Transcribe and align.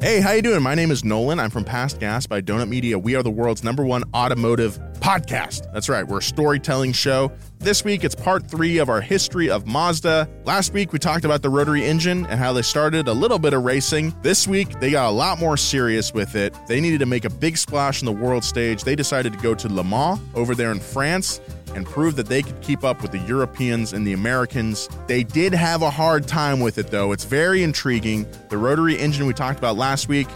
Hey, 0.00 0.22
how 0.22 0.32
you 0.32 0.40
doing? 0.40 0.62
My 0.62 0.74
name 0.74 0.90
is 0.90 1.04
Nolan. 1.04 1.38
I'm 1.38 1.50
from 1.50 1.62
Past 1.62 2.00
Gas 2.00 2.26
by 2.26 2.40
Donut 2.40 2.70
Media. 2.70 2.98
We 2.98 3.16
are 3.16 3.22
the 3.22 3.30
world's 3.30 3.62
number 3.62 3.84
one 3.84 4.02
automotive 4.14 4.78
podcast. 4.94 5.70
That's 5.74 5.90
right, 5.90 6.08
we're 6.08 6.20
a 6.20 6.22
storytelling 6.22 6.92
show. 6.92 7.30
This 7.58 7.84
week, 7.84 8.02
it's 8.02 8.14
part 8.14 8.46
three 8.46 8.78
of 8.78 8.88
our 8.88 9.02
history 9.02 9.50
of 9.50 9.66
Mazda. 9.66 10.26
Last 10.46 10.72
week, 10.72 10.94
we 10.94 10.98
talked 10.98 11.26
about 11.26 11.42
the 11.42 11.50
rotary 11.50 11.84
engine 11.84 12.24
and 12.26 12.40
how 12.40 12.54
they 12.54 12.62
started 12.62 13.08
a 13.08 13.12
little 13.12 13.38
bit 13.38 13.52
of 13.52 13.62
racing. 13.62 14.14
This 14.22 14.48
week, 14.48 14.80
they 14.80 14.90
got 14.90 15.10
a 15.10 15.12
lot 15.12 15.38
more 15.38 15.58
serious 15.58 16.14
with 16.14 16.34
it. 16.34 16.56
They 16.66 16.80
needed 16.80 17.00
to 17.00 17.06
make 17.06 17.26
a 17.26 17.30
big 17.30 17.58
splash 17.58 18.00
on 18.00 18.06
the 18.06 18.24
world 18.24 18.42
stage. 18.42 18.84
They 18.84 18.96
decided 18.96 19.34
to 19.34 19.38
go 19.40 19.54
to 19.54 19.68
Le 19.68 19.84
Mans 19.84 20.18
over 20.34 20.54
there 20.54 20.72
in 20.72 20.80
France 20.80 21.42
and 21.74 21.86
prove 21.86 22.16
that 22.16 22.26
they 22.26 22.42
could 22.42 22.60
keep 22.60 22.84
up 22.84 23.02
with 23.02 23.12
the 23.12 23.18
Europeans 23.18 23.92
and 23.92 24.06
the 24.06 24.12
Americans. 24.12 24.88
They 25.06 25.22
did 25.22 25.52
have 25.54 25.82
a 25.82 25.90
hard 25.90 26.26
time 26.26 26.60
with 26.60 26.78
it, 26.78 26.88
though. 26.88 27.12
It's 27.12 27.24
very 27.24 27.62
intriguing. 27.62 28.26
The 28.48 28.58
rotary 28.58 28.98
engine 28.98 29.26
we 29.26 29.32
talked 29.34 29.58
about 29.58 29.76
last 29.76 30.08
week 30.08 30.28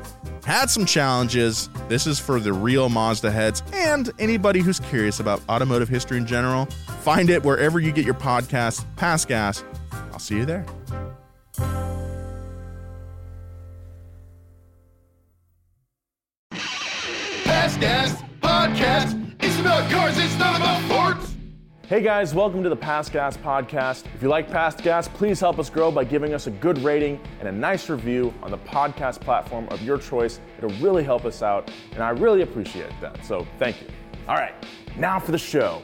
had 0.45 0.71
some 0.71 0.85
challenges. 0.85 1.69
This 1.89 2.07
is 2.07 2.19
for 2.19 2.39
the 2.39 2.53
real 2.53 2.89
Mazda 2.89 3.31
heads 3.31 3.63
and 3.73 4.11
anybody 4.19 4.61
who's 4.61 4.81
curious 4.81 5.21
about 5.21 5.41
automotive 5.49 5.89
history 5.89 6.19
in 6.19 6.27
general. 6.27 6.67
Find 7.01 7.31
it 7.31 7.43
wherever 7.43 7.81
you 7.81 7.93
get 7.93 8.05
your 8.05 8.15
podcast, 8.15 8.85
Past 8.97 9.29
Gas. 9.29 9.65
I'll 10.13 10.19
see 10.19 10.37
you 10.37 10.45
there. 10.45 10.67
Past 17.45 17.81
Gas 17.81 18.23
Podcast. 18.43 19.24
It's 19.47 19.59
about 19.59 19.91
cars, 19.91 20.17
it's 20.17 20.39
not 20.39 20.57
about 20.57 20.81
forts. 20.85 21.35
Hey 21.87 22.01
guys, 22.01 22.35
welcome 22.35 22.63
to 22.63 22.71
the 22.71 22.77
Past 22.77 23.13
Gas 23.13 23.37
Podcast. 23.37 24.07
If 24.15 24.23
you 24.23 24.29
like 24.29 24.51
Past 24.51 24.83
Gas, 24.83 25.07
please 25.07 25.39
help 25.39 25.59
us 25.59 25.69
grow 25.69 25.91
by 25.91 26.05
giving 26.05 26.33
us 26.33 26.47
a 26.47 26.51
good 26.51 26.79
rating 26.79 27.21
and 27.41 27.49
a 27.51 27.53
nice 27.53 27.91
review 27.91 28.33
on 28.43 28.51
the 28.51 28.57
podcast 28.57 29.21
platform 29.21 29.69
of 29.69 29.83
your 29.83 29.99
choice. 29.99 30.41
It'll 30.57 30.75
really 30.79 31.05
help 31.05 31.27
us 31.27 31.43
out, 31.43 31.71
and 31.93 32.03
I 32.03 32.09
really 32.09 32.41
appreciate 32.41 32.91
that. 33.03 33.23
So 33.23 33.47
thank 33.59 33.83
you. 33.83 33.89
All 34.29 34.37
right, 34.37 34.55
now 34.97 35.21
for 35.21 35.33
the 35.33 35.37
show. 35.37 35.83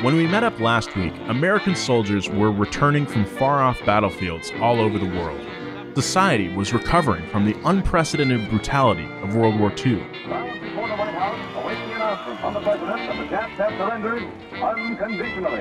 When 0.00 0.16
we 0.16 0.26
met 0.26 0.42
up 0.42 0.58
last 0.58 0.96
week, 0.96 1.12
American 1.26 1.76
soldiers 1.76 2.30
were 2.30 2.50
returning 2.50 3.04
from 3.04 3.26
far 3.26 3.62
off 3.62 3.78
battlefields 3.84 4.52
all 4.58 4.80
over 4.80 4.98
the 4.98 5.04
world. 5.04 5.46
Society 5.96 6.50
was 6.50 6.74
recovering 6.74 7.26
from 7.30 7.46
the 7.46 7.56
unprecedented 7.64 8.50
brutality 8.50 9.08
of 9.22 9.34
World 9.34 9.58
War 9.58 9.72
II. 9.82 10.04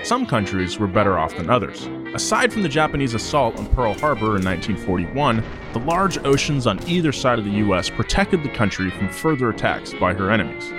Some 0.03 0.25
countries 0.25 0.77
were 0.77 0.87
better 0.87 1.17
off 1.17 1.37
than 1.37 1.49
others. 1.49 1.87
Aside 2.13 2.51
from 2.51 2.63
the 2.63 2.67
Japanese 2.67 3.13
assault 3.13 3.57
on 3.57 3.67
Pearl 3.67 3.93
Harbor 3.93 4.35
in 4.35 4.43
1941, 4.43 5.41
the 5.71 5.79
large 5.79 6.17
oceans 6.25 6.67
on 6.67 6.85
either 6.85 7.13
side 7.13 7.39
of 7.39 7.45
the 7.45 7.51
US 7.51 7.89
protected 7.89 8.43
the 8.43 8.49
country 8.49 8.91
from 8.91 9.07
further 9.07 9.51
attacks 9.51 9.93
by 9.93 10.13
her 10.13 10.31
enemies. 10.31 10.69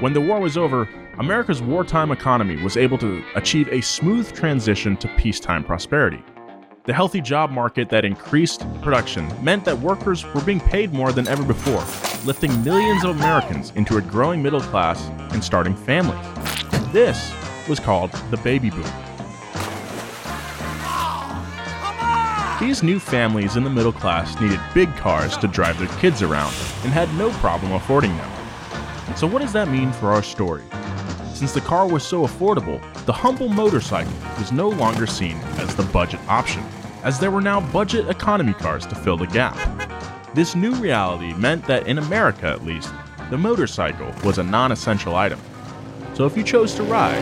When 0.00 0.14
the 0.14 0.22
war 0.22 0.40
was 0.40 0.56
over, 0.56 0.88
America's 1.18 1.60
wartime 1.60 2.12
economy 2.12 2.56
was 2.62 2.78
able 2.78 2.96
to 2.96 3.22
achieve 3.34 3.68
a 3.68 3.82
smooth 3.82 4.32
transition 4.32 4.96
to 4.96 5.08
peacetime 5.18 5.64
prosperity. 5.64 6.24
The 6.84 6.92
healthy 6.92 7.20
job 7.20 7.52
market 7.52 7.88
that 7.90 8.04
increased 8.04 8.66
production 8.82 9.32
meant 9.40 9.64
that 9.66 9.78
workers 9.78 10.24
were 10.34 10.40
being 10.40 10.58
paid 10.58 10.92
more 10.92 11.12
than 11.12 11.28
ever 11.28 11.44
before, 11.44 11.84
lifting 12.26 12.64
millions 12.64 13.04
of 13.04 13.10
Americans 13.10 13.72
into 13.76 13.98
a 13.98 14.02
growing 14.02 14.42
middle 14.42 14.60
class 14.60 15.00
and 15.32 15.44
starting 15.44 15.76
families. 15.76 16.26
This 16.92 17.32
was 17.68 17.78
called 17.78 18.10
the 18.32 18.36
baby 18.38 18.70
boom. 18.70 18.82
These 22.58 22.82
new 22.82 22.98
families 22.98 23.54
in 23.54 23.62
the 23.62 23.70
middle 23.70 23.92
class 23.92 24.40
needed 24.40 24.58
big 24.74 24.92
cars 24.96 25.36
to 25.36 25.46
drive 25.46 25.78
their 25.78 26.00
kids 26.00 26.20
around 26.20 26.52
and 26.82 26.92
had 26.92 27.14
no 27.14 27.30
problem 27.34 27.70
affording 27.74 28.16
them. 28.16 28.30
So, 29.14 29.28
what 29.28 29.40
does 29.40 29.52
that 29.52 29.68
mean 29.68 29.92
for 29.92 30.10
our 30.10 30.22
story? 30.24 30.64
Since 31.42 31.54
the 31.54 31.60
car 31.60 31.88
was 31.88 32.04
so 32.04 32.24
affordable, 32.24 32.80
the 33.04 33.12
humble 33.12 33.48
motorcycle 33.48 34.12
was 34.38 34.52
no 34.52 34.68
longer 34.68 35.08
seen 35.08 35.36
as 35.58 35.74
the 35.74 35.82
budget 35.82 36.20
option, 36.28 36.62
as 37.02 37.18
there 37.18 37.32
were 37.32 37.40
now 37.40 37.60
budget 37.72 38.08
economy 38.08 38.52
cars 38.52 38.86
to 38.86 38.94
fill 38.94 39.16
the 39.16 39.26
gap. 39.26 39.58
This 40.34 40.54
new 40.54 40.72
reality 40.76 41.34
meant 41.34 41.66
that 41.66 41.88
in 41.88 41.98
America 41.98 42.46
at 42.46 42.64
least, 42.64 42.92
the 43.30 43.38
motorcycle 43.38 44.14
was 44.22 44.38
a 44.38 44.44
non 44.44 44.70
essential 44.70 45.16
item. 45.16 45.40
So 46.14 46.26
if 46.26 46.36
you 46.36 46.44
chose 46.44 46.76
to 46.76 46.84
ride, 46.84 47.18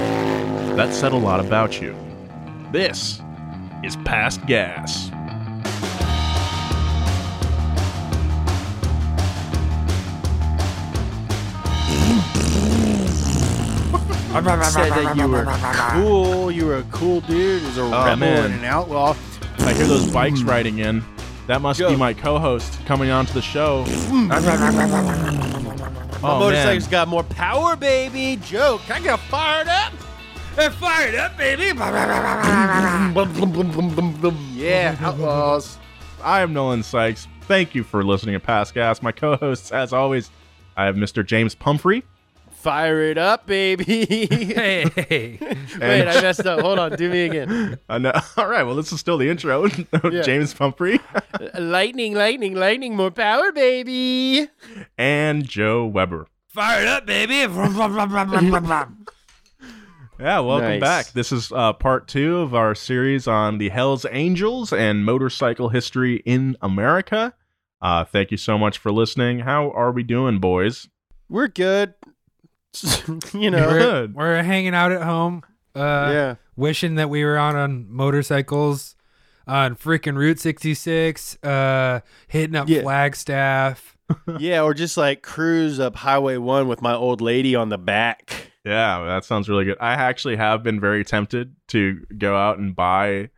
that 0.76 0.92
said 0.92 1.12
a 1.12 1.16
lot 1.16 1.40
about 1.40 1.80
you. 1.80 1.96
This 2.72 3.22
is 3.82 3.96
Past 4.04 4.44
Gas. 4.44 5.10
Said 14.30 14.90
that 14.90 15.16
you 15.16 15.28
were 15.28 15.44
cool. 15.92 16.50
You 16.50 16.66
were 16.66 16.76
a 16.78 16.82
cool 16.84 17.20
dude. 17.22 17.62
As 17.64 17.76
a 17.78 17.82
rebel 17.84 18.16
man. 18.16 18.44
and 18.46 18.54
an 18.54 18.64
outlaw. 18.64 19.14
I 19.60 19.72
hear 19.74 19.86
those 19.86 20.10
bikes 20.12 20.42
riding 20.42 20.78
in. 20.78 21.04
That 21.46 21.60
must 21.60 21.80
be 21.80 21.96
my 21.96 22.14
co-host 22.14 22.78
coming 22.86 23.10
onto 23.10 23.32
the 23.32 23.42
show. 23.42 23.84
My 24.12 24.38
Oh, 26.22 26.38
motorcycle's 26.38 26.84
man. 26.84 26.90
got 26.90 27.08
more 27.08 27.22
power, 27.24 27.76
baby. 27.76 28.36
Joke. 28.44 28.82
Can 28.82 29.02
I 29.02 29.04
got 29.04 29.20
fired 29.20 29.68
up. 29.68 29.92
I 30.58 30.68
fired 30.68 31.14
up, 31.14 31.36
baby. 31.38 31.72
yeah, 34.54 34.96
outlaws. 35.00 35.78
I 36.22 36.40
am 36.42 36.52
Nolan 36.52 36.82
Sykes. 36.82 37.26
Thank 37.42 37.74
you 37.74 37.82
for 37.82 38.04
listening 38.04 38.34
to 38.34 38.40
Past 38.40 38.74
Gas. 38.74 39.00
My 39.02 39.12
co-hosts, 39.12 39.72
as 39.72 39.92
always, 39.94 40.30
I 40.76 40.84
have 40.84 40.96
Mr. 40.96 41.24
James 41.24 41.54
Pumphrey. 41.54 42.04
Fire 42.60 43.00
it 43.02 43.16
up, 43.16 43.46
baby. 43.46 43.84
Hey, 44.60 44.84
Wait, 45.80 46.06
I 46.08 46.20
messed 46.20 46.44
up. 46.46 46.60
Hold 46.60 46.78
on. 46.78 46.92
Do 46.96 47.08
me 47.10 47.24
again. 47.24 47.78
Uh, 47.88 47.98
no, 47.98 48.12
all 48.36 48.46
right, 48.48 48.62
well, 48.64 48.76
this 48.76 48.92
is 48.92 49.00
still 49.00 49.16
the 49.18 49.28
intro. 49.30 49.66
Yeah. 50.04 50.22
James 50.22 50.52
Pumphrey 50.54 51.00
lightning, 51.58 52.14
lightning, 52.14 52.54
lightning. 52.54 52.94
More 52.96 53.10
power, 53.10 53.50
baby. 53.52 54.48
and 54.98 55.48
Joe 55.48 55.86
Weber. 55.86 56.26
fired 56.48 56.86
up, 56.86 57.06
baby. 57.06 57.34
Yeah, 60.18 60.40
welcome 60.40 60.68
Nice. 60.68 60.80
back. 60.80 61.12
This 61.12 61.32
is 61.32 61.50
uh, 61.50 61.72
part 61.72 62.06
two 62.06 62.38
of 62.40 62.54
our 62.54 62.74
series 62.74 63.26
on 63.26 63.56
the 63.58 63.70
Hells 63.70 64.04
Angels 64.10 64.72
and 64.72 65.04
motorcycle 65.04 65.70
history 65.70 66.16
in 66.26 66.56
America. 66.60 67.32
Uh, 67.80 68.04
thank 68.04 68.30
you 68.30 68.36
so 68.36 68.58
much 68.58 68.76
for 68.78 68.92
listening. 68.92 69.38
How 69.40 69.70
are 69.70 69.90
we 69.90 70.02
doing, 70.02 70.38
boys? 70.38 70.86
We're 71.30 71.48
good. 71.48 71.94
you 73.34 73.50
know. 73.50 73.66
we're, 73.68 74.08
we're 74.12 74.42
hanging 74.42 74.74
out 74.74 74.92
at 74.92 75.02
home, 75.02 75.42
uh, 75.74 76.10
yeah. 76.12 76.34
wishing 76.56 76.96
that 76.96 77.10
we 77.10 77.24
were 77.24 77.36
out 77.36 77.56
on 77.56 77.86
motorcycles 77.90 78.96
on 79.46 79.74
freaking 79.74 80.16
Route 80.16 80.38
66, 80.38 81.42
uh, 81.42 82.00
hitting 82.28 82.56
up 82.56 82.68
Yeah. 82.68 82.82
Flagstaff. 82.82 83.96
Yeah, 84.40 84.62
or 84.62 84.74
just 84.74 84.96
like 84.96 85.22
cruise 85.22 85.78
up 85.78 85.94
Highway 85.94 86.36
1 86.36 86.66
with 86.66 86.82
my 86.82 86.94
old 86.94 87.20
lady 87.20 87.54
on 87.54 87.68
the 87.68 87.78
back. 87.78 88.50
Yeah, 88.64 89.04
that 89.04 89.24
sounds 89.24 89.48
really 89.48 89.64
good. 89.64 89.76
I 89.80 89.92
actually 89.92 90.34
have 90.34 90.64
been 90.64 90.80
very 90.80 91.04
tempted 91.04 91.54
to 91.68 92.04
go 92.18 92.36
out 92.36 92.58
and 92.58 92.74
buy 92.74 93.30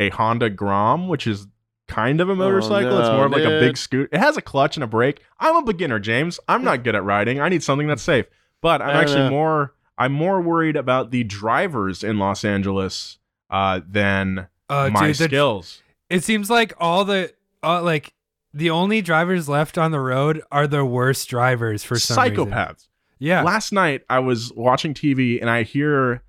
a 0.00 0.08
Honda 0.08 0.48
Grom, 0.48 1.08
which 1.08 1.26
is 1.26 1.46
kind 1.88 2.22
of 2.22 2.30
a 2.30 2.34
motorcycle. 2.34 2.98
it's 2.98 3.08
no, 3.08 3.16
more 3.16 3.26
of 3.26 3.32
like 3.32 3.44
a 3.44 3.60
big 3.60 3.76
scoot. 3.76 4.08
It 4.12 4.18
has 4.18 4.38
a 4.38 4.42
clutch 4.42 4.78
and 4.78 4.84
a 4.84 4.86
brake. 4.86 5.20
I'm 5.38 5.56
a 5.56 5.62
beginner, 5.62 5.98
James. 5.98 6.40
I'm 6.48 6.64
not 6.64 6.84
good 6.84 6.94
at 6.94 7.04
riding. 7.04 7.38
I 7.40 7.50
need 7.50 7.62
something 7.62 7.86
that's 7.86 8.02
safe. 8.02 8.24
But 8.64 8.80
I'm 8.82 8.96
actually 8.96 9.24
know. 9.24 9.30
more 9.30 9.74
I'm 9.98 10.12
more 10.12 10.40
worried 10.40 10.74
about 10.74 11.10
the 11.12 11.22
drivers 11.22 12.02
in 12.02 12.18
Los 12.18 12.44
Angeles 12.44 13.18
uh, 13.50 13.80
than 13.86 14.48
Uh, 14.68 14.88
my 14.92 15.08
dude, 15.08 15.16
the- 15.18 15.24
skills. 15.24 15.82
it 16.10 16.24
seems 16.24 16.48
like 16.50 16.72
all 16.78 17.04
the, 17.04 17.32
uh, 17.62 17.80
like, 17.82 18.12
the 18.52 18.70
only 18.70 19.02
drivers 19.02 19.48
left 19.48 19.76
on 19.78 19.90
the 19.92 20.00
road 20.00 20.40
are 20.50 20.66
the 20.66 20.84
worst 20.84 21.28
drivers 21.28 21.84
for 21.84 21.98
some 21.98 22.20
reason. 22.24 22.46
Psychopaths. 22.46 22.88
Yeah. 23.18 23.42
Last 23.42 23.70
night 23.72 24.02
I 24.08 24.18
was 24.20 24.52
watching 24.54 24.94
TV 24.94 25.40
and 25.40 25.50
I 25.50 25.62
hear 25.62 26.22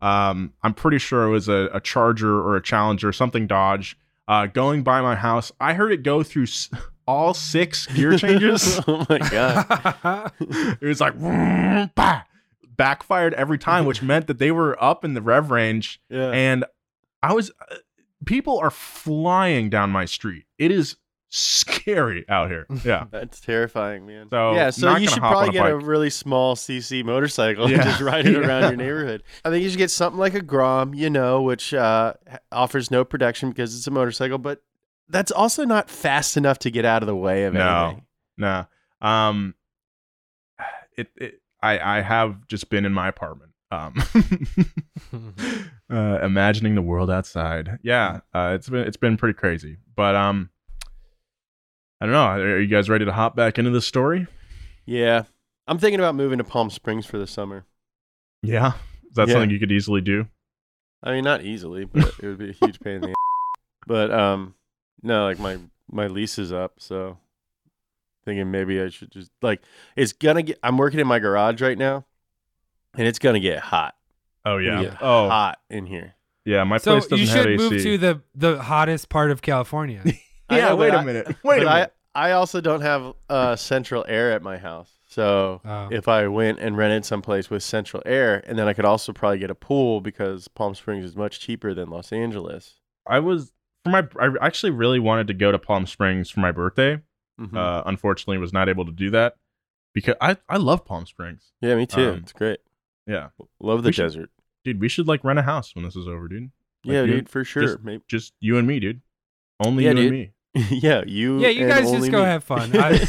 um 0.00 0.52
I'm 0.62 0.74
pretty 0.74 0.98
sure 0.98 1.24
it 1.24 1.30
was 1.30 1.48
a, 1.48 1.68
a 1.72 1.80
Charger 1.80 2.40
or 2.40 2.56
a 2.56 2.62
Challenger, 2.62 3.12
something 3.12 3.46
Dodge, 3.46 3.96
uh 4.28 4.46
going 4.46 4.82
by 4.82 5.00
my 5.02 5.14
house. 5.14 5.52
I 5.60 5.74
heard 5.74 5.92
it 5.92 6.02
go 6.02 6.22
through 6.22 6.44
s- 6.44 6.70
all 7.06 7.34
six 7.34 7.86
gear 7.86 8.16
changes. 8.16 8.80
oh 8.88 9.04
my 9.08 9.18
god. 9.18 10.32
it 10.40 10.86
was 10.86 11.00
like 11.00 11.18
bah, 11.94 12.22
backfired 12.76 13.34
every 13.34 13.58
time, 13.58 13.84
which 13.84 14.02
meant 14.02 14.26
that 14.26 14.38
they 14.38 14.50
were 14.50 14.82
up 14.82 15.04
in 15.04 15.14
the 15.14 15.22
rev 15.22 15.50
range 15.50 16.00
Yeah. 16.08 16.30
and 16.30 16.64
I 17.22 17.32
was 17.34 17.50
uh, 17.70 17.76
people 18.24 18.58
are 18.58 18.70
flying 18.70 19.70
down 19.70 19.90
my 19.90 20.04
street. 20.04 20.44
It 20.58 20.70
is 20.70 20.96
scary 21.34 22.28
out 22.28 22.50
here. 22.50 22.66
Yeah. 22.84 23.04
That's 23.10 23.40
terrifying, 23.40 24.06
man. 24.06 24.28
So, 24.28 24.54
yeah, 24.54 24.70
so 24.70 24.96
you 24.96 25.08
should 25.08 25.20
probably 25.20 25.48
a 25.48 25.52
get 25.52 25.70
a 25.70 25.76
really 25.76 26.10
small 26.10 26.56
CC 26.56 27.02
motorcycle 27.04 27.70
Yeah. 27.70 27.76
and 27.76 27.84
just 27.84 28.00
ride 28.00 28.26
it 28.26 28.36
around 28.36 28.62
your 28.62 28.76
neighborhood. 28.76 29.22
I 29.44 29.50
think 29.50 29.62
you 29.62 29.70
should 29.70 29.78
get 29.78 29.90
something 29.90 30.18
like 30.18 30.34
a 30.34 30.42
Grom, 30.42 30.94
you 30.94 31.08
know, 31.08 31.40
which 31.42 31.72
uh, 31.72 32.14
offers 32.50 32.90
no 32.90 33.04
protection 33.04 33.48
because 33.50 33.74
it's 33.76 33.86
a 33.86 33.90
motorcycle, 33.90 34.38
but 34.38 34.62
that's 35.08 35.30
also 35.32 35.64
not 35.64 35.90
fast 35.90 36.36
enough 36.36 36.58
to 36.60 36.70
get 36.70 36.84
out 36.84 37.02
of 37.02 37.06
the 37.06 37.16
way 37.16 37.44
of 37.44 37.54
No. 37.54 37.84
anything. 37.86 38.06
Nah. 38.38 38.64
Um 39.00 39.54
it, 40.96 41.08
it 41.16 41.40
I 41.62 41.98
I 41.98 42.00
have 42.00 42.46
just 42.46 42.70
been 42.70 42.84
in 42.84 42.92
my 42.92 43.08
apartment. 43.08 43.52
Um 43.70 43.94
uh 45.92 46.18
imagining 46.22 46.74
the 46.74 46.82
world 46.82 47.10
outside. 47.10 47.78
Yeah, 47.82 48.20
uh 48.34 48.52
it's 48.54 48.68
been 48.68 48.86
it's 48.86 48.96
been 48.96 49.16
pretty 49.16 49.34
crazy. 49.38 49.78
But 49.94 50.14
um 50.14 50.50
I 52.00 52.06
don't 52.06 52.12
know. 52.14 52.24
Are 52.26 52.58
you 52.60 52.66
guys 52.66 52.88
ready 52.90 53.04
to 53.04 53.12
hop 53.12 53.36
back 53.36 53.58
into 53.58 53.70
this 53.70 53.86
story? 53.86 54.26
Yeah. 54.86 55.22
I'm 55.68 55.78
thinking 55.78 56.00
about 56.00 56.16
moving 56.16 56.38
to 56.38 56.44
Palm 56.44 56.68
Springs 56.70 57.06
for 57.06 57.16
the 57.18 57.26
summer. 57.28 57.64
Yeah. 58.42 58.72
Is 59.08 59.14
that 59.14 59.28
Yeah. 59.28 59.34
something 59.34 59.50
you 59.50 59.60
could 59.60 59.70
easily 59.70 60.00
do? 60.00 60.26
I 61.04 61.12
mean, 61.12 61.22
not 61.22 61.42
easily, 61.42 61.84
but 61.84 62.12
it 62.20 62.26
would 62.26 62.38
be 62.38 62.50
a 62.50 62.52
huge 62.52 62.80
pain 62.80 62.94
in 62.96 63.00
the 63.02 63.08
ass. 63.10 63.14
But 63.86 64.10
um, 64.12 64.54
no, 65.02 65.24
like 65.24 65.38
my 65.38 65.58
my 65.90 66.06
lease 66.06 66.38
is 66.38 66.52
up, 66.52 66.74
so 66.78 67.18
thinking 68.24 68.50
maybe 68.50 68.80
I 68.80 68.88
should 68.88 69.10
just 69.10 69.30
like 69.42 69.62
it's 69.96 70.12
gonna 70.12 70.42
get. 70.42 70.58
I'm 70.62 70.76
working 70.78 71.00
in 71.00 71.06
my 71.06 71.18
garage 71.18 71.60
right 71.60 71.78
now, 71.78 72.04
and 72.96 73.06
it's 73.06 73.18
gonna 73.18 73.40
get 73.40 73.58
hot. 73.60 73.94
Oh 74.44 74.58
yeah. 74.58 74.82
Get 74.82 74.96
Oh 75.00 75.28
hot 75.28 75.58
in 75.70 75.86
here. 75.86 76.14
yeah. 76.44 76.64
My 76.64 76.78
So 76.78 76.92
place 76.92 77.06
doesn't 77.06 77.26
have 77.28 77.46
AC. 77.46 77.50
you 77.52 77.58
should 77.58 77.70
move 77.72 77.82
to 77.82 77.98
the 77.98 78.20
the 78.34 78.62
hottest 78.62 79.08
part 79.08 79.30
of 79.30 79.42
California. 79.42 80.02
Yeah. 80.50 80.68
know, 80.70 80.76
wait 80.76 80.90
but 80.90 80.96
a 80.96 80.98
I- 80.98 81.04
minute. 81.04 81.36
Wait 81.44 81.62
a 81.62 81.64
minute. 81.64 81.94
I 82.14 82.28
I 82.28 82.32
also 82.32 82.60
don't 82.60 82.82
have 82.82 83.14
uh 83.30 83.56
central 83.56 84.04
air 84.06 84.32
at 84.32 84.42
my 84.42 84.58
house, 84.58 84.90
so 85.08 85.62
Oh. 85.64 85.88
if 85.90 86.08
I 86.08 86.26
went 86.28 86.58
and 86.58 86.76
rented 86.76 87.06
someplace 87.06 87.48
with 87.48 87.62
central 87.62 88.02
air, 88.04 88.42
and 88.46 88.58
then 88.58 88.68
I 88.68 88.74
could 88.74 88.84
also 88.84 89.14
probably 89.14 89.38
get 89.38 89.50
a 89.50 89.54
pool 89.54 90.02
because 90.02 90.48
Palm 90.48 90.74
Springs 90.74 91.06
is 91.06 91.16
much 91.16 91.40
cheaper 91.40 91.72
than 91.72 91.88
Los 91.88 92.12
Angeles. 92.12 92.74
I 93.06 93.20
was 93.20 93.52
for 93.84 93.90
my. 93.90 94.06
I 94.20 94.28
actually 94.40 94.70
really 94.70 94.98
wanted 94.98 95.26
to 95.28 95.34
go 95.34 95.52
to 95.52 95.58
Palm 95.58 95.86
Springs 95.86 96.30
for 96.30 96.40
my 96.40 96.52
birthday. 96.52 97.00
Mhm. 97.40 97.56
Uh, 97.56 97.82
unfortunately, 97.86 98.38
was 98.38 98.52
not 98.52 98.68
able 98.68 98.84
to 98.84 98.92
do 98.92 99.10
that 99.10 99.36
because 99.94 100.14
I 100.20 100.36
I 100.48 100.56
love 100.58 100.84
Palm 100.84 101.06
Springs. 101.06 101.52
yeah, 101.60 101.74
me 101.74 101.86
too. 101.86 102.10
um, 102.10 102.16
it's 102.18 102.32
great. 102.32 102.60
Yeah, 103.06 103.28
Love 103.60 103.82
the 103.82 103.88
we 103.88 103.92
should- 103.92 104.02
desert. 104.02 104.30
dude, 104.64 104.80
we 104.80 104.88
should 104.88 105.08
like 105.08 105.24
rent 105.24 105.38
a 105.38 105.42
house 105.42 105.74
when 105.74 105.84
this 105.84 105.96
is 105.96 106.06
over, 106.06 106.28
dude. 106.28 106.50
Like, 106.84 106.92
yeah, 106.94 107.02
you- 107.02 107.12
dude, 107.14 107.28
for 107.28 107.42
sure. 107.44 107.62
just- 107.62 107.82
Maybe. 107.82 108.02
Just 108.08 108.32
you 108.40 108.58
and 108.58 108.66
me, 108.68 108.78
dude. 108.80 109.00
Only 109.64 109.84
Yeah, 109.84 109.90
you 109.90 109.96
dude. 109.96 110.04
and 110.06 110.12
me. 110.12 110.32
yeah, 110.80 111.02
you. 111.06 111.40
Yeah, 111.40 111.48
you 111.48 111.62
and 111.62 111.70
guys 111.70 111.90
just 111.90 112.10
go 112.12 112.20
me. 112.20 112.24
have 112.26 112.44
fun. 112.44 112.70
I- 112.76 113.06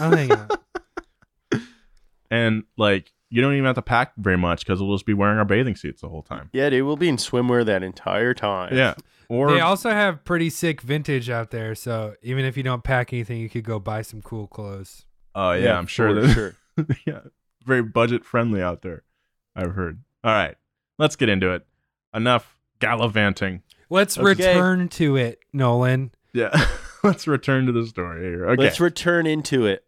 I'll 0.00 0.16
hang 0.16 0.30
out. 0.30 0.60
And 2.30 2.64
like, 2.78 3.12
you 3.30 3.42
don't 3.42 3.52
even 3.54 3.64
have 3.66 3.74
to 3.76 3.82
pack 3.82 4.12
very 4.16 4.38
much 4.38 4.64
because 4.64 4.80
we'll 4.82 4.94
just 4.94 5.06
be 5.06 5.14
wearing 5.14 5.38
our 5.38 5.44
bathing 5.44 5.76
suits 5.76 6.00
the 6.00 6.08
whole 6.08 6.22
time. 6.22 6.48
yeah, 6.52 6.70
dude, 6.70 6.84
we'll 6.86 6.96
be 6.96 7.08
in 7.08 7.16
swimwear 7.16 7.64
that 7.64 7.82
entire 7.82 8.32
time. 8.34 8.74
Yeah. 8.76 8.94
Or 9.32 9.50
They 9.50 9.60
also 9.60 9.88
have 9.88 10.24
pretty 10.26 10.50
sick 10.50 10.82
vintage 10.82 11.30
out 11.30 11.52
there, 11.52 11.74
so 11.74 12.16
even 12.22 12.44
if 12.44 12.54
you 12.54 12.62
don't 12.62 12.84
pack 12.84 13.14
anything, 13.14 13.38
you 13.40 13.48
could 13.48 13.64
go 13.64 13.78
buy 13.78 14.02
some 14.02 14.20
cool 14.20 14.46
clothes. 14.46 15.06
oh 15.34 15.52
yeah, 15.52 15.78
I'm 15.78 15.86
sure 15.86 16.08
for 16.08 16.20
that 16.20 16.34
sure. 16.34 16.54
yeah, 17.06 17.20
very 17.64 17.82
budget 17.82 18.26
friendly 18.26 18.60
out 18.60 18.82
there. 18.82 19.04
I've 19.56 19.72
heard. 19.74 20.02
All 20.22 20.32
right, 20.34 20.54
let's 20.98 21.16
get 21.16 21.30
into 21.30 21.50
it. 21.50 21.64
Enough 22.12 22.58
gallivanting. 22.78 23.62
Let's 23.88 24.18
Okay. 24.18 24.26
return 24.26 24.90
to 24.90 25.16
it, 25.16 25.38
Nolan. 25.50 26.10
Yeah, 26.34 26.50
let's 27.02 27.26
return 27.26 27.64
to 27.64 27.72
the 27.72 27.86
story 27.86 28.20
here. 28.22 28.50
Okay. 28.50 28.62
Let's 28.64 28.80
return 28.80 29.26
into 29.26 29.64
it. 29.64 29.86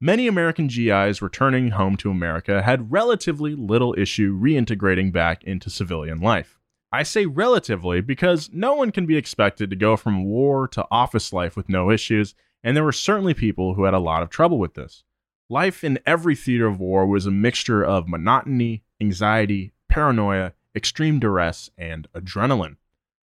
Many 0.00 0.26
American 0.26 0.66
GIs 0.66 1.22
returning 1.22 1.70
home 1.70 1.96
to 1.98 2.10
America 2.10 2.62
had 2.62 2.90
relatively 2.90 3.54
little 3.54 3.94
issue 3.96 4.36
reintegrating 4.36 5.12
back 5.12 5.44
into 5.44 5.70
civilian 5.70 6.18
life. 6.18 6.58
I 6.92 7.04
say 7.04 7.24
relatively 7.24 8.02
because 8.02 8.50
no 8.52 8.74
one 8.74 8.92
can 8.92 9.06
be 9.06 9.16
expected 9.16 9.70
to 9.70 9.76
go 9.76 9.96
from 9.96 10.24
war 10.24 10.68
to 10.68 10.86
office 10.90 11.32
life 11.32 11.56
with 11.56 11.70
no 11.70 11.90
issues, 11.90 12.34
and 12.62 12.76
there 12.76 12.84
were 12.84 12.92
certainly 12.92 13.32
people 13.32 13.74
who 13.74 13.84
had 13.84 13.94
a 13.94 13.98
lot 13.98 14.22
of 14.22 14.28
trouble 14.28 14.58
with 14.58 14.74
this. 14.74 15.02
Life 15.48 15.82
in 15.82 15.98
every 16.04 16.36
theater 16.36 16.66
of 16.66 16.80
war 16.80 17.06
was 17.06 17.24
a 17.24 17.30
mixture 17.30 17.82
of 17.82 18.08
monotony, 18.08 18.84
anxiety, 19.00 19.72
paranoia, 19.88 20.52
extreme 20.76 21.18
duress, 21.18 21.70
and 21.78 22.08
adrenaline. 22.14 22.76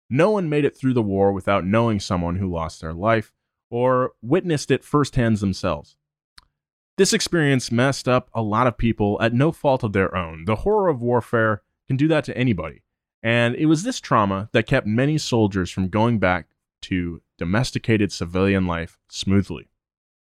No 0.10 0.30
one 0.30 0.50
made 0.50 0.66
it 0.66 0.78
through 0.78 0.94
the 0.94 1.02
war 1.02 1.32
without 1.32 1.66
knowing 1.66 2.00
someone 2.00 2.36
who 2.36 2.52
lost 2.52 2.82
their 2.82 2.94
life 2.94 3.32
or 3.70 4.12
witnessed 4.22 4.72
it 4.72 4.84
firsthand 4.84 5.38
themselves. 5.38 5.96
This 6.98 7.14
experience 7.14 7.72
messed 7.72 8.08
up 8.08 8.30
a 8.34 8.42
lot 8.42 8.68
of 8.68 8.78
people 8.78 9.18
at 9.22 9.34
no 9.34 9.52
fault 9.52 9.84
of 9.84 9.94
their 9.94 10.16
own. 10.16 10.46
The 10.46 10.58
horror 10.58 10.90
of 10.90 11.02
warfare 11.02 11.62
can 11.88 11.98
do 11.98 12.08
that 12.10 12.26
to 12.26 12.38
anybody. 12.38 12.84
And 13.24 13.56
it 13.56 13.68
was 13.68 13.84
this 13.84 14.02
trauma 14.02 14.50
that 14.52 14.68
kept 14.68 14.86
many 14.86 15.18
soldiers 15.18 15.72
from 15.72 15.88
going 15.88 16.20
back 16.20 16.48
to 16.84 17.22
domesticated 17.38 18.12
civilian 18.12 18.68
life 18.68 19.00
smoothly. 19.08 19.70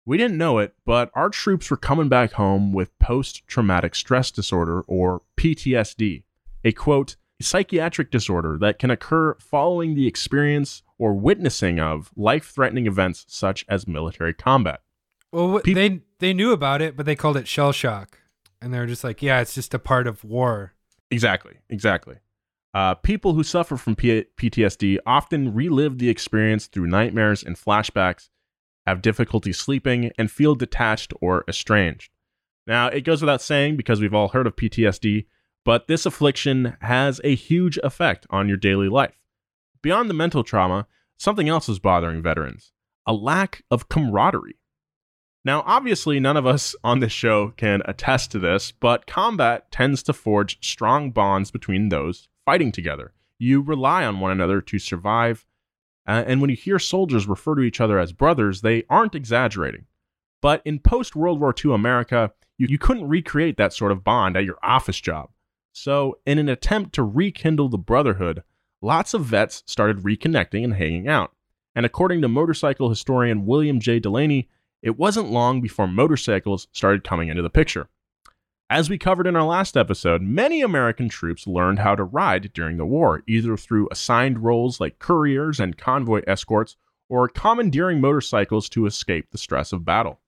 We 0.04 0.18
didn't 0.18 0.38
know 0.38 0.58
it, 0.58 0.74
but 0.84 1.10
our 1.14 1.30
troops 1.30 1.70
were 1.70 1.76
coming 1.76 2.08
back 2.08 2.32
home 2.32 2.72
with 2.72 2.98
post 2.98 3.46
traumatic 3.46 3.94
stress 3.94 4.30
disorder, 4.30 4.82
or 4.82 5.22
PTSD, 5.36 6.24
a 6.64 6.72
quote, 6.72 7.16
psychiatric 7.40 8.10
disorder 8.10 8.58
that 8.58 8.78
can 8.78 8.90
occur 8.90 9.34
following 9.38 9.94
the 9.94 10.06
experience 10.06 10.82
or 10.98 11.14
witnessing 11.14 11.80
of 11.80 12.10
life 12.16 12.50
threatening 12.50 12.86
events 12.86 13.24
such 13.28 13.64
as 13.68 13.88
military 13.88 14.34
combat. 14.34 14.80
Well, 15.32 15.60
Peop- 15.60 15.74
they 15.74 16.00
they 16.18 16.34
knew 16.34 16.52
about 16.52 16.82
it, 16.82 16.96
but 16.96 17.06
they 17.06 17.16
called 17.16 17.36
it 17.36 17.48
shell 17.48 17.72
shock, 17.72 18.18
and 18.60 18.74
they 18.74 18.78
were 18.78 18.86
just 18.86 19.04
like, 19.04 19.22
"Yeah, 19.22 19.40
it's 19.40 19.54
just 19.54 19.72
a 19.72 19.78
part 19.78 20.06
of 20.06 20.24
war." 20.24 20.74
Exactly, 21.10 21.54
exactly. 21.68 22.16
Uh, 22.72 22.94
people 22.94 23.34
who 23.34 23.42
suffer 23.42 23.76
from 23.76 23.96
P- 23.96 24.26
PTSD 24.36 24.98
often 25.04 25.52
relive 25.54 25.98
the 25.98 26.08
experience 26.08 26.66
through 26.66 26.86
nightmares 26.86 27.42
and 27.42 27.56
flashbacks, 27.56 28.28
have 28.86 29.02
difficulty 29.02 29.52
sleeping, 29.52 30.12
and 30.16 30.30
feel 30.30 30.54
detached 30.54 31.12
or 31.20 31.44
estranged. 31.48 32.10
Now, 32.66 32.86
it 32.86 33.02
goes 33.02 33.20
without 33.20 33.42
saying 33.42 33.76
because 33.76 34.00
we've 34.00 34.14
all 34.14 34.28
heard 34.28 34.46
of 34.46 34.54
PTSD, 34.54 35.26
but 35.64 35.88
this 35.88 36.06
affliction 36.06 36.76
has 36.80 37.20
a 37.24 37.34
huge 37.34 37.78
effect 37.78 38.26
on 38.30 38.48
your 38.48 38.56
daily 38.56 38.88
life. 38.88 39.16
Beyond 39.82 40.08
the 40.08 40.14
mental 40.14 40.44
trauma, 40.44 40.86
something 41.18 41.48
else 41.48 41.68
is 41.68 41.78
bothering 41.78 42.22
veterans 42.22 42.72
a 43.06 43.12
lack 43.14 43.64
of 43.70 43.88
camaraderie. 43.88 44.58
Now, 45.44 45.64
obviously, 45.66 46.20
none 46.20 46.36
of 46.36 46.46
us 46.46 46.76
on 46.84 47.00
this 47.00 47.12
show 47.12 47.48
can 47.56 47.82
attest 47.86 48.30
to 48.32 48.38
this, 48.38 48.72
but 48.72 49.06
combat 49.06 49.72
tends 49.72 50.02
to 50.04 50.12
forge 50.12 50.58
strong 50.62 51.10
bonds 51.10 51.50
between 51.50 51.88
those 51.88 52.28
fighting 52.50 52.72
together. 52.72 53.12
You 53.38 53.60
rely 53.60 54.04
on 54.04 54.18
one 54.18 54.32
another 54.32 54.60
to 54.60 54.78
survive, 54.80 55.46
uh, 56.08 56.24
and 56.26 56.40
when 56.40 56.50
you 56.50 56.56
hear 56.56 56.80
soldiers 56.80 57.28
refer 57.28 57.54
to 57.54 57.60
each 57.60 57.80
other 57.80 57.96
as 57.96 58.12
brothers, 58.12 58.60
they 58.60 58.82
aren't 58.90 59.14
exaggerating. 59.14 59.86
But 60.42 60.60
in 60.64 60.80
post 60.80 61.14
World 61.14 61.38
War 61.38 61.54
II 61.64 61.72
America, 61.72 62.32
you, 62.58 62.66
you 62.68 62.76
couldn't 62.76 63.08
recreate 63.08 63.56
that 63.58 63.72
sort 63.72 63.92
of 63.92 64.02
bond 64.02 64.36
at 64.36 64.44
your 64.44 64.58
office 64.64 65.00
job. 65.00 65.30
So, 65.70 66.18
in 66.26 66.40
an 66.40 66.48
attempt 66.48 66.92
to 66.96 67.04
rekindle 67.04 67.68
the 67.68 67.78
brotherhood, 67.78 68.42
lots 68.82 69.14
of 69.14 69.26
vets 69.26 69.62
started 69.66 69.98
reconnecting 69.98 70.64
and 70.64 70.74
hanging 70.74 71.06
out. 71.06 71.30
And 71.76 71.86
according 71.86 72.20
to 72.22 72.28
motorcycle 72.28 72.88
historian 72.88 73.46
William 73.46 73.78
J. 73.78 74.00
Delaney, 74.00 74.48
it 74.82 74.98
wasn't 74.98 75.30
long 75.30 75.60
before 75.60 75.86
motorcycles 75.86 76.66
started 76.72 77.04
coming 77.04 77.28
into 77.28 77.42
the 77.42 77.48
picture. 77.48 77.86
As 78.70 78.88
we 78.88 78.98
covered 78.98 79.26
in 79.26 79.34
our 79.34 79.42
last 79.42 79.76
episode, 79.76 80.22
many 80.22 80.62
American 80.62 81.08
troops 81.08 81.48
learned 81.48 81.80
how 81.80 81.96
to 81.96 82.04
ride 82.04 82.52
during 82.54 82.76
the 82.76 82.86
war, 82.86 83.24
either 83.26 83.56
through 83.56 83.88
assigned 83.90 84.44
roles 84.44 84.78
like 84.78 85.00
couriers 85.00 85.58
and 85.58 85.76
convoy 85.76 86.22
escorts, 86.24 86.76
or 87.08 87.26
commandeering 87.26 88.00
motorcycles 88.00 88.68
to 88.68 88.86
escape 88.86 89.32
the 89.32 89.38
stress 89.38 89.72
of 89.72 89.84
battle. 89.84 90.20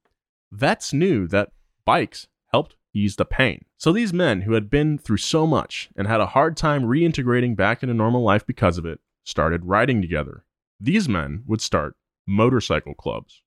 Vets 0.51 0.93
knew 0.93 1.29
that 1.29 1.53
bikes 1.85 2.27
helped 2.49 2.75
ease 2.93 3.15
the 3.15 3.25
pain. 3.25 3.65
So 3.79 3.93
these 3.93 4.13
men 4.13 4.41
who 4.41 4.55
had 4.55 4.69
been 4.69 4.99
through 4.99 5.19
so 5.19 5.47
much 5.47 5.91
and 5.95 6.09
had 6.09 6.21
a 6.21 6.27
hard 6.27 6.57
time 6.57 6.83
reintegrating 6.83 7.55
back 7.55 7.85
into 7.85 7.95
normal 7.95 8.25
life 8.25 8.45
because 8.45 8.77
of 8.77 8.85
it 8.85 8.99
started 9.23 9.67
riding 9.67 10.03
together. 10.03 10.45
These 10.81 11.09
men 11.09 11.45
would 11.47 11.61
start 11.61 11.95
motorcycle 12.27 12.95
clubs. 12.95 13.41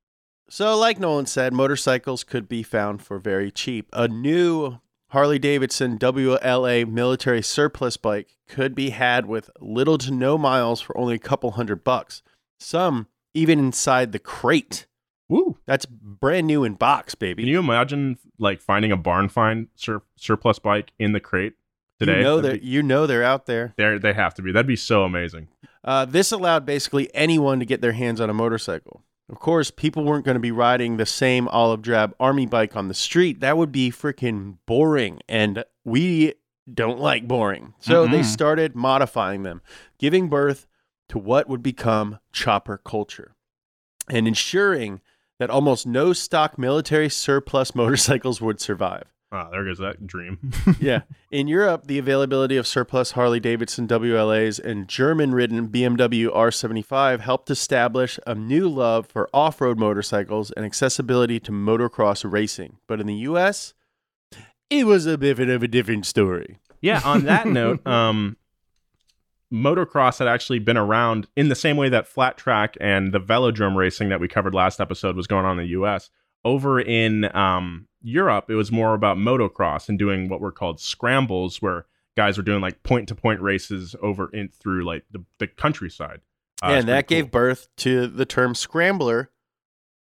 So, 0.47 0.77
like 0.77 0.99
Nolan 0.99 1.25
said, 1.25 1.51
motorcycles 1.51 2.23
could 2.23 2.47
be 2.47 2.63
found 2.63 3.01
for 3.01 3.19
very 3.19 3.51
cheap. 3.51 3.89
A 3.91 4.07
new 4.07 4.77
Harley 5.15 5.39
Davidson 5.39 5.97
WLA 5.97 6.85
military 6.85 7.41
surplus 7.41 7.95
bike 7.95 8.35
could 8.49 8.75
be 8.75 8.89
had 8.89 9.25
with 9.25 9.49
little 9.61 9.97
to 9.97 10.11
no 10.11 10.37
miles 10.37 10.81
for 10.81 10.97
only 10.97 11.15
a 11.15 11.19
couple 11.19 11.51
hundred 11.51 11.85
bucks. 11.85 12.21
Some 12.59 13.07
even 13.33 13.57
inside 13.57 14.11
the 14.11 14.19
crate. 14.19 14.87
Woo! 15.29 15.57
That's 15.65 15.85
brand 15.85 16.47
new 16.47 16.65
in 16.65 16.73
box, 16.73 17.15
baby. 17.15 17.43
Can 17.43 17.49
you 17.49 17.59
imagine 17.59 18.17
like 18.39 18.59
finding 18.59 18.91
a 18.91 18.97
barn 18.97 19.29
find 19.29 19.69
sur- 19.75 20.03
surplus 20.17 20.59
bike 20.59 20.91
in 20.99 21.13
the 21.13 21.21
crate 21.21 21.53
today? 21.97 22.17
You 22.17 22.23
know 22.23 22.41
be- 22.41 22.59
you 22.61 22.83
know 22.83 23.07
they're 23.07 23.23
out 23.23 23.45
there. 23.45 23.73
They're, 23.77 23.97
they 23.97 24.11
have 24.11 24.33
to 24.33 24.41
be. 24.41 24.51
That'd 24.51 24.67
be 24.67 24.75
so 24.75 25.05
amazing. 25.05 25.47
Uh, 25.81 26.03
this 26.03 26.33
allowed 26.33 26.65
basically 26.65 27.09
anyone 27.15 27.59
to 27.59 27.65
get 27.65 27.79
their 27.79 27.93
hands 27.93 28.19
on 28.19 28.29
a 28.29 28.33
motorcycle. 28.33 29.01
Of 29.29 29.39
course, 29.39 29.71
people 29.71 30.03
weren't 30.03 30.23
going 30.25 30.35
to 30.35 30.39
be 30.39 30.51
riding 30.51 30.97
the 30.97 31.05
same 31.05 31.47
olive 31.47 31.81
drab 31.81 32.13
army 32.19 32.45
bike 32.45 32.75
on 32.75 32.87
the 32.87 32.93
street. 32.93 33.39
That 33.39 33.57
would 33.57 33.71
be 33.71 33.89
freaking 33.89 34.57
boring, 34.67 35.19
and 35.27 35.63
we 35.83 36.33
don't 36.71 36.99
like 36.99 37.27
boring. 37.27 37.73
So 37.79 38.05
they 38.05 38.19
Mm-mm. 38.19 38.25
started 38.25 38.75
modifying 38.75 39.43
them, 39.43 39.61
giving 39.97 40.29
birth 40.29 40.67
to 41.09 41.17
what 41.17 41.47
would 41.49 41.63
become 41.63 42.19
chopper 42.31 42.77
culture. 42.77 43.35
and 44.07 44.27
ensuring 44.27 45.01
that 45.39 45.49
almost 45.49 45.87
no 45.87 46.13
stock 46.13 46.59
military 46.59 47.09
surplus 47.09 47.73
motorcycles 47.75 48.39
would 48.41 48.59
survive. 48.61 49.11
Ah, 49.31 49.49
there 49.49 49.65
goes 49.65 49.79
that 49.79 50.05
dream. 50.05 50.39
yeah. 50.79 51.01
In 51.31 51.47
Europe, 51.47 51.87
the 51.87 51.97
availability 51.97 52.57
of 52.57 52.67
surplus 52.67 53.11
Harley 53.11 53.39
Davidson 53.39 53.87
WLAs 53.87 54.59
and 54.59 54.87
German 54.87 55.33
ridden 55.33 55.67
BMW 55.67 56.33
R75 56.33 57.19
helped 57.19 57.49
establish 57.49 58.19
a 58.25 58.35
new 58.35 58.69
love 58.69 59.07
for 59.07 59.29
off 59.33 59.59
road 59.59 59.77
motorcycles 59.79 60.51
and 60.51 60.65
accessibility 60.65 61.39
to 61.41 61.51
motocross 61.51 62.29
racing. 62.29 62.77
But 62.87 63.01
in 63.01 63.07
the 63.07 63.15
US, 63.15 63.73
it 64.69 64.85
was 64.85 65.05
a 65.05 65.17
bit 65.17 65.39
of 65.39 65.63
a 65.63 65.67
different 65.67 66.05
story. 66.05 66.59
yeah. 66.81 67.01
On 67.03 67.25
that 67.25 67.47
note, 67.47 67.85
um, 67.85 68.37
motocross 69.51 70.19
had 70.19 70.27
actually 70.27 70.59
been 70.59 70.77
around 70.77 71.27
in 71.35 71.49
the 71.49 71.55
same 71.55 71.77
way 71.77 71.89
that 71.89 72.07
flat 72.07 72.37
track 72.37 72.75
and 72.79 73.13
the 73.13 73.19
velodrome 73.19 73.75
racing 73.75 74.09
that 74.09 74.19
we 74.19 74.27
covered 74.27 74.53
last 74.53 74.79
episode 74.79 75.15
was 75.15 75.27
going 75.27 75.45
on 75.45 75.59
in 75.59 75.65
the 75.65 75.71
U.S. 75.71 76.09
Over 76.45 76.79
in 76.79 77.35
um, 77.35 77.87
Europe, 78.01 78.49
it 78.49 78.55
was 78.55 78.71
more 78.71 78.93
about 78.93 79.17
motocross 79.17 79.89
and 79.89 79.99
doing 79.99 80.29
what 80.29 80.39
were 80.39 80.51
called 80.51 80.79
scrambles, 80.79 81.61
where 81.61 81.85
guys 82.15 82.37
were 82.37 82.43
doing 82.43 82.61
like 82.61 82.81
point 82.83 83.09
to 83.09 83.15
point 83.15 83.41
races 83.41 83.95
over 84.01 84.29
in 84.29 84.47
through 84.49 84.85
like 84.85 85.03
the, 85.11 85.23
the 85.39 85.47
countryside. 85.47 86.21
Uh, 86.63 86.67
and 86.67 86.87
that 86.87 87.07
pretty 87.07 87.23
gave 87.23 87.31
birth 87.31 87.67
to 87.77 88.07
the 88.07 88.25
term 88.25 88.55
scrambler, 88.55 89.31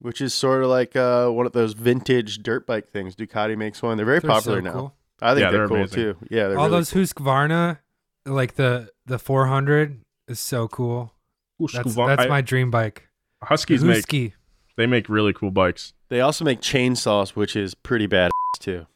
which 0.01 0.21
is 0.21 0.33
sort 0.35 0.63
of 0.63 0.69
like 0.69 0.95
uh, 0.95 1.29
one 1.31 1.47
of 1.47 1.53
those 1.53 1.73
vintage 1.73 2.43
dirt 2.43 2.67
bike 2.67 2.89
things. 2.91 3.17
Ducati 3.17 3.57
makes 3.57 3.83
one. 3.83 3.97
They're 3.97 4.07
very 4.07 4.21
They're 4.21 4.31
popular 4.31 4.59
so 4.59 4.65
now. 4.65 4.73
cool. 4.73 4.95
I 5.21 5.35
think 5.35 5.41
Yeah, 5.45 5.51
they're, 5.51 5.59
they're 5.61 5.69
cool 5.69 5.77
amazing. 5.79 5.97
too. 5.97 6.17
Yeah, 6.31 6.49
they're 6.49 6.59
All 6.59 6.67
really 6.67 6.79
those 6.79 6.93
Husqvarna, 6.93 7.79
like 8.27 8.55
the 8.55 8.91
the 9.07 9.19
400 9.19 10.01
is 10.29 10.39
so 10.39 10.69
cool. 10.69 11.15
cool. 11.59 11.69
That's 11.73 11.89
Husqvarna- 11.89 12.17
that's 12.19 12.29
my 12.29 12.41
dream 12.43 12.71
bike. 12.71 13.09
Huskies 13.43 13.83
make 13.83 13.97
Husky. 13.97 14.35
They 14.79 14.87
make 14.87 15.09
really 15.09 15.33
cool 15.33 15.51
bikes. 15.51 15.93
They 16.09 16.21
also 16.21 16.45
make 16.45 16.61
chainsaws, 16.61 17.31
which 17.31 17.57
is 17.57 17.75
pretty 17.75 18.07
bad 18.07 18.31
too. 18.61 18.87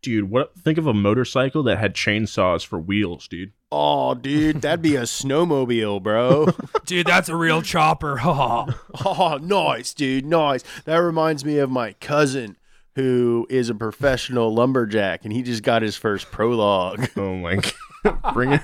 Dude, 0.00 0.30
what 0.30 0.58
think 0.58 0.78
of 0.78 0.86
a 0.88 0.94
motorcycle 0.94 1.62
that 1.64 1.78
had 1.78 1.94
chainsaws 1.94 2.66
for 2.66 2.80
wheels, 2.80 3.28
dude? 3.28 3.52
Oh, 3.70 4.14
dude, 4.14 4.62
that'd 4.62 4.82
be 4.82 4.96
a 4.96 5.02
snowmobile, 5.02 6.02
bro. 6.02 6.48
Dude, 6.84 7.06
that's 7.06 7.28
a 7.30 7.36
real 7.36 7.62
chopper. 7.62 8.18
oh, 8.24 9.38
nice, 9.40 9.94
dude, 9.94 10.26
nice. 10.26 10.62
That 10.84 10.96
reminds 10.96 11.42
me 11.44 11.58
of 11.58 11.70
my 11.70 11.92
cousin 11.94 12.56
who 12.96 13.46
is 13.48 13.70
a 13.70 13.74
professional 13.74 14.52
lumberjack, 14.52 15.24
and 15.24 15.32
he 15.32 15.42
just 15.42 15.62
got 15.62 15.80
his 15.80 15.96
first 15.96 16.30
prologue. 16.30 17.08
Oh 17.16 17.36
my 17.36 17.56
god. 17.56 18.34
Bring 18.34 18.52
it. 18.52 18.62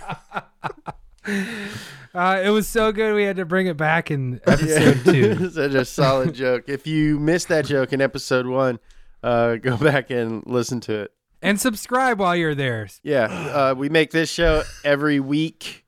Uh, 2.19 2.41
it 2.43 2.51
was 2.51 2.67
so 2.67 2.91
good 2.91 3.15
we 3.15 3.23
had 3.23 3.37
to 3.37 3.45
bring 3.45 3.69
it 3.69 3.77
back 3.77 4.11
in 4.11 4.41
episode 4.45 5.05
two. 5.05 5.51
Such 5.51 5.75
a 5.75 5.85
solid 5.85 6.35
joke. 6.35 6.65
If 6.67 6.85
you 6.85 7.21
missed 7.21 7.47
that 7.49 7.65
joke 7.65 7.93
in 7.93 8.01
episode 8.01 8.47
one, 8.47 8.81
uh, 9.23 9.55
go 9.57 9.77
back 9.79 10.11
and 10.11 10.43
listen 10.45 10.81
to 10.81 11.03
it. 11.03 11.13
And 11.43 11.61
subscribe 11.61 12.19
while 12.19 12.35
you're 12.35 12.57
there. 12.57 12.89
Yeah, 13.05 13.27
uh, 13.27 13.75
we 13.77 13.89
make 13.89 14.11
this 14.11 14.29
show 14.29 14.65
every 14.85 15.21
week. 15.21 15.87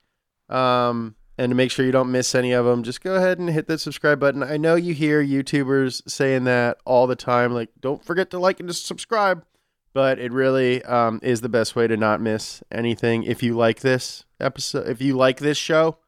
Um, 0.49 1.17
and 1.37 1.51
to 1.51 1.57
make 1.57 1.73
sure 1.73 1.85
you 1.85 1.91
don't 1.91 2.13
miss 2.13 2.35
any 2.37 2.53
of 2.53 2.65
them, 2.65 2.85
just 2.85 3.01
go 3.01 3.17
ahead 3.17 3.41
and 3.41 3.51
hit 3.51 3.67
the 3.67 3.77
subscribe 3.77 4.21
button. 4.21 4.45
I 4.45 4.57
know 4.57 4.77
you 4.77 4.95
hear 4.95 5.25
YouTubers 5.25 6.09
saying 6.09 6.45
that 6.45 6.79
all 6.85 7.09
the 7.09 7.17
time, 7.17 7.53
like, 7.53 7.71
don't 7.81 8.05
forget 8.05 8.31
to 8.31 8.39
like 8.39 8.61
and 8.61 8.69
to 8.69 8.75
subscribe. 8.75 9.45
But 9.93 10.21
it 10.21 10.33
really 10.33 10.85
um, 10.85 11.19
is 11.21 11.41
the 11.41 11.49
best 11.49 11.75
way 11.75 11.89
to 11.89 11.97
not 11.97 12.21
miss 12.21 12.63
anything. 12.71 13.25
If 13.25 13.43
you 13.43 13.57
like 13.57 13.81
this 13.81 14.25
episode, 14.39 14.87
if 14.87 15.03
you 15.03 15.17
like 15.17 15.41
this 15.41 15.59
show, 15.59 15.99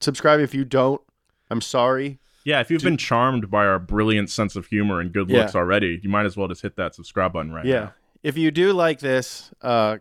subscribe. 0.00 0.40
If 0.40 0.54
you 0.54 0.64
don't, 0.64 1.00
I'm 1.50 1.60
sorry. 1.60 2.18
Yeah, 2.44 2.60
if 2.60 2.70
you've 2.70 2.82
been 2.82 2.96
charmed 2.96 3.50
by 3.50 3.66
our 3.66 3.78
brilliant 3.78 4.30
sense 4.30 4.56
of 4.56 4.66
humor 4.66 5.00
and 5.00 5.12
good 5.12 5.28
Yeah. 5.28 5.40
looks 5.40 5.54
already, 5.54 6.00
you 6.02 6.08
might 6.08 6.24
as 6.24 6.36
well 6.36 6.48
just 6.48 6.62
hit 6.62 6.76
that 6.76 6.94
subscribe 6.94 7.32
button 7.32 7.52
right 7.52 7.66
yeah. 7.66 7.80
now. 7.80 7.94
If 8.22 8.38
you 8.38 8.50
do 8.50 8.72
like 8.72 9.00
this, 9.00 9.50
uh, 9.60 9.98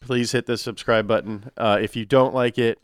please 0.00 0.32
hit 0.32 0.46
the 0.46 0.56
subscribe 0.56 1.06
button. 1.06 1.50
Uh, 1.56 1.78
if 1.80 1.96
you 1.96 2.04
don't 2.04 2.34
like 2.34 2.58
it, 2.58 2.78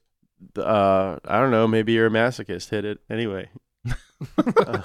uh, 0.58 1.16
I 1.24 1.40
don't 1.40 1.50
know, 1.50 1.66
maybe 1.66 1.92
you're 1.92 2.06
a 2.06 2.10
masochist. 2.10 2.70
Hit 2.70 2.84
it 2.84 3.00
anyway. 3.10 3.48
Uh, 4.38 4.80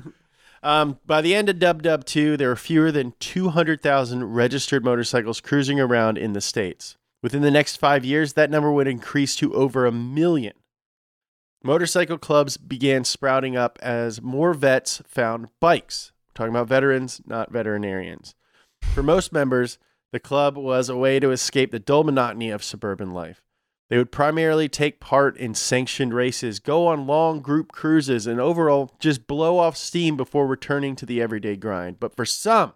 um, 0.62 0.98
by 1.04 1.20
the 1.20 1.34
end 1.34 1.48
of 1.48 1.58
Dub 1.58 1.82
Dub 1.82 2.04
2, 2.04 2.36
there 2.36 2.48
were 2.48 2.54
fewer 2.54 2.92
than 2.92 3.12
200,000 3.18 4.32
registered 4.32 4.84
motorcycles 4.84 5.40
cruising 5.40 5.80
around 5.80 6.16
in 6.16 6.32
the 6.32 6.40
States. 6.40 6.96
Within 7.22 7.42
the 7.42 7.50
next 7.50 7.76
five 7.76 8.04
years, 8.04 8.32
that 8.32 8.50
number 8.50 8.72
would 8.72 8.88
increase 8.88 9.36
to 9.36 9.54
over 9.54 9.86
a 9.86 9.92
million. 9.92 10.54
Motorcycle 11.62 12.18
clubs 12.18 12.56
began 12.56 13.04
sprouting 13.04 13.56
up 13.56 13.78
as 13.80 14.20
more 14.20 14.52
vets 14.52 15.00
found 15.06 15.46
bikes. 15.60 16.10
We're 16.28 16.32
talking 16.34 16.54
about 16.54 16.68
veterans, 16.68 17.20
not 17.24 17.52
veterinarians. 17.52 18.34
For 18.92 19.02
most 19.02 19.32
members, 19.32 19.78
the 20.10 20.18
club 20.18 20.56
was 20.56 20.88
a 20.88 20.96
way 20.96 21.20
to 21.20 21.30
escape 21.30 21.70
the 21.70 21.78
dull 21.78 22.02
monotony 22.02 22.50
of 22.50 22.64
suburban 22.64 23.12
life. 23.12 23.42
They 23.88 23.98
would 23.98 24.10
primarily 24.10 24.68
take 24.68 25.00
part 25.00 25.36
in 25.36 25.54
sanctioned 25.54 26.14
races, 26.14 26.58
go 26.58 26.86
on 26.86 27.06
long 27.06 27.40
group 27.40 27.72
cruises, 27.72 28.26
and 28.26 28.40
overall 28.40 28.96
just 28.98 29.26
blow 29.26 29.58
off 29.58 29.76
steam 29.76 30.16
before 30.16 30.46
returning 30.46 30.96
to 30.96 31.06
the 31.06 31.22
everyday 31.22 31.56
grind. 31.56 32.00
But 32.00 32.16
for 32.16 32.24
some, 32.24 32.72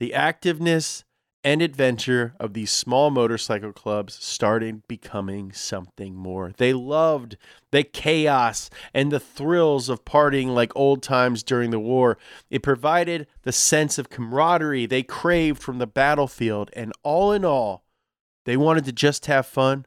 the 0.00 0.12
activeness 0.16 1.04
and 1.48 1.62
adventure 1.62 2.34
of 2.38 2.52
these 2.52 2.70
small 2.70 3.08
motorcycle 3.08 3.72
clubs 3.72 4.22
started 4.22 4.86
becoming 4.86 5.50
something 5.50 6.14
more. 6.14 6.52
They 6.54 6.74
loved 6.74 7.38
the 7.70 7.84
chaos 7.84 8.68
and 8.92 9.10
the 9.10 9.18
thrills 9.18 9.88
of 9.88 10.04
partying 10.04 10.48
like 10.48 10.70
old 10.76 11.02
times 11.02 11.42
during 11.42 11.70
the 11.70 11.80
war. 11.80 12.18
It 12.50 12.62
provided 12.62 13.26
the 13.44 13.52
sense 13.52 13.96
of 13.96 14.10
camaraderie 14.10 14.84
they 14.84 15.02
craved 15.02 15.62
from 15.62 15.78
the 15.78 15.86
battlefield. 15.86 16.68
And 16.74 16.92
all 17.02 17.32
in 17.32 17.46
all, 17.46 17.86
they 18.44 18.58
wanted 18.58 18.84
to 18.84 18.92
just 18.92 19.24
have 19.24 19.46
fun 19.46 19.86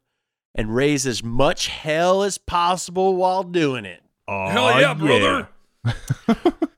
and 0.56 0.74
raise 0.74 1.06
as 1.06 1.24
much 1.24 1.68
hell 1.68 2.24
as 2.24 2.40
possible 2.40 3.16
while 3.16 3.44
doing 3.44 3.86
it. 3.86 4.02
Hell 4.28 4.82
yeah, 4.82 4.96
brother. 4.96 5.48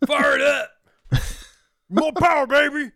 Fire 0.06 0.36
it 0.36 0.42
up. 0.42 0.72
More 1.90 2.12
power, 2.12 2.46
baby. 2.46 2.92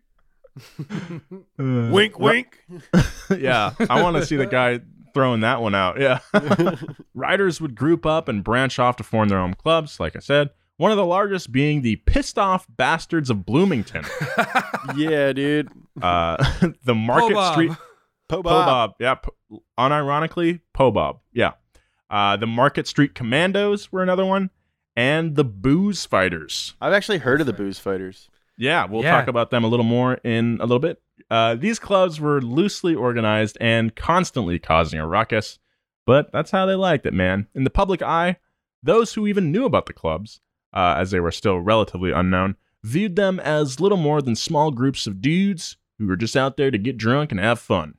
wink, 1.58 2.20
wink. 2.20 2.64
yeah, 3.38 3.74
I 3.90 4.02
want 4.02 4.18
to 4.18 4.26
see 4.26 4.36
the 4.36 4.46
guy 4.46 4.82
throwing 5.14 5.42
that 5.42 5.62
one 5.62 5.76
out. 5.76 6.00
Yeah. 6.00 6.20
Riders 7.14 7.60
would 7.60 7.76
group 7.76 8.06
up 8.06 8.28
and 8.28 8.44
branch 8.44 8.80
off 8.80 8.98
to 8.98 9.04
form 9.04 9.30
their 9.30 9.40
own 9.40 9.54
clubs, 9.56 10.00
like 10.00 10.16
I 10.16 10.20
said. 10.20 10.50
One 10.78 10.92
of 10.92 10.98
the 10.98 11.06
largest 11.06 11.52
being 11.52 11.82
the 11.82 11.96
Pissed 11.96 12.38
Off 12.38 12.68
Bastards 12.70 13.32
of 13.32 13.46
Bloomington. 13.46 14.06
yeah, 14.96 15.34
dude. 15.34 15.70
Uh, 16.00 16.38
the 16.84 16.94
Market 16.94 17.34
Bob. 17.34 17.54
Street 17.54 17.72
Po 18.30 18.44
Po 18.44 18.50
Bob. 18.50 18.94
Yeah. 19.00 19.16
P- 19.16 19.32
unironically, 19.80 20.62
Po 20.74 20.92
Bob. 20.92 21.22
Yeah. 21.34 21.54
Uh, 22.10 22.38
the 22.38 22.48
Market 22.48 22.88
Street 22.88 23.16
Commandos 23.16 23.92
were 23.92 24.04
another 24.04 24.26
one. 24.26 24.50
And 24.96 25.36
the 25.36 25.44
Booze 25.44 26.06
Fighters. 26.06 26.76
I've 26.82 26.94
actually 26.94 27.20
heard 27.20 27.40
of 27.40 27.48
the 27.48 27.54
booze 27.54 27.78
fighters. 27.78 28.30
Yeah, 28.58 28.86
we'll 28.86 29.04
Yeah. 29.04 29.12
talk 29.12 29.28
about 29.28 29.52
them 29.52 29.64
a 29.64 29.68
little 29.68 29.86
more 29.86 30.16
in 30.24 30.58
a 30.60 30.66
little 30.66 30.80
bit. 30.80 31.02
Uh, 31.30 31.56
these 31.56 31.80
clubs 31.80 32.20
were 32.20 32.42
loosely 32.42 32.96
organized 32.96 33.58
and 33.62 33.96
constantly 33.96 34.60
causing 34.60 35.00
a 35.00 35.08
ruckus, 35.08 35.60
but 36.06 36.32
that's 36.32 36.52
how 36.52 36.66
they 36.66 36.76
liked 36.76 37.06
it, 37.06 37.14
man. 37.14 37.48
In 37.54 37.64
the 37.64 37.70
public 37.70 38.02
eye, 38.02 38.38
those 38.82 39.14
who 39.14 39.28
even 39.28 39.52
knew 39.52 39.66
about 39.66 39.86
the 39.86 39.94
clubs, 39.94 40.42
uh, 40.74 40.96
as 40.98 41.12
they 41.12 41.20
were 41.20 41.32
still 41.32 41.60
relatively 41.60 42.12
unknown, 42.12 42.56
viewed 42.84 43.16
them 43.16 43.40
as 43.40 43.80
little 43.80 43.98
more 43.98 44.22
than 44.22 44.36
small 44.36 44.72
groups 44.72 45.08
of 45.08 45.22
dudes 45.22 45.78
who 45.98 46.08
were 46.08 46.16
just 46.16 46.38
out 46.38 46.58
there 46.58 46.72
to 46.72 46.78
get 46.78 46.98
drunk 46.98 47.32
and 47.32 47.40
have 47.40 47.60
fun. 47.60 47.96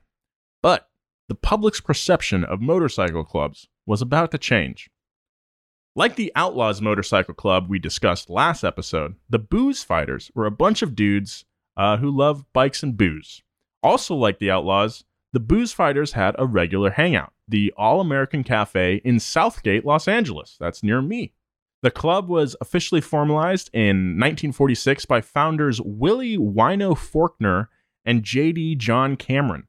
But 0.62 0.88
the 1.29 1.35
public's 1.35 1.81
perception 1.81 2.45
of 2.45 2.61
motorcycle 2.61 3.25
clubs 3.25 3.69
was 3.87 4.00
about 4.00 4.31
to 4.31 4.38
change. 4.38 4.88
Like 5.99 6.14
the 6.14 6.31
Outlaws 6.37 6.81
Motorcycle 6.81 7.35
Club 7.35 7.69
we 7.69 7.81
discussed 7.81 8.31
last 8.31 8.62
episode, 8.62 9.17
the 9.28 9.40
Booze 9.40 9.83
Fighters 9.83 10.31
were 10.33 10.47
a 10.47 10.50
bunch 10.52 10.81
of 10.81 10.95
dudes 10.95 11.45
uh, 11.76 11.97
who 11.97 12.09
love 12.09 12.45
bikes 12.52 12.85
and 12.85 12.97
booze. 12.97 13.43
Also, 13.83 14.14
like 14.14 14.38
the 14.38 14.49
Outlaws, 14.49 15.02
the 15.33 15.40
Booze 15.40 15.73
Fighters 15.73 16.12
had 16.12 16.37
a 16.38 16.47
regular 16.47 16.90
hangout, 16.90 17.33
the 17.49 17.75
All 17.76 18.00
American 18.00 18.45
Cafe 18.45 19.00
in 19.05 19.19
Southgate, 19.19 19.85
Los 19.85 20.07
Angeles. 20.07 20.57
That's 20.61 20.85
near 20.85 21.02
me. 21.02 21.33
The 21.83 21.90
club 21.90 22.28
was 22.28 22.55
officially 22.61 23.00
formalized 23.00 23.69
in 23.73 24.21
1946 24.21 25.05
by 25.05 25.21
founders 25.21 25.81
Willie 25.81 26.38
Wino 26.38 26.95
Forkner 26.95 27.67
and 28.05 28.23
J.D. 28.23 28.76
John 28.76 29.17
Cameron. 29.17 29.67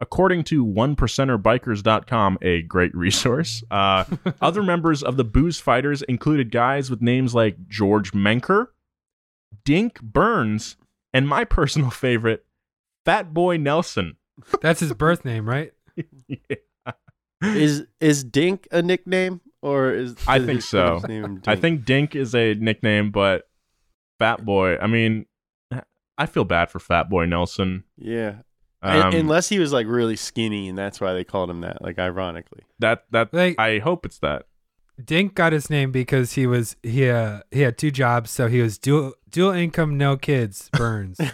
According 0.00 0.44
to 0.44 0.64
onepercenterbikers.com, 0.64 2.38
a 2.40 2.62
great 2.62 2.94
resource, 2.94 3.64
uh, 3.70 4.04
other 4.40 4.62
members 4.62 5.02
of 5.02 5.16
the 5.16 5.24
Booze 5.24 5.58
Fighters 5.58 6.02
included 6.02 6.52
guys 6.52 6.90
with 6.90 7.02
names 7.02 7.34
like 7.34 7.68
George 7.68 8.12
Menker, 8.12 8.72
Dink 9.64 10.00
Burns, 10.00 10.76
and 11.12 11.26
my 11.26 11.44
personal 11.44 11.90
favorite, 11.90 12.46
Fat 13.04 13.34
Boy 13.34 13.56
Nelson. 13.56 14.16
That's 14.62 14.80
his 14.80 14.92
birth 14.92 15.24
name, 15.24 15.48
right? 15.48 15.72
yeah. 16.28 16.56
Is 17.42 17.86
is 18.00 18.24
Dink 18.24 18.66
a 18.70 18.82
nickname? 18.82 19.40
or 19.62 19.92
is 19.92 20.14
I 20.26 20.38
think 20.38 20.62
so. 20.62 21.00
I 21.46 21.56
think 21.56 21.84
Dink 21.84 22.14
is 22.14 22.34
a 22.34 22.54
nickname, 22.54 23.10
but 23.10 23.48
Fat 24.18 24.44
Boy. 24.44 24.76
I 24.78 24.86
mean, 24.86 25.26
I 26.16 26.26
feel 26.26 26.44
bad 26.44 26.70
for 26.70 26.78
Fat 26.78 27.08
Boy 27.08 27.26
Nelson. 27.26 27.84
yeah. 27.96 28.36
Un- 28.82 29.02
Um, 29.06 29.14
Unless 29.14 29.48
he 29.48 29.58
was 29.58 29.72
like 29.72 29.86
really 29.86 30.16
skinny, 30.16 30.68
and 30.68 30.78
that's 30.78 31.00
why 31.00 31.12
they 31.12 31.24
called 31.24 31.50
him 31.50 31.60
that. 31.62 31.82
Like 31.82 31.98
ironically. 31.98 32.62
that 32.78 33.04
that 33.10 33.32
Like- 33.34 33.58
I 33.58 33.78
hope 33.78 34.04
it's 34.06 34.18
that. 34.20 34.44
Dink 35.04 35.34
got 35.34 35.52
his 35.52 35.70
name 35.70 35.92
because 35.92 36.32
he 36.32 36.44
was 36.46 36.76
he 36.82 37.08
uh, 37.08 37.40
he 37.52 37.60
had 37.60 37.78
two 37.78 37.90
jobs, 37.92 38.30
so 38.32 38.48
he 38.48 38.60
was 38.60 38.78
dual 38.78 39.12
dual 39.30 39.52
income, 39.52 39.96
no 39.96 40.16
kids. 40.16 40.70
Burns. 40.76 41.18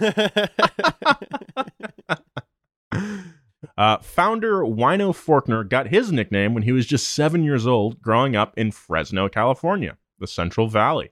Uh, 3.76 3.98
founder 3.98 4.58
Wino 4.62 5.10
Forkner 5.12 5.68
got 5.68 5.88
his 5.88 6.12
nickname 6.12 6.54
when 6.54 6.62
he 6.62 6.70
was 6.70 6.86
just 6.86 7.08
seven 7.10 7.42
years 7.42 7.66
old, 7.66 8.00
growing 8.00 8.36
up 8.36 8.56
in 8.56 8.70
Fresno, 8.70 9.28
California, 9.28 9.96
the 10.20 10.28
Central 10.28 10.68
Valley. 10.68 11.10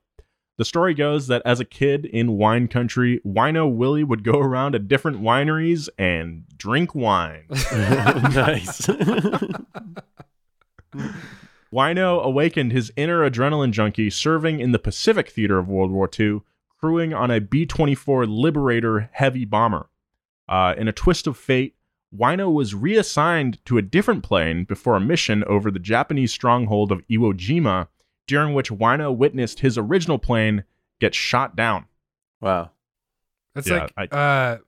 The 0.63 0.67
story 0.67 0.95
goes 0.95 1.27
that 1.27 1.43
as 1.45 1.59
a 1.59 1.65
kid 1.65 2.05
in 2.05 2.37
wine 2.39 2.69
country, 2.69 3.21
Wino 3.27 3.69
Willie 3.69 4.05
would 4.05 4.23
go 4.23 4.39
around 4.39 4.77
at 4.77 4.87
different 4.87 5.21
wineries 5.21 5.89
and 5.99 6.45
drink 6.57 6.95
wine. 6.95 7.47
nice. 7.51 8.87
Wino 11.73 12.23
awakened 12.23 12.71
his 12.71 12.93
inner 12.95 13.29
adrenaline 13.29 13.73
junkie 13.73 14.09
serving 14.09 14.61
in 14.61 14.71
the 14.71 14.79
Pacific 14.79 15.31
Theater 15.31 15.59
of 15.59 15.67
World 15.67 15.91
War 15.91 16.09
II, 16.17 16.43
crewing 16.79 17.13
on 17.13 17.33
a 17.33 17.41
B 17.41 17.67
24 17.67 18.25
Liberator 18.27 19.11
heavy 19.15 19.45
bomber. 19.45 19.89
Uh, 20.49 20.75
in 20.79 20.87
a 20.87 20.93
twist 20.93 21.27
of 21.27 21.37
fate, 21.37 21.75
Wino 22.17 22.53
was 22.53 22.73
reassigned 22.73 23.59
to 23.65 23.79
a 23.79 23.83
different 23.83 24.23
plane 24.23 24.63
before 24.63 24.95
a 24.95 25.01
mission 25.01 25.43
over 25.43 25.73
the 25.73 25.81
Japanese 25.81 26.33
stronghold 26.33 26.93
of 26.93 27.05
Iwo 27.09 27.33
Jima, 27.33 27.89
during 28.27 28.55
which 28.55 28.71
Wino 28.71 29.15
witnessed 29.15 29.61
his 29.61 29.77
original 29.79 30.19
plane 30.19 30.65
get 31.01 31.15
shot 31.15 31.57
down. 31.57 31.87
wow. 32.41 32.71
That's 33.55 33.69
Yeah, 33.69 33.87
like 33.97 34.15
uh, 34.15 34.59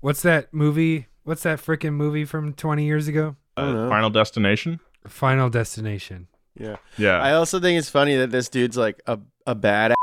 what's 0.00 0.22
that 0.22 0.54
movie? 0.54 1.06
What's 1.24 1.42
that 1.42 1.58
freaking 1.58 1.92
movie 1.92 2.24
from 2.24 2.54
twenty 2.54 2.86
years 2.86 3.08
ago? 3.08 3.36
I 3.56 3.62
don't 3.62 3.74
know. 3.74 3.86
Uh, 3.86 3.88
Final 3.90 4.10
Destination? 4.10 4.80
Final 5.06 5.50
Destination. 5.50 6.28
Yeah. 6.58 6.76
Yeah. 6.96 7.18
I 7.18 7.32
also 7.32 7.60
think 7.60 7.78
it's 7.78 7.90
funny 7.90 8.16
that 8.16 8.30
this 8.30 8.48
dude's 8.48 8.76
like 8.78 9.02
a 9.06 9.18
a 9.46 9.54
bad, 9.54 9.94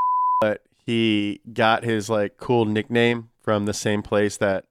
but 0.42 0.62
he 0.86 1.42
got 1.52 1.84
his 1.84 2.08
like 2.10 2.38
cool 2.38 2.66
nickname 2.66 3.30
from 3.42 3.66
the 3.66 3.74
same 3.74 4.04
place 4.04 4.38
that 4.38 4.66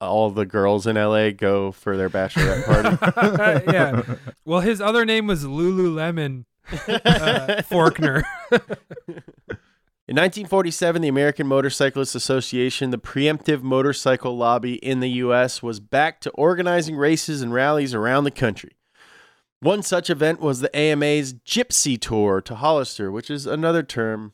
all 0.00 0.30
the 0.30 0.46
girls 0.46 0.86
in 0.86 0.96
LA 0.96 1.30
go 1.30 1.72
for 1.72 1.96
their 1.96 2.10
bachelorette 2.10 2.64
party. 2.66 3.66
yeah. 3.72 4.02
Well, 4.44 4.60
his 4.60 4.80
other 4.80 5.04
name 5.04 5.26
was 5.26 5.44
Lululemon 5.44 6.44
uh, 6.72 7.62
Forkner. 7.68 8.22
In 10.08 10.16
1947, 10.16 11.02
the 11.02 11.08
American 11.08 11.46
Motorcyclists 11.46 12.16
Association, 12.16 12.90
the 12.90 12.98
preemptive 12.98 13.62
motorcycle 13.62 14.36
lobby 14.36 14.74
in 14.74 14.98
the 14.98 15.10
U.S., 15.10 15.62
was 15.62 15.78
back 15.78 16.20
to 16.22 16.30
organizing 16.30 16.96
races 16.96 17.42
and 17.42 17.52
rallies 17.54 17.94
around 17.94 18.24
the 18.24 18.32
country. 18.32 18.72
One 19.60 19.82
such 19.82 20.10
event 20.10 20.40
was 20.40 20.60
the 20.60 20.76
AMA's 20.76 21.34
Gypsy 21.34 22.00
Tour 22.00 22.40
to 22.40 22.56
Hollister, 22.56 23.12
which 23.12 23.30
is 23.30 23.46
another 23.46 23.84
term 23.84 24.32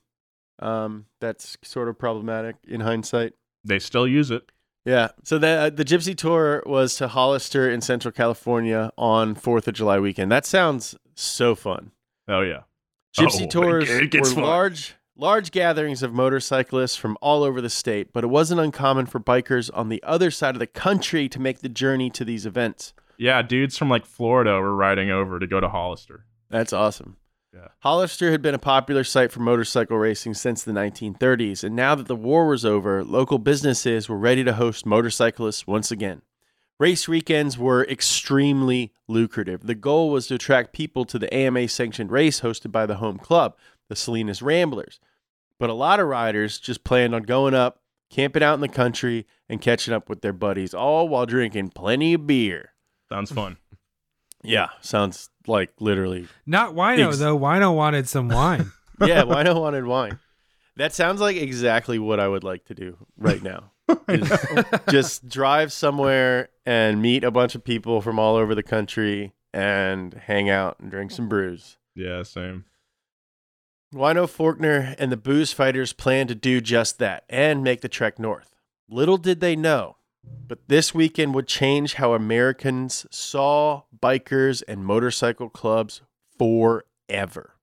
um, 0.61 1.07
that's 1.21 1.59
sort 1.63 1.89
of 1.89 1.99
problematic 1.99 2.57
in 2.67 2.81
hindsight. 2.81 3.35
they 3.63 3.79
still 3.79 4.07
use 4.09 4.31
it. 4.31 4.51
Yeah. 4.87 5.09
So 5.25 5.37
the 5.37 5.49
uh, 5.49 5.71
the 5.71 5.85
Gypsy 5.85 6.17
Tour 6.17 6.63
was 6.65 6.95
to 6.97 7.09
Hollister 7.09 7.69
in 7.69 7.81
Central 7.81 8.13
California 8.13 8.93
on 8.97 9.35
Fourth 9.35 9.67
of 9.67 9.75
July 9.75 9.99
weekend. 9.99 10.31
That 10.31 10.47
sounds 10.47 10.95
so 11.17 11.55
fun. 11.57 11.91
Oh, 12.29 12.41
yeah. 12.43 12.61
Gypsy 13.19 13.45
Oh, 13.45 13.49
tours 13.49 13.89
it 13.89 14.15
were 14.15 14.25
fun. 14.27 14.43
large 14.45 14.95
large 15.19 15.51
gatherings 15.51 16.03
of 16.03 16.13
motorcyclists 16.13 16.97
from 16.97 17.17
all 17.23 17.43
over 17.43 17.61
the 17.63 17.71
state, 17.71 18.13
but 18.13 18.23
it 18.23 18.27
wasn't 18.27 18.61
uncommon 18.61 19.07
for 19.07 19.19
bikers 19.19 19.71
on 19.73 19.89
the 19.89 20.03
other 20.03 20.31
side 20.31 20.55
of 20.55 20.59
the 20.59 20.67
country 20.67 21.27
to 21.31 21.41
make 21.41 21.61
the 21.61 21.69
journey 21.71 22.11
to 22.11 22.23
these 22.25 22.45
events. 22.45 22.93
Yeah, 23.17 23.41
dudes 23.41 23.79
from 23.79 23.89
like 23.89 24.05
Florida 24.05 24.53
were 24.61 24.77
riding 24.77 25.11
over 25.11 25.39
to 25.39 25.47
go 25.47 25.59
to 25.59 25.71
Hollister. 25.71 26.27
That's 26.51 26.75
awesome. 26.75 27.17
Yeah. 27.55 27.69
Hollister 27.79 28.31
had 28.31 28.43
been 28.43 28.55
a 28.55 28.59
popular 28.59 29.03
site 29.05 29.33
for 29.33 29.41
motorcycle 29.41 29.97
racing 29.97 30.35
since 30.35 30.63
the 30.63 30.73
1930s, 30.73 31.65
and 31.65 31.75
now 31.75 31.95
that 31.95 32.07
the 32.09 32.15
war 32.15 32.47
was 32.47 32.67
over, 32.67 33.03
local 33.03 33.39
businesses 33.39 34.11
were 34.11 34.19
ready 34.19 34.45
to 34.45 34.53
host 34.53 34.85
motorcyclists 34.85 35.67
once 35.67 35.91
again. 35.91 36.21
Race 36.79 37.09
weekends 37.09 37.57
were 37.57 37.85
extremely 37.85 38.93
lucrative. 39.09 39.67
The 39.67 39.75
goal 39.75 40.11
was 40.11 40.27
to 40.27 40.35
attract 40.35 40.75
people 40.75 41.05
to 41.07 41.19
the 41.19 41.33
AMA 41.35 41.69
sanctioned 41.69 42.11
race 42.11 42.41
hosted 42.43 42.71
by 42.71 42.85
the 42.85 42.97
home 42.97 43.19
club, 43.19 43.57
the 43.89 43.97
Salinas 43.97 44.43
Ramblers. 44.43 45.01
But 45.59 45.71
a 45.71 45.75
lot 45.75 46.01
of 46.01 46.07
riders 46.09 46.59
just 46.59 46.85
planned 46.85 47.15
on 47.15 47.23
going 47.23 47.55
up, 47.55 47.81
camping 48.11 48.43
out 48.43 48.55
in 48.55 48.61
the 48.61 48.69
country, 48.69 49.27
and 49.49 49.61
catching 49.61 49.95
up 49.95 50.11
with 50.11 50.21
their 50.21 50.35
buddies, 50.35 50.75
all 50.75 51.09
while 51.09 51.25
drinking 51.25 51.71
plenty 51.71 52.13
of 52.13 52.27
beer. 52.27 52.73
Sounds 53.09 53.31
fun. 53.31 53.57
Yeah, 54.43 54.69
sounds 54.81 55.29
like 55.49 55.73
literally 55.81 56.29
Not 56.45 56.75
Wino 56.75 57.09
Ex- 57.09 57.19
though. 57.19 57.37
Wino 57.37 57.75
wanted 57.75 58.09
some 58.09 58.29
wine. 58.29 58.71
yeah, 59.01 59.23
Wino 59.23 59.61
wanted 59.61 59.87
wine. 59.87 60.21
That 60.77 60.95
sounds 60.95 61.21
like 61.21 61.37
exactly 61.37 61.99
what 61.99 62.21
I 62.21 62.29
would 62.29 62.45
like 62.45 62.65
to 62.67 62.75
do 62.75 62.97
right 63.17 63.43
now. 63.43 63.73
just 64.91 65.29
drive 65.29 65.73
somewhere 65.73 66.49
and 66.65 67.01
meet 67.01 67.25
a 67.25 67.31
bunch 67.31 67.55
of 67.55 67.65
people 67.65 68.01
from 68.01 68.19
all 68.19 68.37
over 68.37 68.55
the 68.55 68.63
country 68.63 69.33
and 69.53 70.15
hang 70.15 70.51
out 70.51 70.79
and 70.81 70.91
drink 70.91 71.11
some 71.11 71.29
brews. 71.29 71.79
yeah, 71.95 72.23
same. 72.23 72.65
Wino 73.95 74.27
Forkner 74.27 74.95
and 74.99 75.11
the 75.13 75.17
booze 75.17 75.53
fighters 75.53 75.93
planned 75.93 76.29
to 76.29 76.35
do 76.35 76.61
just 76.61 76.99
that 76.99 77.25
and 77.29 77.63
make 77.63 77.81
the 77.81 77.89
trek 77.89 78.19
north. 78.19 78.55
Little 78.89 79.17
did 79.17 79.41
they 79.41 79.57
know, 79.57 79.97
but 80.47 80.69
this 80.69 80.93
weekend 80.93 81.35
would 81.35 81.47
change 81.47 81.95
how 81.95 82.13
Americans 82.13 83.07
saw 83.11 83.83
bikers 83.99 84.63
and 84.69 84.85
motorcycle 84.85 85.49
clubs 85.49 86.03
forever. 86.39 87.56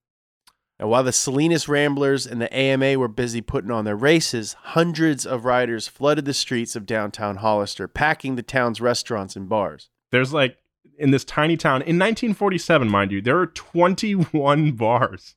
And 0.78 0.88
while 0.88 1.04
the 1.04 1.12
Salinas 1.12 1.68
Ramblers 1.68 2.26
and 2.26 2.40
the 2.40 2.52
AMA 2.54 2.98
were 2.98 3.08
busy 3.08 3.40
putting 3.40 3.70
on 3.70 3.84
their 3.84 3.96
races, 3.96 4.54
hundreds 4.54 5.24
of 5.24 5.44
riders 5.44 5.86
flooded 5.86 6.24
the 6.24 6.34
streets 6.34 6.74
of 6.74 6.84
downtown 6.84 7.36
Hollister, 7.36 7.86
packing 7.86 8.34
the 8.34 8.42
town's 8.42 8.80
restaurants 8.80 9.36
and 9.36 9.48
bars. 9.48 9.88
There's 10.10 10.32
like 10.32 10.58
in 10.98 11.10
this 11.10 11.24
tiny 11.24 11.56
town 11.56 11.82
in 11.82 11.98
1947, 11.98 12.88
mind 12.90 13.12
you, 13.12 13.20
there 13.20 13.38
are 13.38 13.46
21 13.46 14.72
bars. 14.76 15.36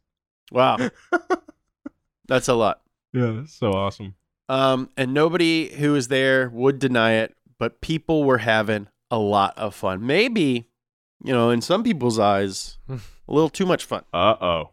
Wow. 0.51 0.77
That's 2.27 2.47
a 2.47 2.53
lot. 2.53 2.81
Yeah, 3.13 3.31
that's 3.37 3.53
so 3.53 3.71
awesome. 3.71 4.15
Um, 4.49 4.89
and 4.97 5.13
nobody 5.13 5.69
who 5.75 5.93
was 5.93 6.09
there 6.09 6.49
would 6.49 6.77
deny 6.77 7.13
it, 7.13 7.35
but 7.57 7.79
people 7.79 8.25
were 8.25 8.39
having 8.39 8.89
a 9.09 9.17
lot 9.17 9.57
of 9.57 9.73
fun. 9.73 10.05
Maybe, 10.05 10.69
you 11.23 11.33
know, 11.33 11.49
in 11.49 11.61
some 11.61 11.83
people's 11.83 12.19
eyes, 12.19 12.77
a 12.89 12.99
little 13.27 13.49
too 13.49 13.65
much 13.65 13.85
fun. 13.85 14.03
Uh 14.13 14.35
oh. 14.41 14.71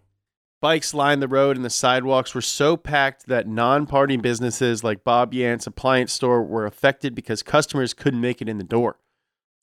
Bikes 0.64 0.94
lined 0.94 1.20
the 1.20 1.28
road 1.28 1.56
and 1.56 1.64
the 1.64 1.68
sidewalks 1.68 2.34
were 2.34 2.40
so 2.40 2.74
packed 2.74 3.26
that 3.26 3.46
non 3.46 3.84
party 3.86 4.16
businesses 4.16 4.82
like 4.82 5.04
Bob 5.04 5.34
Yant's 5.34 5.66
appliance 5.66 6.10
store 6.10 6.42
were 6.42 6.64
affected 6.64 7.14
because 7.14 7.42
customers 7.42 7.92
couldn't 7.92 8.22
make 8.22 8.40
it 8.40 8.48
in 8.48 8.56
the 8.56 8.64
door. 8.64 8.98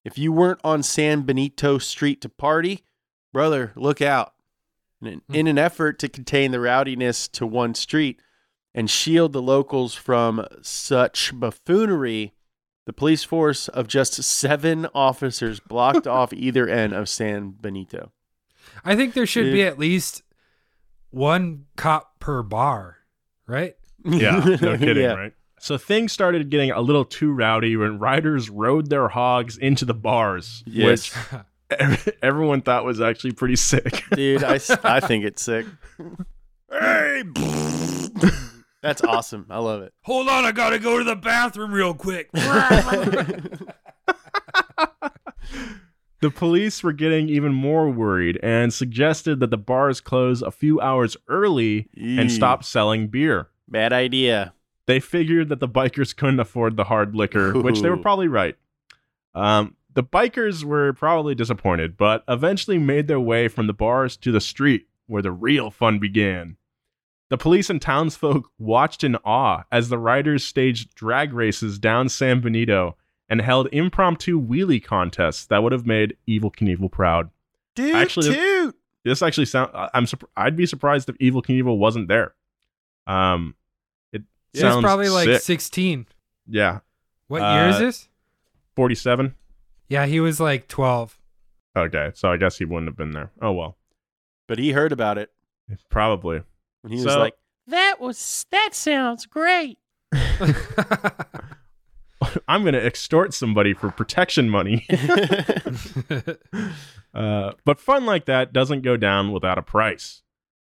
If 0.06 0.20
you 0.20 0.32
weren't 0.32 0.60
on 0.64 0.84
San 0.84 1.24
Benito 1.24 1.80
Street 1.80 2.22
to 2.22 2.30
party, 2.30 2.84
brother, 3.34 3.72
look 3.76 4.00
out. 4.00 4.34
In, 5.02 5.24
hmm. 5.28 5.34
in 5.34 5.48
an 5.48 5.58
effort 5.58 5.98
to 5.98 6.08
contain 6.08 6.52
the 6.52 6.60
rowdiness 6.60 7.28
to 7.30 7.48
one 7.48 7.74
street 7.74 8.22
and 8.76 8.88
shield 8.88 9.34
the 9.34 9.42
locals 9.42 9.96
from 9.96 10.46
such 10.62 11.32
buffoonery, 11.34 12.36
the 12.86 12.94
police 12.94 13.24
force 13.24 13.68
of 13.70 13.88
just 13.88 14.22
seven 14.22 14.86
officers 14.94 15.60
blocked 15.60 16.06
off 16.18 16.32
either 16.32 16.70
end 16.70 16.94
of 16.94 17.10
San 17.10 17.56
Benito. 17.60 18.12
I 18.86 18.96
think 18.96 19.16
there 19.16 19.26
should 19.26 19.52
be 19.52 19.64
at 19.64 19.80
least 19.80 20.22
one 21.12 21.66
cop 21.78 22.20
per 22.20 22.42
bar, 22.44 22.98
right? 23.48 23.76
Yeah, 24.04 24.40
no 24.62 24.78
kidding, 24.80 25.04
Yeah. 25.04 25.14
right? 25.14 25.34
So 25.60 25.78
things 25.78 26.12
started 26.12 26.50
getting 26.50 26.72
a 26.72 26.82
little 26.82 27.06
too 27.06 27.32
rowdy 27.32 27.78
when 27.78 28.00
riders 28.00 28.50
rode 28.50 28.90
their 28.90 29.08
hogs 29.10 29.58
into 29.60 29.86
the 29.86 29.94
bars, 29.94 30.64
Yes. 30.66 31.14
which 31.70 32.16
everyone 32.24 32.62
thought 32.64 32.84
was 32.84 33.00
actually 33.00 33.34
pretty 33.34 33.56
sick. 33.58 34.04
Dude, 34.16 34.44
I 34.44 34.58
think 34.58 35.24
it's 35.24 35.44
sick. 35.44 35.68
hey! 36.72 37.24
That's 38.82 39.04
awesome. 39.04 39.46
I 39.52 39.60
love 39.60 39.84
it. 39.84 39.94
Hold 40.06 40.28
on, 40.30 40.46
I 40.46 40.52
gotta 40.52 40.80
go 40.80 40.98
to 40.98 41.04
the 41.04 41.16
bathroom 41.16 41.72
real 41.72 41.94
quick. 41.94 42.32
The 46.22 46.30
police 46.32 46.84
were 46.84 46.94
getting 46.94 47.30
even 47.30 47.52
more 47.54 47.90
worried 47.90 48.40
and 48.44 48.72
suggested 48.72 49.40
that 49.40 49.50
the 49.50 49.58
bars 49.58 50.00
close 50.02 50.42
a 50.42 50.52
few 50.52 50.80
hours 50.80 51.18
early 51.28 51.90
and 51.98 52.32
stop 52.32 52.64
selling 52.64 53.08
beer. 53.08 53.50
Bad 53.68 53.92
idea. 53.92 54.54
They 54.86 55.00
figured 55.00 55.50
that 55.50 55.60
the 55.60 55.68
bikers 55.68 56.16
couldn't 56.16 56.40
afford 56.40 56.78
the 56.78 56.84
hard 56.86 57.16
liquor, 57.16 57.60
which 57.60 57.82
they 57.82 57.90
were 57.90 57.98
probably 57.98 58.28
right. 58.28 58.56
Um, 59.34 59.76
The 59.94 60.04
bikers 60.04 60.64
were 60.64 60.94
probably 60.94 61.34
disappointed, 61.36 61.98
but 61.98 62.24
eventually 62.28 62.78
made 62.78 63.08
their 63.08 63.20
way 63.20 63.48
from 63.48 63.68
the 63.68 63.74
bars 63.74 64.16
to 64.18 64.32
the 64.32 64.42
street 64.42 64.88
where 65.08 65.22
the 65.22 65.32
real 65.32 65.72
fun 65.72 66.00
began. 66.00 66.56
The 67.30 67.38
police 67.38 67.70
and 67.70 67.82
townsfolk 67.82 68.50
watched 68.60 69.04
in 69.04 69.16
awe 69.26 69.64
as 69.72 69.90
the 69.90 69.98
riders 69.98 70.44
staged 70.44 70.94
drag 70.96 71.34
races 71.34 71.80
down 71.80 72.10
San 72.10 72.42
Benito 72.42 72.96
and 73.32 73.42
held 73.42 73.68
impromptu 73.72 74.40
wheelie 74.40 74.84
contests 74.84 75.46
that 75.48 75.64
would 75.64 75.72
have 75.72 75.88
made 75.88 76.16
Evel 76.28 76.54
Knievel 76.54 76.92
proud. 76.92 77.32
Dude, 77.76 77.96
Actually, 77.96 78.36
toot. 78.36 78.76
This 79.04 79.24
actually 79.24 79.46
sound 79.48 79.72
I'm 79.74 80.06
I'd 80.38 80.56
be 80.56 80.68
surprised 80.68 81.10
if 81.10 81.18
Evel 81.18 81.42
Knievel 81.44 81.78
wasn't 81.78 82.08
there. 82.10 82.36
Um 83.08 83.56
it 84.12 84.22
He 84.54 84.62
was 84.64 84.74
sounds 84.74 84.84
probably 84.84 85.10
like 85.10 85.28
sick. 85.30 85.42
16. 85.42 86.06
Yeah, 86.48 86.80
What 87.28 87.42
year 87.42 87.70
is 87.70 87.76
Uh, 87.78 87.80
this? 87.80 88.10
47. 88.76 89.34
Yeah, 89.90 90.06
he 90.06 90.20
was 90.20 90.40
like 90.40 90.68
12. 90.68 91.18
Okay, 91.78 92.12
so 92.14 92.30
I 92.30 92.38
guess 92.38 92.58
he 92.58 92.66
wouldn't 92.66 92.88
have 92.90 92.98
been 92.98 93.12
there. 93.12 93.32
Oh 93.42 93.54
well, 93.54 93.78
But 94.48 94.60
he 94.60 94.74
heard 94.74 94.92
about 94.92 95.18
it. 95.18 95.32
probably. 95.90 96.42
And 96.84 96.92
he 96.94 96.98
was 97.04 97.16
like, 97.16 97.36
that 97.68 98.02
was, 98.02 98.46
that 98.52 98.72
sounds 98.74 99.26
great. 99.26 99.78
I'm 102.48 102.62
going 102.64 102.74
to 102.74 102.86
extort 102.86 103.34
somebody 103.34 103.74
for 103.74 103.92
protection 103.92 104.50
money. 104.50 104.88
Uh, 107.14 107.52
but 107.66 107.78
fun 107.78 108.06
like 108.06 108.24
that 108.24 108.54
doesn't 108.54 108.84
go 108.84 108.96
down 108.96 109.34
without 109.34 109.58
a 109.58 109.62
price. 109.62 110.22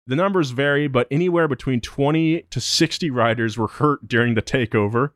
The 0.06 0.15
numbers 0.18 0.52
vary, 0.52 0.88
but 0.88 1.08
anywhere 1.10 1.48
between 1.48 1.80
20 1.80 2.41
to 2.50 2.60
60 2.60 3.10
riders 3.10 3.58
were 3.58 3.68
hurt 3.68 4.08
during 4.08 4.36
the 4.36 4.41
takeover, 4.41 5.12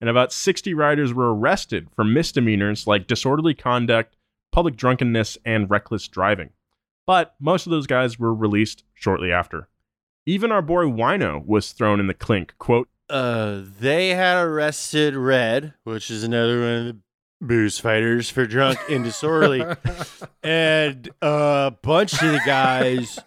and 0.00 0.10
about 0.10 0.32
60 0.32 0.74
riders 0.74 1.14
were 1.14 1.32
arrested 1.32 1.88
for 1.94 2.04
misdemeanors 2.04 2.86
like 2.86 3.06
disorderly 3.06 3.54
conduct, 3.54 4.16
public 4.50 4.76
drunkenness, 4.76 5.38
and 5.44 5.70
reckless 5.70 6.08
driving. 6.08 6.50
But 7.06 7.34
most 7.38 7.66
of 7.66 7.70
those 7.70 7.86
guys 7.86 8.18
were 8.18 8.34
released 8.34 8.82
shortly 8.94 9.30
after. 9.30 9.68
Even 10.26 10.50
our 10.50 10.62
boy 10.62 10.86
Wino 10.86 11.44
was 11.44 11.72
thrown 11.72 12.00
in 12.00 12.06
the 12.06 12.14
clink. 12.14 12.54
Quote, 12.58 12.88
Uh, 13.08 13.62
they 13.80 14.10
had 14.10 14.38
arrested 14.38 15.14
Red, 15.14 15.74
which 15.84 16.10
is 16.10 16.24
another 16.24 16.60
one 16.60 16.74
of 16.74 16.84
the 16.86 16.96
booze 17.40 17.78
fighters 17.78 18.30
for 18.30 18.46
drunk 18.46 18.78
and 18.88 19.04
disorderly, 19.04 19.64
and 20.42 21.10
a 21.20 21.72
bunch 21.82 22.14
of 22.14 22.32
the 22.32 22.40
guys 22.46 23.18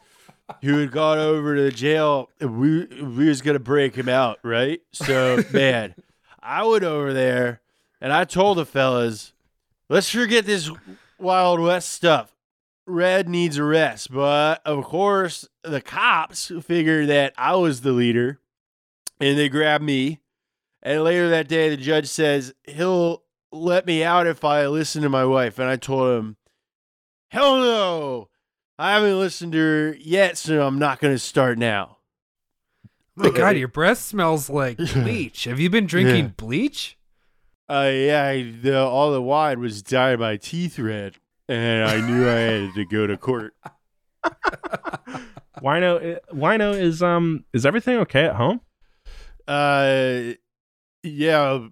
who 0.63 0.77
had 0.79 0.91
gone 0.91 1.19
over 1.19 1.55
to 1.55 1.61
the 1.61 1.71
jail. 1.71 2.29
We 2.39 2.85
we 2.85 3.27
was 3.27 3.41
gonna 3.41 3.59
break 3.59 3.95
him 3.95 4.09
out, 4.09 4.39
right? 4.43 4.81
So 4.93 5.43
man, 5.53 5.93
I 6.41 6.63
went 6.63 6.83
over 6.83 7.13
there 7.13 7.61
and 8.01 8.11
I 8.11 8.23
told 8.23 8.57
the 8.57 8.65
fellas, 8.65 9.33
let's 9.89 10.09
forget 10.09 10.45
this 10.45 10.71
Wild 11.19 11.59
West 11.59 11.89
stuff. 11.89 12.33
Red 12.87 13.27
needs 13.27 13.59
arrest, 13.59 14.11
but 14.11 14.61
of 14.65 14.85
course 14.85 15.47
the 15.63 15.81
cops 15.81 16.51
figured 16.63 17.09
that 17.09 17.33
I 17.37 17.55
was 17.55 17.81
the 17.81 17.91
leader 17.91 18.39
and 19.19 19.37
they 19.37 19.49
grabbed 19.49 19.83
me. 19.83 20.21
And 20.83 21.03
later 21.03 21.29
that 21.29 21.47
day, 21.47 21.69
the 21.69 21.77
judge 21.77 22.07
says 22.07 22.53
he'll 22.65 23.23
let 23.51 23.85
me 23.85 24.03
out 24.03 24.27
if 24.27 24.45
I 24.45 24.67
listen 24.67 25.01
to 25.03 25.09
my 25.09 25.25
wife. 25.25 25.59
And 25.59 25.69
I 25.69 25.75
told 25.75 26.17
him, 26.19 26.37
hell 27.29 27.57
no, 27.57 28.29
I 28.79 28.93
haven't 28.93 29.17
listened 29.19 29.51
to 29.53 29.57
her 29.57 29.95
yet, 29.99 30.37
so 30.37 30.65
I'm 30.65 30.79
not 30.79 30.99
going 30.99 31.13
to 31.13 31.19
start 31.19 31.57
now. 31.57 31.97
my 33.15 33.31
God, 33.31 33.57
your 33.57 33.67
breath 33.67 33.97
smells 33.97 34.49
like 34.49 34.77
bleach. 34.93 35.45
Have 35.45 35.59
you 35.59 35.69
been 35.69 35.87
drinking 35.87 36.25
Yeah. 36.25 36.31
bleach? 36.37 36.97
Uh, 37.69 37.91
yeah, 37.93 38.23
I, 38.25 38.43
the, 38.61 38.79
all 38.79 39.11
the 39.11 39.21
wine 39.21 39.59
was 39.59 39.81
dyeing 39.81 40.19
my 40.19 40.37
teeth 40.37 40.79
red, 40.79 41.15
and 41.49 41.83
I 41.89 41.99
knew 42.07 42.29
I 42.29 42.33
had 42.39 42.73
to 42.75 42.85
go 42.85 43.05
to 43.07 43.17
court. 43.17 43.55
Wino, 45.61 46.19
Wino 46.33 46.79
is 46.79 47.01
um 47.01 47.43
is 47.53 47.65
everything 47.65 47.97
okay 47.99 48.25
at 48.25 48.35
home? 48.35 48.61
Uh, 49.47 50.33
yeah, 51.03 51.67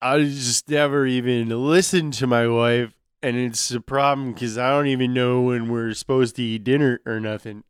I 0.00 0.18
just 0.22 0.68
never 0.68 1.06
even 1.06 1.48
listened 1.48 2.12
to 2.14 2.26
my 2.26 2.46
wife, 2.46 2.94
and 3.22 3.36
it's 3.36 3.70
a 3.70 3.80
problem 3.80 4.32
because 4.32 4.58
I 4.58 4.70
don't 4.70 4.86
even 4.86 5.12
know 5.12 5.42
when 5.42 5.68
we're 5.68 5.94
supposed 5.94 6.36
to 6.36 6.42
eat 6.42 6.64
dinner 6.64 7.00
or 7.06 7.20
nothing. 7.20 7.64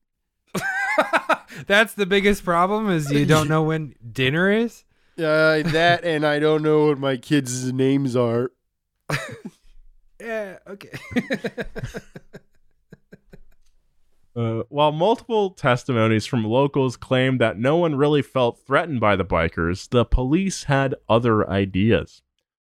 That's 1.66 1.94
the 1.94 2.06
biggest 2.06 2.44
problem 2.44 2.90
is 2.90 3.10
you 3.10 3.24
don't 3.24 3.48
know 3.48 3.62
when 3.62 3.94
dinner 4.12 4.50
is. 4.50 4.84
Uh, 5.16 5.62
that 5.62 6.02
and 6.02 6.26
I 6.26 6.40
don't 6.40 6.60
know 6.60 6.88
what 6.88 6.98
my 6.98 7.16
kids' 7.16 7.72
names 7.72 8.16
are. 8.16 8.50
Yeah, 10.20 10.58
okay. 10.66 10.90
Uh, 14.36 14.62
while 14.68 14.90
multiple 14.90 15.50
testimonies 15.50 16.26
from 16.26 16.44
locals 16.44 16.96
claimed 16.96 17.40
that 17.40 17.56
no 17.58 17.76
one 17.76 17.94
really 17.94 18.22
felt 18.22 18.58
threatened 18.66 18.98
by 19.00 19.14
the 19.14 19.24
bikers, 19.24 19.88
the 19.88 20.04
police 20.04 20.64
had 20.64 20.94
other 21.08 21.48
ideas. 21.48 22.20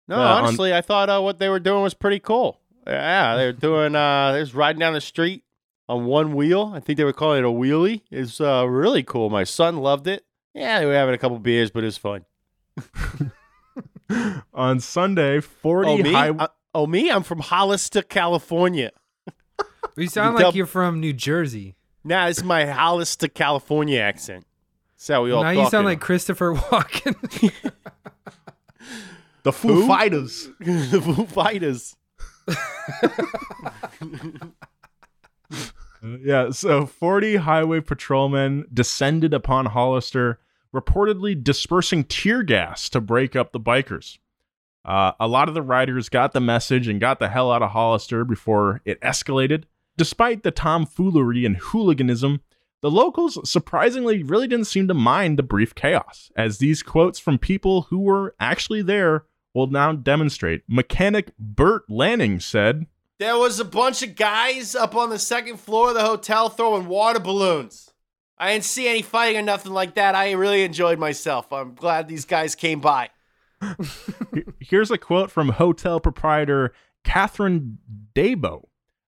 No, 0.06 0.16
Uh, 0.16 0.18
on- 0.20 0.44
honestly, 0.44 0.72
I 0.72 0.80
thought 0.80 1.10
uh, 1.10 1.20
what 1.20 1.38
they 1.38 1.48
were 1.48 1.58
doing 1.58 1.82
was 1.82 1.94
pretty 1.94 2.20
cool. 2.20 2.60
Yeah, 2.86 3.36
they 3.36 3.44
were 3.46 3.52
doing. 3.52 3.94
Uh, 3.96 4.32
they 4.32 4.40
was 4.40 4.54
riding 4.54 4.78
down 4.80 4.94
the 4.94 5.00
street 5.00 5.42
on 5.88 6.04
one 6.06 6.34
wheel. 6.34 6.72
I 6.74 6.80
think 6.80 6.96
they 6.96 7.04
were 7.04 7.12
calling 7.12 7.40
it 7.40 7.44
a 7.44 7.50
wheelie. 7.50 8.02
It's 8.10 8.40
uh, 8.40 8.66
really 8.68 9.02
cool. 9.02 9.28
My 9.28 9.44
son 9.44 9.78
loved 9.78 10.06
it. 10.06 10.24
Yeah, 10.54 10.78
they 10.80 10.86
were 10.86 10.94
having 10.94 11.14
a 11.14 11.18
couple 11.18 11.38
beers, 11.38 11.70
but 11.70 11.82
it 11.82 11.86
was 11.86 11.98
fun. 11.98 12.24
On 14.54 14.80
Sunday, 14.80 15.40
40 15.40 15.88
Oh 15.90 15.98
me? 15.98 16.12
high- 16.12 16.30
Uh, 16.30 16.48
oh 16.74 16.86
me? 16.86 17.10
I'm 17.10 17.22
from 17.22 17.40
Hollister, 17.40 18.02
California. 18.02 18.90
You 19.98 20.08
sound 20.08 20.28
can 20.28 20.34
like 20.34 20.42
tell- 20.42 20.56
you're 20.56 20.66
from 20.66 21.00
New 21.00 21.12
Jersey. 21.12 21.74
Nah, 22.04 22.28
this 22.28 22.38
is 22.38 22.44
my 22.44 22.66
Hollister, 22.66 23.28
California 23.28 24.00
accent. 24.00 24.46
That's 24.96 25.08
how 25.08 25.24
we 25.24 25.32
all 25.32 25.42
now 25.42 25.50
you 25.50 25.68
sound 25.68 25.84
like 25.84 26.00
Christopher 26.00 26.54
Walken. 26.56 27.52
the 29.42 29.52
Foo 29.52 29.82
Who? 29.82 29.86
Fighters. 29.86 30.48
the 30.60 31.00
Foo 31.00 31.26
Fighters. 31.26 31.96
Yeah, 36.02 36.50
so 36.50 36.86
40 36.86 37.36
highway 37.36 37.80
patrolmen 37.80 38.66
descended 38.72 39.34
upon 39.34 39.66
Hollister, 39.66 40.38
reportedly 40.72 41.42
dispersing 41.42 42.04
tear 42.04 42.42
gas 42.42 42.88
to 42.90 43.00
break 43.00 43.34
up 43.34 43.52
the 43.52 43.60
bikers. 43.60 44.18
Uh, 44.84 45.12
a 45.18 45.26
lot 45.26 45.48
of 45.48 45.54
the 45.54 45.62
riders 45.62 46.08
got 46.08 46.32
the 46.32 46.40
message 46.40 46.86
and 46.86 47.00
got 47.00 47.18
the 47.18 47.28
hell 47.28 47.50
out 47.50 47.62
of 47.62 47.70
Hollister 47.70 48.24
before 48.24 48.80
it 48.84 49.00
escalated. 49.00 49.64
Despite 49.98 50.44
the 50.44 50.52
tomfoolery 50.52 51.44
and 51.44 51.56
hooliganism, 51.56 52.40
the 52.82 52.90
locals 52.90 53.50
surprisingly 53.50 54.22
really 54.22 54.46
didn't 54.46 54.68
seem 54.68 54.86
to 54.86 54.94
mind 54.94 55.36
the 55.36 55.42
brief 55.42 55.74
chaos, 55.74 56.30
as 56.36 56.58
these 56.58 56.84
quotes 56.84 57.18
from 57.18 57.36
people 57.36 57.82
who 57.90 57.98
were 57.98 58.36
actually 58.38 58.80
there 58.80 59.24
will 59.54 59.66
now 59.66 59.90
demonstrate. 59.90 60.62
Mechanic 60.68 61.32
Bert 61.36 61.82
Lanning 61.88 62.38
said, 62.38 62.86
There 63.18 63.36
was 63.36 63.58
a 63.58 63.64
bunch 63.64 64.04
of 64.04 64.14
guys 64.14 64.76
up 64.76 64.94
on 64.94 65.10
the 65.10 65.18
second 65.18 65.58
floor 65.58 65.88
of 65.88 65.96
the 65.96 66.04
hotel 66.04 66.48
throwing 66.48 66.86
water 66.86 67.18
balloons. 67.18 67.90
I 68.38 68.52
didn't 68.52 68.66
see 68.66 68.86
any 68.86 69.02
fighting 69.02 69.40
or 69.40 69.42
nothing 69.42 69.72
like 69.72 69.96
that. 69.96 70.14
I 70.14 70.30
really 70.30 70.62
enjoyed 70.62 71.00
myself. 71.00 71.52
I'm 71.52 71.74
glad 71.74 72.06
these 72.06 72.24
guys 72.24 72.54
came 72.54 72.78
by. 72.78 73.10
Here's 74.60 74.92
a 74.92 74.98
quote 74.98 75.32
from 75.32 75.48
hotel 75.48 75.98
proprietor 75.98 76.72
Catherine 77.02 77.78
Dabo, 78.14 78.67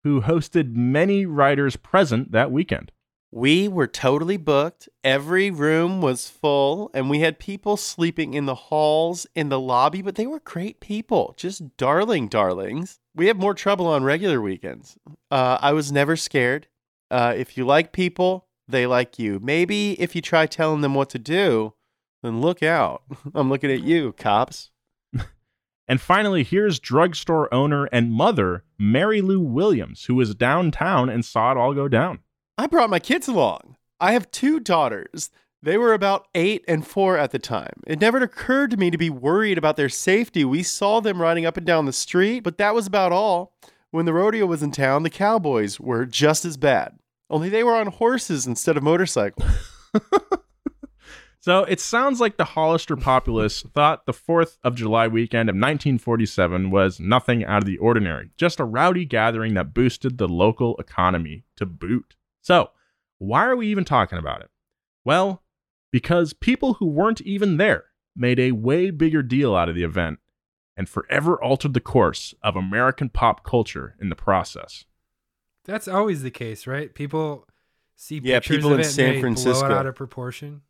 who 0.04 0.22
hosted 0.22 0.76
many 0.76 1.26
writers 1.26 1.76
present 1.76 2.32
that 2.32 2.52
weekend. 2.52 2.92
We 3.32 3.68
were 3.68 3.88
totally 3.88 4.38
booked. 4.38 4.88
Every 5.04 5.50
room 5.50 6.02
was 6.02 6.30
full, 6.30 6.92
and 6.94 7.10
we 7.10 7.22
had 7.22 7.39
people 7.39 7.78
sleeping 7.78 8.36
in 8.36 8.46
the 8.46 8.54
halls, 8.54 9.26
in 9.34 9.50
the 9.50 9.60
lobby, 9.60 10.04
but 10.04 10.13
they 10.13 10.28
were 10.28 10.39
great 10.39 10.80
people. 10.80 11.34
Just 11.36 11.76
darling 11.76 12.28
darlings. 12.28 13.00
We 13.16 13.26
have 13.28 13.38
more 13.38 13.56
trouble 13.56 13.88
on 13.88 14.04
regular 14.04 14.39
weekends. 14.39 14.98
Uh, 15.32 15.58
I 15.60 15.74
was 15.74 15.92
never 15.92 16.16
scared. 16.16 16.68
Uh, 17.10 17.34
if 17.36 17.58
you 17.58 17.66
like 17.66 17.92
people, 17.92 18.46
they 18.68 18.86
like 18.86 19.18
you. 19.18 19.39
Maybe 19.42 20.00
if 20.00 20.16
you 20.16 20.22
try 20.22 20.46
telling 20.46 20.82
them 20.82 20.94
what 20.94 21.10
to 21.10 21.20
do, 21.20 21.74
then 22.22 22.39
look 22.39 22.62
out. 22.62 23.02
I'm 23.34 23.50
looking 23.50 23.72
at 23.72 23.82
you, 23.82 24.13
cops. 24.13 24.70
And 25.88 26.00
finally, 26.00 26.43
here's 26.43 26.80
drugstore 26.80 27.54
owner 27.54 27.86
and 27.86 28.12
mother 28.12 28.63
Mary 28.78 29.22
Lou 29.22 29.39
Williams, 29.39 30.06
who 30.06 30.15
was 30.15 30.36
downtown 30.36 31.10
and 31.10 31.26
saw 31.26 31.52
it 31.52 31.58
all 31.58 31.74
go 31.74 31.88
down. 31.88 32.19
I 32.58 32.67
brought 32.67 32.89
my 32.89 33.00
kids 33.00 33.28
along. 33.28 33.76
I 34.00 34.13
have 34.13 34.32
two 34.32 34.60
daughters. 34.60 35.30
They 35.62 35.78
were 35.78 35.93
about 35.93 36.28
eight 36.36 36.63
and 36.67 36.86
four 36.86 37.17
at 37.17 37.32
the 37.32 37.39
time. 37.39 37.82
It 37.88 38.02
never 38.02 38.17
occurred 38.17 38.72
to 38.72 38.78
me 38.78 38.91
to 38.91 38.98
be 38.98 39.10
worried 39.10 39.58
about 39.58 39.78
their 39.78 39.89
safety. 39.89 40.43
We 40.43 40.62
saw 40.62 41.00
them 41.00 41.22
riding 41.22 41.46
up 41.46 41.58
and 41.58 41.65
down 41.65 41.86
the 41.86 41.93
street, 41.93 42.41
but 42.41 42.58
that 42.58 42.76
was 42.76 42.86
about 42.86 43.13
all. 43.13 43.54
When 43.91 44.06
the 44.06 44.13
rodeo 44.13 44.46
was 44.46 44.63
in 44.63 44.72
town, 44.72 45.04
the 45.04 45.10
cowboys 45.10 45.80
were 45.80 46.06
just 46.06 46.46
as 46.46 46.58
bad. 46.58 46.98
Only 47.30 47.48
they 47.48 47.63
were 47.63 47.76
on 47.76 47.88
horses 47.88 48.46
instead 48.46 48.76
of 48.76 48.84
motorcycles. 48.84 49.50
So 51.43 51.65
it 51.65 51.82
sounds 51.82 52.21
like 52.21 52.38
the 52.38 52.45
Hollister 52.45 52.95
populace 52.95 53.63
thought 53.63 54.06
the 54.06 54.13
4th 54.13 54.60
of 54.63 54.75
July 54.75 55.10
weekend 55.10 55.49
of 55.49 55.56
1947 55.56 56.71
was 56.71 57.01
nothing 57.01 57.43
out 57.43 57.58
of 57.58 57.65
the 57.65 57.77
ordinary, 57.79 58.29
just 58.38 58.62
a 58.62 58.63
rowdy 58.63 59.03
gathering 59.03 59.53
that 59.56 59.73
boosted 59.73 60.17
the 60.17 60.29
local 60.29 60.77
economy 60.77 61.43
to 61.58 61.65
boot. 61.65 62.15
So, 62.39 62.69
why 63.17 63.43
are 63.43 63.58
we 63.58 63.67
even 63.67 63.84
talking 63.84 64.17
about 64.17 64.39
it? 64.39 64.51
Well, 65.03 65.43
because 65.91 66.32
people 66.32 66.75
who 66.75 66.86
weren't 66.86 67.19
even 67.19 67.58
there 67.58 67.88
made 68.15 68.39
a 68.39 68.53
way 68.53 68.89
bigger 68.89 69.21
deal 69.21 69.53
out 69.53 69.67
of 69.67 69.75
the 69.75 69.84
event 69.84 70.19
and 70.77 70.88
forever 70.88 71.36
altered 71.43 71.73
the 71.73 71.82
course 71.82 72.34
of 72.41 72.56
American 72.56 73.10
pop 73.10 73.43
culture 73.43 73.97
in 73.99 74.08
the 74.08 74.15
process. 74.15 74.86
That's 75.65 75.89
always 75.89 76.23
the 76.23 76.32
case, 76.32 76.65
right? 76.65 76.95
People 76.95 77.49
see 77.97 78.21
Yeah, 78.23 78.39
people 78.39 78.71
of 78.71 78.79
in 78.79 78.86
it 78.86 78.86
San 78.86 79.06
and 79.08 79.15
they 79.15 79.19
blow 79.19 79.19
Francisco. 79.21 79.65
it 79.65 79.71
out 79.73 79.86
of 79.88 79.95
proportion. 79.95 80.62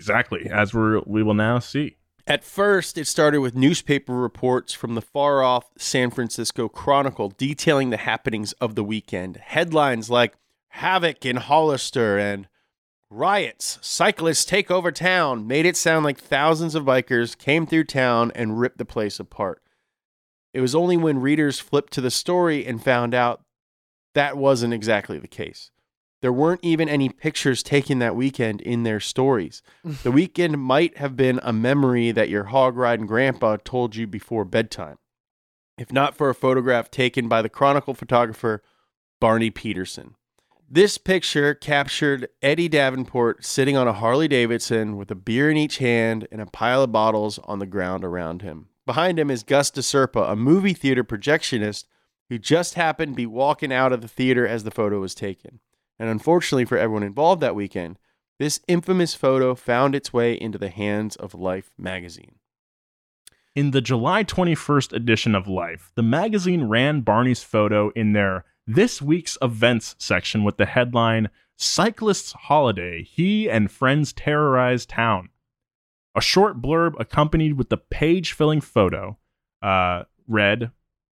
Exactly, 0.00 0.48
as 0.50 0.72
we 0.72 0.98
we 1.04 1.22
will 1.22 1.34
now 1.34 1.58
see. 1.58 1.98
At 2.26 2.42
first, 2.42 2.96
it 2.96 3.06
started 3.06 3.40
with 3.40 3.54
newspaper 3.54 4.14
reports 4.14 4.72
from 4.72 4.94
the 4.94 5.02
far 5.02 5.42
off 5.42 5.70
San 5.76 6.10
Francisco 6.10 6.70
Chronicle 6.70 7.34
detailing 7.36 7.90
the 7.90 7.98
happenings 7.98 8.52
of 8.54 8.76
the 8.76 8.82
weekend. 8.82 9.36
Headlines 9.36 10.08
like 10.08 10.38
Havoc 10.68 11.26
in 11.26 11.36
Hollister 11.36 12.16
and 12.18 12.48
Riots, 13.10 13.78
Cyclists 13.82 14.46
Take 14.46 14.70
Over 14.70 14.90
Town 14.90 15.46
made 15.46 15.66
it 15.66 15.76
sound 15.76 16.06
like 16.06 16.18
thousands 16.18 16.74
of 16.74 16.84
bikers 16.84 17.36
came 17.36 17.66
through 17.66 17.84
town 17.84 18.32
and 18.34 18.58
ripped 18.58 18.78
the 18.78 18.86
place 18.86 19.20
apart. 19.20 19.62
It 20.54 20.62
was 20.62 20.74
only 20.74 20.96
when 20.96 21.20
readers 21.20 21.60
flipped 21.60 21.92
to 21.92 22.00
the 22.00 22.10
story 22.10 22.64
and 22.64 22.82
found 22.82 23.12
out 23.12 23.42
that 24.14 24.38
wasn't 24.38 24.72
exactly 24.72 25.18
the 25.18 25.28
case. 25.28 25.70
There 26.22 26.32
weren't 26.32 26.60
even 26.62 26.88
any 26.88 27.08
pictures 27.08 27.62
taken 27.62 27.98
that 27.98 28.16
weekend 28.16 28.60
in 28.60 28.82
their 28.82 29.00
stories. 29.00 29.62
The 30.02 30.12
weekend 30.12 30.58
might 30.58 30.98
have 30.98 31.16
been 31.16 31.40
a 31.42 31.52
memory 31.52 32.12
that 32.12 32.28
your 32.28 32.44
hog 32.44 32.76
riding 32.76 33.06
grandpa 33.06 33.56
told 33.64 33.96
you 33.96 34.06
before 34.06 34.44
bedtime, 34.44 34.98
if 35.78 35.92
not 35.92 36.14
for 36.14 36.28
a 36.28 36.34
photograph 36.34 36.90
taken 36.90 37.28
by 37.28 37.42
the 37.42 37.48
Chronicle 37.48 37.94
photographer 37.94 38.62
Barney 39.20 39.50
Peterson. 39.50 40.14
This 40.72 40.98
picture 40.98 41.54
captured 41.54 42.28
Eddie 42.42 42.68
Davenport 42.68 43.44
sitting 43.44 43.76
on 43.76 43.88
a 43.88 43.92
Harley 43.92 44.28
Davidson 44.28 44.96
with 44.96 45.10
a 45.10 45.16
beer 45.16 45.50
in 45.50 45.56
each 45.56 45.78
hand 45.78 46.28
and 46.30 46.40
a 46.40 46.46
pile 46.46 46.84
of 46.84 46.92
bottles 46.92 47.40
on 47.40 47.58
the 47.58 47.66
ground 47.66 48.04
around 48.04 48.42
him. 48.42 48.68
Behind 48.86 49.18
him 49.18 49.30
is 49.30 49.42
Gus 49.42 49.70
DeSerpa, 49.70 50.30
a 50.30 50.36
movie 50.36 50.74
theater 50.74 51.02
projectionist 51.02 51.86
who 52.28 52.38
just 52.38 52.74
happened 52.74 53.14
to 53.14 53.16
be 53.16 53.26
walking 53.26 53.72
out 53.72 53.92
of 53.92 54.00
the 54.00 54.08
theater 54.08 54.46
as 54.46 54.62
the 54.62 54.70
photo 54.70 55.00
was 55.00 55.14
taken. 55.14 55.58
And 56.00 56.08
unfortunately 56.08 56.64
for 56.64 56.78
everyone 56.78 57.02
involved 57.02 57.42
that 57.42 57.54
weekend, 57.54 57.98
this 58.38 58.60
infamous 58.66 59.14
photo 59.14 59.54
found 59.54 59.94
its 59.94 60.14
way 60.14 60.32
into 60.32 60.56
the 60.56 60.70
hands 60.70 61.14
of 61.14 61.34
Life 61.34 61.72
magazine. 61.76 62.36
In 63.54 63.72
the 63.72 63.82
July 63.82 64.24
21st 64.24 64.94
edition 64.94 65.34
of 65.34 65.46
Life, 65.46 65.92
the 65.96 66.02
magazine 66.02 66.64
ran 66.64 67.02
Barney's 67.02 67.42
photo 67.42 67.90
in 67.90 68.14
their 68.14 68.46
This 68.66 69.02
Week's 69.02 69.36
Events 69.42 69.94
section 69.98 70.42
with 70.42 70.56
the 70.56 70.64
headline 70.64 71.28
Cyclist's 71.58 72.32
Holiday 72.32 73.02
He 73.02 73.50
and 73.50 73.70
Friends 73.70 74.14
Terrorize 74.14 74.86
Town. 74.86 75.28
A 76.14 76.22
short 76.22 76.62
blurb 76.62 76.94
accompanied 76.98 77.58
with 77.58 77.68
the 77.68 77.76
page 77.76 78.32
filling 78.32 78.62
photo 78.62 79.18
uh, 79.60 80.04
read 80.26 80.70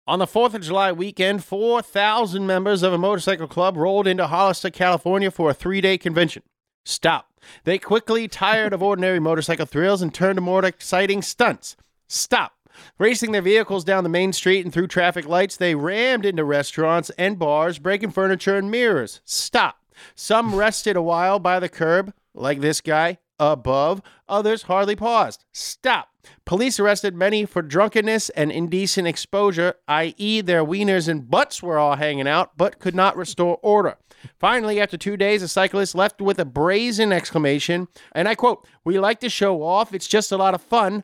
On 0.07 0.17
the 0.17 0.25
4th 0.25 0.55
of 0.55 0.63
July 0.63 0.91
weekend, 0.91 1.45
4,000 1.45 2.47
members 2.47 2.81
of 2.81 2.91
a 2.91 2.97
motorcycle 2.97 3.47
club 3.47 3.77
rolled 3.77 4.07
into 4.07 4.25
Hollister, 4.25 4.71
California 4.71 5.29
for 5.29 5.51
a 5.51 5.53
three 5.53 5.79
day 5.79 5.97
convention. 5.97 6.41
Stop. 6.83 7.29
They 7.65 7.77
quickly 7.77 8.27
tired 8.27 8.73
of 8.73 8.81
ordinary 8.81 9.19
motorcycle 9.19 9.67
thrills 9.67 10.01
and 10.01 10.11
turned 10.11 10.37
to 10.37 10.41
more 10.41 10.65
exciting 10.65 11.21
stunts. 11.21 11.75
Stop. 12.07 12.53
Racing 12.97 13.31
their 13.31 13.43
vehicles 13.43 13.83
down 13.83 14.03
the 14.03 14.09
main 14.09 14.33
street 14.33 14.65
and 14.65 14.73
through 14.73 14.87
traffic 14.87 15.27
lights, 15.27 15.55
they 15.57 15.75
rammed 15.75 16.25
into 16.25 16.43
restaurants 16.43 17.11
and 17.11 17.37
bars, 17.37 17.77
breaking 17.77 18.11
furniture 18.11 18.57
and 18.57 18.71
mirrors. 18.71 19.21
Stop. 19.23 19.77
Some 20.15 20.55
rested 20.55 20.95
a 20.95 21.01
while 21.01 21.37
by 21.37 21.59
the 21.59 21.69
curb, 21.69 22.11
like 22.33 22.59
this 22.61 22.81
guy, 22.81 23.19
above. 23.49 24.01
Others 24.29 24.63
hardly 24.63 24.95
paused. 24.95 25.43
Stop. 25.51 26.09
Police 26.45 26.79
arrested 26.79 27.15
many 27.15 27.45
for 27.45 27.61
drunkenness 27.61 28.29
and 28.29 28.51
indecent 28.51 29.07
exposure, 29.07 29.73
i.e., 29.87 30.41
their 30.41 30.63
wieners 30.63 31.07
and 31.07 31.29
butts 31.29 31.63
were 31.63 31.77
all 31.79 31.95
hanging 31.95 32.27
out, 32.27 32.51
but 32.57 32.79
could 32.79 32.93
not 32.95 33.17
restore 33.17 33.57
order. 33.63 33.97
Finally, 34.39 34.79
after 34.79 34.97
two 34.97 35.17
days, 35.17 35.41
a 35.41 35.47
cyclist 35.47 35.95
left 35.95 36.21
with 36.21 36.37
a 36.39 36.45
brazen 36.45 37.11
exclamation, 37.11 37.87
and 38.13 38.27
I 38.27 38.35
quote, 38.35 38.67
We 38.85 38.99
like 38.99 39.19
to 39.21 39.29
show 39.29 39.63
off, 39.63 39.93
it's 39.95 40.07
just 40.07 40.31
a 40.31 40.37
lot 40.37 40.53
of 40.53 40.61
fun, 40.61 41.03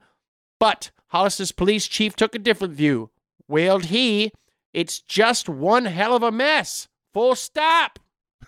but 0.60 0.92
Hollister's 1.08 1.52
police 1.52 1.88
chief 1.88 2.16
took 2.16 2.36
a 2.36 2.40
different 2.40 2.76
view. 2.76 3.10
Wailed 3.48 3.86
he, 3.86 4.32
It's 4.74 5.00
just 5.02 5.50
one 5.50 5.86
hell 5.86 6.16
of 6.16 6.22
a 6.22 6.32
mess. 6.32 6.88
Full 7.14 7.34
stop. 7.34 7.98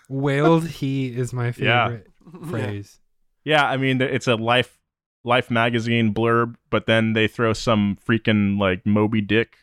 Wailed 0.08 0.68
he 0.68 1.08
is 1.08 1.34
my 1.34 1.52
Yeah. 1.58 1.88
favorite 1.88 2.08
phrase. 2.50 2.99
Yeah, 3.44 3.66
I 3.66 3.78
mean 3.78 4.02
it's 4.02 4.28
a 4.28 4.36
Life 4.36 4.78
Life 5.24 5.50
magazine 5.52 6.14
blurb, 6.14 6.56
but 6.70 6.86
then 6.86 7.14
they 7.14 7.28
throw 7.28 7.54
some 7.54 7.98
freaking 8.08 8.60
like 8.60 8.86
Moby 8.86 9.22
Dick 9.22 9.58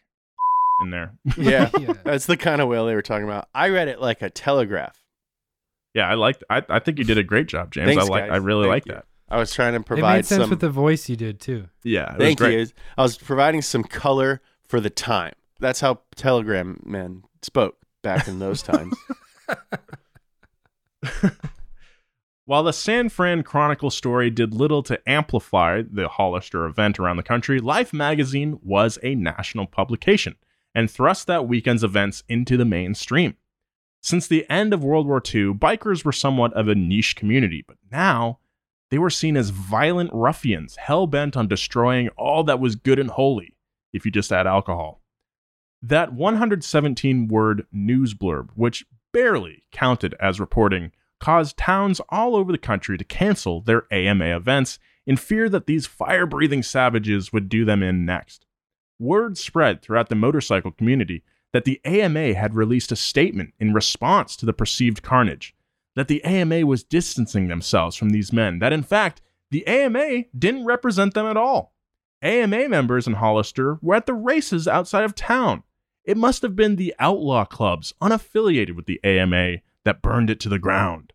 in 0.82 0.90
there. 0.90 1.12
Yeah, 1.36 1.70
Yeah. 1.78 1.94
that's 2.04 2.26
the 2.26 2.36
kind 2.36 2.60
of 2.60 2.68
whale 2.68 2.86
they 2.86 2.94
were 2.94 3.02
talking 3.02 3.24
about. 3.24 3.48
I 3.54 3.68
read 3.70 3.88
it 3.88 4.00
like 4.00 4.20
a 4.22 4.30
telegraph. 4.30 4.98
Yeah, 5.94 6.08
I 6.08 6.14
liked. 6.14 6.44
I, 6.50 6.62
I 6.68 6.78
think 6.78 6.98
you 6.98 7.04
did 7.04 7.16
a 7.16 7.22
great 7.22 7.46
job, 7.46 7.72
James. 7.72 7.88
Thanks, 7.88 8.04
I 8.04 8.08
like. 8.08 8.24
guys. 8.24 8.32
I 8.32 8.36
really 8.36 8.68
like 8.68 8.84
that. 8.84 9.06
I 9.30 9.38
was 9.38 9.52
trying 9.54 9.72
to 9.72 9.80
It 9.80 9.86
provide 9.86 10.16
made 10.16 10.26
sense 10.26 10.42
some. 10.42 10.50
with 10.50 10.60
the 10.60 10.68
voice 10.70 11.08
you 11.08 11.16
did 11.16 11.40
too. 11.40 11.68
Yeah, 11.82 12.14
it 12.14 12.18
Thank 12.18 12.38
was 12.40 12.46
great. 12.48 12.58
you. 12.60 12.66
I 12.98 13.02
was 13.02 13.16
providing 13.16 13.62
some 13.62 13.82
color 13.82 14.42
for 14.68 14.78
the 14.78 14.90
time. 14.90 15.32
That's 15.58 15.80
how 15.80 16.00
Telegram 16.14 16.80
men 16.84 17.22
spoke 17.42 17.76
back 18.02 18.28
in 18.28 18.38
those 18.40 18.62
times. 18.62 18.94
While 22.46 22.62
the 22.62 22.72
San 22.72 23.08
Fran 23.08 23.42
Chronicle 23.42 23.90
story 23.90 24.30
did 24.30 24.54
little 24.54 24.84
to 24.84 25.00
amplify 25.04 25.82
the 25.82 26.06
Hollister 26.06 26.64
event 26.64 26.96
around 26.96 27.16
the 27.16 27.24
country, 27.24 27.58
Life 27.58 27.92
magazine 27.92 28.60
was 28.62 29.00
a 29.02 29.16
national 29.16 29.66
publication 29.66 30.36
and 30.72 30.88
thrust 30.88 31.26
that 31.26 31.48
weekend's 31.48 31.82
events 31.82 32.22
into 32.28 32.56
the 32.56 32.64
mainstream. 32.64 33.34
Since 34.00 34.28
the 34.28 34.48
end 34.48 34.72
of 34.72 34.84
World 34.84 35.08
War 35.08 35.16
II, 35.16 35.54
bikers 35.54 36.04
were 36.04 36.12
somewhat 36.12 36.52
of 36.52 36.68
a 36.68 36.76
niche 36.76 37.16
community, 37.16 37.64
but 37.66 37.78
now 37.90 38.38
they 38.92 38.98
were 38.98 39.10
seen 39.10 39.36
as 39.36 39.50
violent 39.50 40.10
ruffians 40.12 40.76
hell 40.76 41.08
bent 41.08 41.36
on 41.36 41.48
destroying 41.48 42.10
all 42.10 42.44
that 42.44 42.60
was 42.60 42.76
good 42.76 43.00
and 43.00 43.10
holy, 43.10 43.56
if 43.92 44.04
you 44.04 44.12
just 44.12 44.30
add 44.30 44.46
alcohol. 44.46 45.02
That 45.82 46.12
117 46.12 47.26
word 47.26 47.66
news 47.72 48.14
blurb, 48.14 48.50
which 48.54 48.86
barely 49.12 49.64
counted 49.72 50.14
as 50.20 50.38
reporting, 50.38 50.92
caused 51.18 51.56
towns 51.56 52.00
all 52.08 52.36
over 52.36 52.52
the 52.52 52.58
country 52.58 52.98
to 52.98 53.04
cancel 53.04 53.60
their 53.60 53.92
AMA 53.92 54.36
events 54.36 54.78
in 55.06 55.16
fear 55.16 55.48
that 55.48 55.66
these 55.66 55.86
fire 55.86 56.26
breathing 56.26 56.62
savages 56.62 57.32
would 57.32 57.48
do 57.48 57.64
them 57.64 57.82
in 57.82 58.04
next. 58.04 58.44
Word 58.98 59.38
spread 59.38 59.82
throughout 59.82 60.08
the 60.08 60.14
motorcycle 60.14 60.70
community 60.70 61.22
that 61.52 61.64
the 61.64 61.80
AMA 61.84 62.34
had 62.34 62.54
released 62.54 62.92
a 62.92 62.96
statement 62.96 63.54
in 63.58 63.72
response 63.72 64.36
to 64.36 64.46
the 64.46 64.52
perceived 64.52 65.02
carnage, 65.02 65.54
that 65.94 66.08
the 66.08 66.22
AMA 66.24 66.66
was 66.66 66.84
distancing 66.84 67.48
themselves 67.48 67.96
from 67.96 68.10
these 68.10 68.32
men, 68.32 68.58
that 68.58 68.72
in 68.72 68.82
fact, 68.82 69.22
the 69.50 69.66
AMA 69.66 70.24
didn't 70.36 70.64
represent 70.64 71.14
them 71.14 71.26
at 71.26 71.36
all. 71.36 71.74
AMA 72.22 72.68
members 72.68 73.06
in 73.06 73.14
Hollister 73.14 73.78
were 73.80 73.94
at 73.94 74.06
the 74.06 74.14
races 74.14 74.66
outside 74.66 75.04
of 75.04 75.14
town. 75.14 75.62
It 76.04 76.16
must 76.16 76.42
have 76.42 76.56
been 76.56 76.76
the 76.76 76.94
outlaw 76.98 77.44
clubs 77.44 77.94
unaffiliated 78.00 78.74
with 78.74 78.86
the 78.86 79.00
AMA 79.04 79.58
that 79.86 80.02
burned 80.02 80.28
it 80.28 80.38
to 80.40 80.50
the 80.50 80.58
ground. 80.58 81.14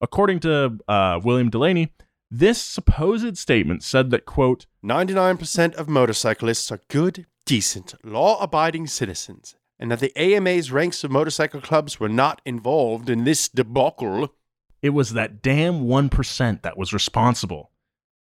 According 0.00 0.40
to 0.40 0.78
uh, 0.88 1.20
William 1.22 1.50
Delaney, 1.50 1.92
this 2.30 2.62
supposed 2.62 3.36
statement 3.36 3.82
said 3.82 4.10
that, 4.10 4.24
quote, 4.24 4.66
99% 4.82 5.74
of 5.74 5.88
motorcyclists 5.88 6.72
are 6.72 6.80
good, 6.88 7.26
decent, 7.44 7.94
law 8.02 8.40
abiding 8.42 8.86
citizens, 8.86 9.54
and 9.78 9.90
that 9.90 10.00
the 10.00 10.16
AMA's 10.16 10.72
ranks 10.72 11.04
of 11.04 11.10
motorcycle 11.10 11.60
clubs 11.60 12.00
were 12.00 12.08
not 12.08 12.40
involved 12.46 13.10
in 13.10 13.24
this 13.24 13.48
debacle. 13.48 14.32
it 14.80 14.90
was 14.90 15.12
that 15.12 15.42
damn 15.42 15.82
1% 15.84 16.62
that 16.62 16.78
was 16.78 16.94
responsible. 16.94 17.70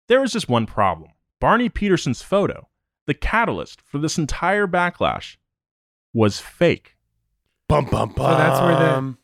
There 0.07 0.21
was 0.21 0.33
just 0.33 0.49
one 0.49 0.67
problem. 0.67 1.11
Barney 1.41 1.69
Peterson's 1.69 2.23
photo, 2.23 2.69
the 3.07 3.15
catalyst 3.15 3.81
for 3.83 3.99
this 3.99 4.17
entire 4.17 4.67
backlash, 4.67 5.37
was 6.13 6.41
fake. 6.41 6.97
Bum, 7.69 7.87
bum, 7.87 8.13
bum. 8.15 8.33
So 8.33 8.39
that's 8.39 8.61
where 8.61 8.77
the 8.77 9.17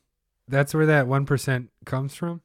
that's 0.48 0.74
where 0.74 0.87
that 0.87 1.07
one 1.07 1.26
percent 1.26 1.70
comes 1.85 2.14
from. 2.14 2.42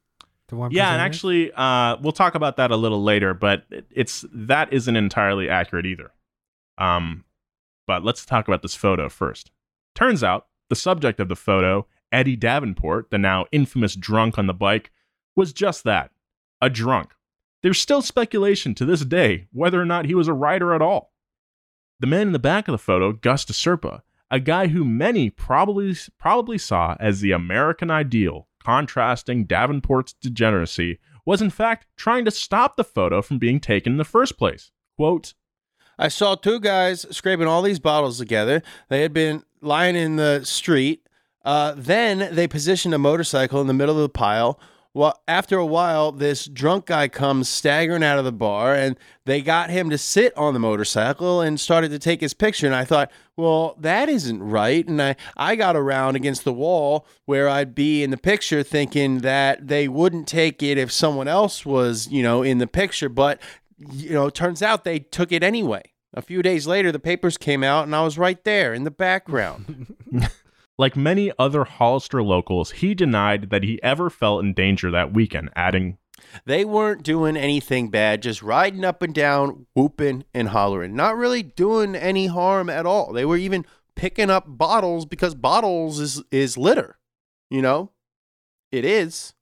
The 0.47 0.55
one. 0.55 0.71
Yeah, 0.71 0.91
and 0.91 1.01
actually, 1.01 1.51
uh, 1.53 1.97
we'll 2.01 2.12
talk 2.12 2.35
about 2.35 2.57
that 2.57 2.71
a 2.71 2.75
little 2.75 3.03
later, 3.03 3.33
but 3.33 3.65
it's 3.91 4.25
that 4.33 4.73
isn't 4.73 4.95
entirely 4.95 5.49
accurate 5.49 5.85
either. 5.85 6.12
Um, 6.77 7.25
but 7.88 8.03
let's 8.03 8.25
talk 8.25 8.47
about 8.47 8.62
this 8.62 8.75
photo 8.75 9.09
first. 9.09 9.51
Turns 9.95 10.23
out 10.23 10.47
the 10.69 10.75
subject 10.75 11.19
of 11.19 11.27
the 11.27 11.35
photo, 11.35 11.88
Eddie 12.12 12.35
Davenport, 12.35 13.09
the 13.12 13.17
now 13.17 13.45
infamous 13.51 13.95
drunk 13.95 14.38
on 14.38 14.47
the 14.47 14.53
bike, 14.53 14.91
was 15.35 15.53
just 15.53 15.83
that 15.83 16.12
a 16.62 16.69
drunk. 16.69 17.12
There's 17.62 17.81
still 17.81 18.01
speculation 18.01 18.73
to 18.75 18.85
this 18.85 19.03
day 19.03 19.47
whether 19.51 19.81
or 19.81 19.85
not 19.85 20.05
he 20.05 20.15
was 20.15 20.27
a 20.27 20.33
rider 20.33 20.73
at 20.73 20.81
all. 20.81 21.12
The 21.99 22.07
man 22.07 22.27
in 22.27 22.33
the 22.33 22.39
back 22.39 22.67
of 22.67 22.71
the 22.71 22.77
photo, 22.77 23.12
Gus 23.12 23.43
DeSerpa, 23.43 24.01
a 24.31 24.39
guy 24.39 24.67
who 24.67 24.83
many 24.85 25.29
probably 25.29 25.95
probably 26.17 26.57
saw 26.57 26.95
as 26.99 27.21
the 27.21 27.31
American 27.31 27.89
ideal, 27.89 28.47
contrasting 28.63 29.45
Davenport's 29.45 30.13
degeneracy, 30.13 30.99
was 31.25 31.41
in 31.41 31.49
fact 31.49 31.87
trying 31.95 32.25
to 32.25 32.31
stop 32.31 32.75
the 32.75 32.83
photo 32.83 33.21
from 33.21 33.37
being 33.37 33.59
taken 33.59 33.93
in 33.93 33.97
the 33.97 34.03
first 34.03 34.37
place. 34.37 34.71
Quote, 34.95 35.33
I 35.97 36.07
saw 36.07 36.35
two 36.35 36.59
guys 36.59 37.05
scraping 37.11 37.47
all 37.47 37.61
these 37.61 37.79
bottles 37.79 38.17
together. 38.17 38.63
They 38.87 39.01
had 39.01 39.13
been 39.13 39.43
lying 39.61 39.95
in 39.95 40.15
the 40.15 40.43
street. 40.43 41.05
Uh, 41.43 41.73
then 41.75 42.33
they 42.33 42.47
positioned 42.47 42.93
a 42.93 42.99
motorcycle 42.99 43.59
in 43.61 43.67
the 43.67 43.73
middle 43.73 43.95
of 43.95 44.01
the 44.01 44.09
pile. 44.09 44.59
Well, 44.99 45.17
after 45.29 45.57
a 45.57 45.65
while, 45.65 46.12
this 46.12 46.43
drunk 46.43 46.88
guy 46.88 47.07
comes 47.07 47.47
staggering 47.47 48.03
out 48.03 48.19
of 48.19 48.25
the 48.25 48.33
bar, 48.33 48.75
and 48.75 48.97
they 49.23 49.41
got 49.41 49.69
him 49.69 49.89
to 49.91 49.97
sit 49.97 50.35
on 50.35 50.53
the 50.53 50.59
motorcycle 50.59 51.39
and 51.39 51.57
started 51.57 51.91
to 51.91 51.99
take 51.99 52.19
his 52.19 52.33
picture. 52.33 52.65
And 52.65 52.75
I 52.75 52.83
thought, 52.83 53.09
well, 53.38 53.77
that 53.79 54.09
isn't 54.09 54.43
right. 54.43 54.85
And 54.85 55.01
I, 55.01 55.15
I 55.38 55.55
got 55.55 55.77
around 55.77 56.17
against 56.17 56.43
the 56.43 56.51
wall 56.51 57.07
where 57.23 57.47
I'd 57.47 57.73
be 57.73 58.03
in 58.03 58.09
the 58.09 58.17
picture, 58.17 58.62
thinking 58.62 59.19
that 59.19 59.69
they 59.69 59.88
wouldn't 59.88 60.27
take 60.27 60.62
it 60.62 60.77
if 60.77 60.91
someone 60.91 61.29
else 61.29 61.65
was, 61.65 62.09
you 62.09 62.21
know, 62.21 62.43
in 62.43 62.57
the 62.57 62.67
picture. 62.67 63.07
But 63.07 63.39
you 63.77 64.09
know, 64.09 64.29
turns 64.29 64.62
out 64.62 64.83
they 64.83 64.99
took 64.99 65.31
it 65.31 65.43
anyway. 65.43 65.93
A 66.13 66.21
few 66.21 66.41
days 66.41 66.67
later, 66.67 66.91
the 66.91 66.99
papers 66.99 67.38
came 67.38 67.63
out, 67.63 67.85
and 67.85 67.95
I 67.95 68.03
was 68.03 68.17
right 68.17 68.43
there 68.43 68.73
in 68.73 68.83
the 68.83 68.91
background. 68.91 69.95
Like 70.79 70.95
many 70.95 71.29
other 71.37 71.65
Hollister 71.65 72.23
locals, 72.23 72.71
he 72.71 72.95
denied 72.95 73.49
that 73.49 73.63
he 73.63 73.83
ever 73.83 74.09
felt 74.09 74.45
in 74.45 74.53
danger 74.53 74.89
that 74.89 75.13
weekend, 75.13 75.49
adding, 75.53 75.97
they 76.45 76.63
weren't 76.63 77.03
doing 77.03 77.35
anything 77.35 77.89
bad, 77.89 78.21
just 78.21 78.41
riding 78.41 78.85
up 78.85 79.01
and 79.01 79.13
down, 79.13 79.65
whooping 79.75 80.23
and 80.33 80.47
hollering, 80.47 80.95
not 80.95 81.17
really 81.17 81.43
doing 81.43 81.95
any 81.95 82.27
harm 82.27 82.69
at 82.69 82.85
all. 82.85 83.11
They 83.11 83.25
were 83.25 83.35
even 83.35 83.65
picking 83.97 84.29
up 84.29 84.45
bottles 84.47 85.05
because 85.05 85.35
bottles 85.35 85.99
is 85.99 86.23
is 86.31 86.57
litter. 86.57 86.97
You 87.49 87.61
know, 87.61 87.91
it 88.71 88.85
is. 88.85 89.33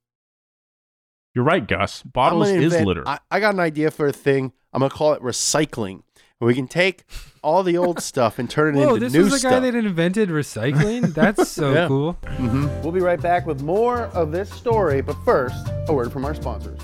You're 1.36 1.44
right, 1.44 1.66
Gus. 1.66 2.02
Bottles 2.02 2.48
I'm 2.48 2.56
is 2.56 2.72
invent- 2.72 2.86
litter. 2.88 3.08
I, 3.08 3.20
I 3.30 3.38
got 3.38 3.54
an 3.54 3.60
idea 3.60 3.92
for 3.92 4.08
a 4.08 4.12
thing. 4.12 4.52
I'm 4.72 4.80
gonna 4.80 4.90
call 4.90 5.12
it 5.12 5.22
recycling. 5.22 6.02
We 6.40 6.54
can 6.54 6.68
take 6.68 7.02
all 7.42 7.64
the 7.64 7.76
old 7.76 8.00
stuff 8.00 8.38
and 8.38 8.48
turn 8.48 8.76
it 8.76 8.78
Whoa, 8.78 8.94
into 8.94 9.00
new 9.00 9.08
stuff. 9.08 9.08
Oh, 9.08 9.08
this 9.08 9.12
new 9.14 9.22
was 9.32 9.42
the 9.42 9.48
guy 9.50 9.58
that 9.60 9.74
invented 9.74 10.28
recycling? 10.28 11.12
That's 11.12 11.48
so 11.48 11.72
Yeah. 11.74 11.88
cool. 11.88 12.16
Mm-hmm. 12.22 12.82
We'll 12.82 12.92
be 12.92 13.00
right 13.00 13.20
back 13.20 13.44
with 13.44 13.60
more 13.60 14.02
of 14.14 14.30
this 14.30 14.48
story, 14.52 15.00
but 15.00 15.16
first, 15.24 15.56
a 15.88 15.92
word 15.92 16.12
from 16.12 16.24
our 16.24 16.34
sponsors. 16.34 16.78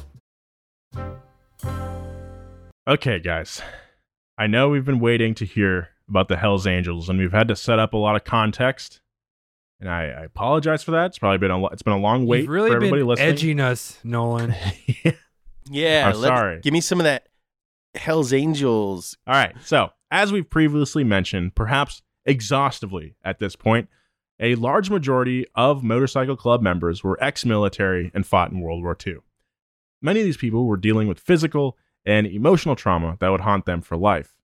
Okay, 2.86 3.18
guys. 3.20 3.62
I 4.36 4.46
know 4.48 4.68
we've 4.68 4.84
been 4.84 4.98
waiting 5.00 5.34
to 5.36 5.44
hear 5.44 5.90
about 6.08 6.26
the 6.28 6.36
Hells 6.36 6.66
Angels, 6.66 7.08
and 7.08 7.18
we've 7.18 7.32
had 7.32 7.46
to 7.48 7.56
set 7.56 7.78
up 7.78 7.92
a 7.94 7.96
lot 7.96 8.16
of 8.16 8.24
context. 8.24 9.00
And 9.80 9.88
I, 9.88 10.06
I 10.06 10.24
apologize 10.24 10.82
for 10.82 10.90
that. 10.92 11.06
It's 11.06 11.18
probably 11.18 11.38
been 11.38 11.50
a 11.52 11.58
lo- 11.58 11.68
it's 11.72 11.82
been 11.82 11.92
a 11.94 11.98
long 11.98 12.26
wait 12.26 12.40
You've 12.42 12.48
really 12.50 12.70
for 12.70 12.76
everybody 12.76 13.02
been 13.02 13.08
listening. 13.08 13.28
edging 13.28 13.60
us, 13.60 13.98
Nolan. 14.02 14.54
yeah, 15.70 16.08
I'm 16.08 16.14
sorry. 16.20 16.60
Give 16.60 16.72
me 16.72 16.80
some 16.80 17.00
of 17.00 17.04
that 17.04 17.28
Hell's 17.94 18.32
Angels. 18.32 19.16
All 19.26 19.34
right. 19.34 19.54
So, 19.62 19.90
as 20.10 20.32
we've 20.32 20.48
previously 20.48 21.04
mentioned, 21.04 21.54
perhaps 21.54 22.02
exhaustively 22.24 23.16
at 23.24 23.38
this 23.38 23.56
point, 23.56 23.88
a 24.40 24.56
large 24.56 24.90
majority 24.90 25.46
of 25.54 25.84
motorcycle 25.84 26.36
club 26.36 26.60
members 26.60 27.04
were 27.04 27.22
ex 27.22 27.44
military 27.44 28.10
and 28.14 28.26
fought 28.26 28.50
in 28.50 28.60
World 28.60 28.82
War 28.82 28.96
II. 29.06 29.16
Many 30.02 30.20
of 30.20 30.26
these 30.26 30.36
people 30.36 30.66
were 30.66 30.76
dealing 30.76 31.08
with 31.08 31.20
physical 31.20 31.78
and 32.04 32.26
emotional 32.26 32.76
trauma 32.76 33.16
that 33.20 33.30
would 33.30 33.40
haunt 33.40 33.64
them 33.64 33.80
for 33.80 33.96
life. 33.96 34.34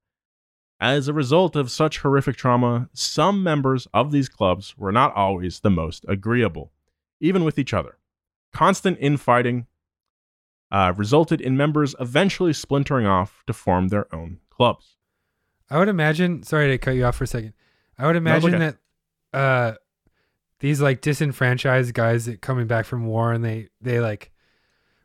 As 0.81 1.09
a 1.09 1.13
result 1.13 1.57
of 1.57 1.71
such 1.71 1.99
horrific 1.99 2.37
trauma, 2.37 2.89
some 2.95 3.43
members 3.43 3.87
of 3.93 4.13
these 4.13 4.31
clubs 4.31 4.79
were 4.79 4.93
not 4.93 5.15
always 5.15 5.61
the 5.61 5.71
most 5.71 6.07
agreeable, 6.09 6.73
even 7.21 7.45
with 7.45 7.59
each 7.59 7.75
other. 7.75 7.99
Constant 8.53 8.97
infighting 9.01 9.67
uh, 10.71 10.93
resulted 10.97 11.41
in 11.41 11.57
members 11.57 11.95
eventually 12.01 12.53
splintering 12.53 13.07
off 13.07 13.43
to 13.47 13.53
form 13.53 13.89
their 13.89 14.13
own 14.15 14.39
clubs. 14.51 14.97
I 15.69 15.79
would 15.79 15.89
imagine. 15.89 16.43
Sorry 16.43 16.69
to 16.69 16.79
cut 16.79 16.93
you 16.93 17.05
off 17.05 17.17
for 17.17 17.25
a 17.25 17.29
second. 17.29 17.55
I 17.99 18.07
would 18.07 18.17
imagine 18.17 18.55
okay. 18.55 18.73
that 19.33 19.39
uh, 19.39 19.75
these 20.61 20.81
like 20.81 21.01
disenfranchised 21.01 21.95
guys 21.95 22.27
that 22.27 22.41
coming 22.41 22.67
back 22.67 22.87
from 22.87 23.07
war 23.07 23.33
and 23.33 23.45
they 23.45 23.69
they 23.81 24.01
like 24.01 24.31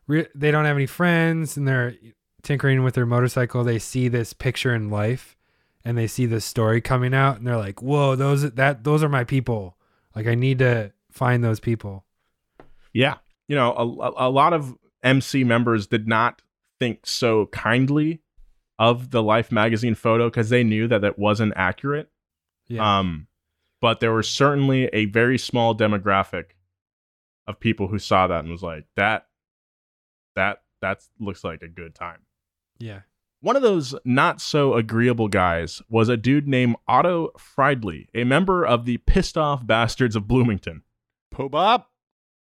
re- 0.08 0.28
they 0.34 0.52
don't 0.52 0.66
have 0.66 0.78
any 0.78 0.86
friends 0.86 1.58
and 1.58 1.68
they're 1.68 1.96
tinkering 2.42 2.84
with 2.84 2.96
their 2.96 3.06
motorcycle. 3.06 3.64
They 3.64 3.80
see 3.80 4.08
this 4.08 4.34
picture 4.34 4.74
in 4.74 4.90
life 4.90 5.36
and 5.84 5.98
they 5.98 6.08
see 6.08 6.26
this 6.26 6.46
story 6.46 6.82
coming 6.82 7.14
out 7.14 7.38
and 7.38 7.46
they're 7.46 7.58
like, 7.58 7.82
"Whoa, 7.82 8.16
those 8.16 8.50
that 8.52 8.84
those 8.84 9.04
are 9.04 9.10
my 9.10 9.24
people. 9.24 9.78
Like 10.16 10.28
I 10.28 10.36
need 10.36 10.60
to 10.60 10.92
find 11.12 11.44
those 11.44 11.60
people." 11.60 12.06
Yeah. 12.94 13.18
You 13.48 13.56
know, 13.56 13.74
a, 13.74 14.28
a 14.28 14.30
lot 14.30 14.54
of 14.54 14.76
MC 15.06 15.44
members 15.44 15.88
did 15.88 16.08
not 16.08 16.42
think 16.80 17.06
so 17.06 17.46
kindly 17.48 18.22
of 18.78 19.12
the 19.12 19.24
Life 19.24 19.52
magazine 19.52 19.96
photo 19.96 20.30
because 20.30 20.50
they 20.50 20.64
knew 20.64 20.88
that 20.88 21.04
it 21.04 21.18
wasn't 21.18 21.54
accurate. 21.56 22.10
Yeah. 22.68 23.00
Um, 23.00 23.28
but 23.80 24.00
there 24.00 24.14
was 24.14 24.28
certainly 24.28 24.86
a 24.88 25.06
very 25.06 25.38
small 25.38 25.76
demographic 25.76 26.46
of 27.48 27.60
people 27.60 27.88
who 27.88 28.00
saw 28.00 28.28
that 28.28 28.40
and 28.40 28.50
was 28.50 28.64
like, 28.64 28.86
that, 28.96 29.28
that, 30.36 30.64
that 30.82 31.04
looks 31.20 31.44
like 31.44 31.62
a 31.62 31.68
good 31.68 31.96
time. 31.96 32.22
yeah. 32.80 33.02
One 33.42 33.56
of 33.56 33.62
those 33.62 33.94
not 34.04 34.42
so 34.42 34.74
agreeable 34.74 35.28
guys 35.28 35.80
was 35.88 36.10
a 36.10 36.18
dude 36.18 36.48
named 36.48 36.78
Otto 36.88 37.30
Friedli, 37.38 38.08
a 38.16 38.24
member 38.24 38.66
of 38.66 38.86
the 38.86 38.98
pissed 38.98 39.38
off 39.38 39.68
bastards 39.68 40.16
of 40.16 40.28
Bloomington. 40.28 40.82
Po 41.30 41.48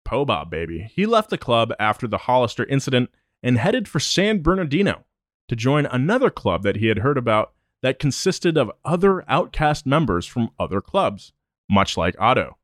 Bob. 0.05 0.51
Baby. 0.51 0.91
He 0.93 1.07
left 1.07 1.31
the 1.31 1.39
club 1.39 1.73
after 1.79 2.07
the 2.07 2.19
Hollister 2.19 2.65
incident 2.65 3.11
and 3.43 3.59
headed 3.59 3.89
for 3.89 4.01
San 4.01 4.43
Bernardino 4.43 5.05
to 5.49 5.57
join 5.57 5.87
another 5.87 6.31
club 6.31 6.63
that 6.63 6.77
he 6.77 6.87
had 6.87 6.99
heard 6.99 7.19
about 7.19 7.53
that 7.83 7.99
consisted 7.99 8.57
of 8.57 8.71
other 8.85 9.25
outcast 9.29 9.87
members 9.87 10.27
from 10.27 10.51
other 10.59 10.81
clubs, 10.81 11.33
much 11.69 11.97
like 11.97 12.15
Otto. 12.19 12.59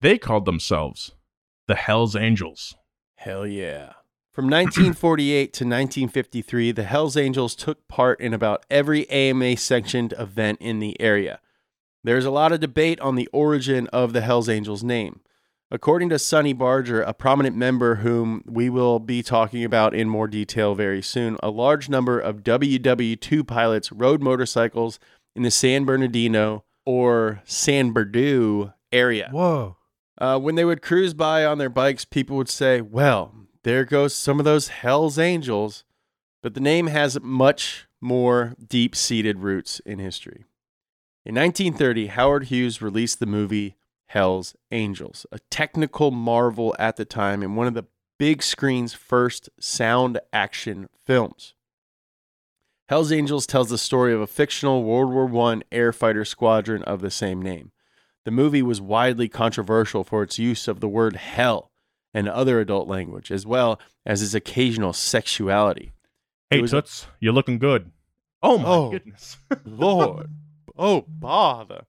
They 0.00 0.18
called 0.18 0.44
themselves 0.44 1.12
the 1.66 1.74
Hells 1.74 2.14
Angels. 2.14 2.76
Hell 3.16 3.46
yeah. 3.46 3.94
From 4.32 4.44
1948 4.50 5.52
to 5.52 5.64
1953, 5.64 6.72
the 6.72 6.84
Hells 6.84 7.16
Angels 7.16 7.54
took 7.54 7.86
part 7.88 8.20
in 8.20 8.32
about 8.32 8.64
every 8.70 9.08
AMA 9.10 9.56
sanctioned 9.56 10.14
event 10.18 10.58
in 10.60 10.78
the 10.78 11.00
area. 11.00 11.40
There's 12.04 12.24
a 12.24 12.30
lot 12.30 12.52
of 12.52 12.60
debate 12.60 13.00
on 13.00 13.16
the 13.16 13.28
origin 13.32 13.88
of 13.88 14.12
the 14.12 14.20
Hells 14.20 14.48
Angels 14.48 14.84
name. 14.84 15.20
According 15.70 16.08
to 16.08 16.18
Sonny 16.18 16.54
Barger, 16.54 17.02
a 17.02 17.12
prominent 17.12 17.54
member 17.54 17.96
whom 17.96 18.42
we 18.46 18.70
will 18.70 18.98
be 18.98 19.22
talking 19.22 19.64
about 19.64 19.94
in 19.94 20.08
more 20.08 20.26
detail 20.26 20.74
very 20.74 21.02
soon, 21.02 21.36
a 21.42 21.50
large 21.50 21.90
number 21.90 22.18
of 22.18 22.42
WW2 22.42 23.46
pilots 23.46 23.92
rode 23.92 24.22
motorcycles 24.22 24.98
in 25.36 25.42
the 25.42 25.50
San 25.50 25.84
Bernardino 25.84 26.64
or 26.86 27.42
San 27.44 27.92
Bernardino 27.92 28.72
area. 28.90 29.28
Whoa. 29.30 29.76
Uh, 30.16 30.38
when 30.38 30.54
they 30.54 30.64
would 30.64 30.80
cruise 30.80 31.12
by 31.12 31.44
on 31.44 31.58
their 31.58 31.68
bikes, 31.68 32.06
people 32.06 32.38
would 32.38 32.48
say, 32.48 32.80
Well, 32.80 33.34
there 33.62 33.84
goes 33.84 34.14
some 34.14 34.38
of 34.38 34.46
those 34.46 34.68
Hells 34.68 35.18
Angels. 35.18 35.84
But 36.42 36.54
the 36.54 36.60
name 36.60 36.86
has 36.86 37.20
much 37.20 37.88
more 38.00 38.54
deep 38.64 38.94
seated 38.94 39.40
roots 39.40 39.80
in 39.80 39.98
history. 39.98 40.44
In 41.26 41.34
1930, 41.34 42.06
Howard 42.06 42.44
Hughes 42.44 42.80
released 42.80 43.20
the 43.20 43.26
movie 43.26 43.76
Hells 44.08 44.54
Angels, 44.70 45.26
a 45.32 45.38
technical 45.50 46.10
marvel 46.10 46.74
at 46.78 46.96
the 46.96 47.04
time 47.04 47.42
and 47.42 47.56
one 47.56 47.66
of 47.66 47.74
the 47.74 47.84
big 48.18 48.42
screen's 48.42 48.94
first 48.94 49.48
sound 49.60 50.18
action 50.32 50.88
films. 51.04 51.54
Hells 52.88 53.12
Angels 53.12 53.46
tells 53.46 53.68
the 53.68 53.76
story 53.78 54.14
of 54.14 54.20
a 54.20 54.26
fictional 54.26 54.82
World 54.82 55.30
War 55.32 55.52
I 55.52 55.60
air 55.70 55.92
fighter 55.92 56.24
squadron 56.24 56.82
of 56.84 57.00
the 57.00 57.10
same 57.10 57.42
name. 57.42 57.70
The 58.24 58.30
movie 58.30 58.62
was 58.62 58.80
widely 58.80 59.28
controversial 59.28 60.04
for 60.04 60.22
its 60.22 60.38
use 60.38 60.68
of 60.68 60.80
the 60.80 60.88
word 60.88 61.16
hell 61.16 61.70
and 62.14 62.28
other 62.28 62.60
adult 62.60 62.88
language, 62.88 63.30
as 63.30 63.46
well 63.46 63.78
as 64.06 64.22
its 64.22 64.32
occasional 64.34 64.94
sexuality. 64.94 65.92
Hey, 66.50 66.58
It 66.58 66.62
was- 66.62 66.70
Toots, 66.70 67.06
you're 67.20 67.32
looking 67.34 67.58
good. 67.58 67.92
Oh 68.42 68.56
my 68.58 68.68
Oh. 68.68 68.90
goodness. 68.90 69.36
Lord. 69.66 70.30
Oh, 70.78 71.04
bother. 71.06 71.84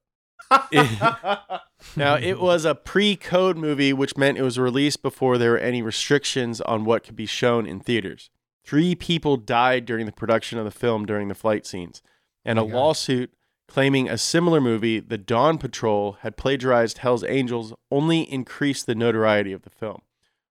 now, 1.95 2.15
it 2.15 2.39
was 2.39 2.65
a 2.65 2.75
pre 2.75 3.15
code 3.15 3.57
movie, 3.57 3.93
which 3.93 4.17
meant 4.17 4.37
it 4.37 4.43
was 4.43 4.57
released 4.57 5.01
before 5.01 5.37
there 5.37 5.51
were 5.51 5.57
any 5.57 5.81
restrictions 5.81 6.61
on 6.61 6.85
what 6.85 7.03
could 7.03 7.15
be 7.15 7.25
shown 7.25 7.65
in 7.65 7.79
theaters. 7.79 8.29
Three 8.65 8.95
people 8.95 9.37
died 9.37 9.85
during 9.85 10.05
the 10.05 10.11
production 10.11 10.59
of 10.59 10.65
the 10.65 10.71
film 10.71 11.05
during 11.05 11.27
the 11.27 11.35
flight 11.35 11.65
scenes, 11.65 12.01
and 12.45 12.59
a 12.59 12.63
lawsuit 12.63 13.31
claiming 13.69 14.09
a 14.09 14.17
similar 14.17 14.59
movie, 14.59 14.99
The 14.99 15.17
Dawn 15.17 15.57
Patrol, 15.59 16.17
had 16.21 16.37
plagiarized 16.37 16.97
Hell's 16.97 17.23
Angels, 17.23 17.73
only 17.91 18.21
increased 18.21 18.85
the 18.85 18.95
notoriety 18.95 19.53
of 19.53 19.61
the 19.61 19.69
film. 19.69 20.01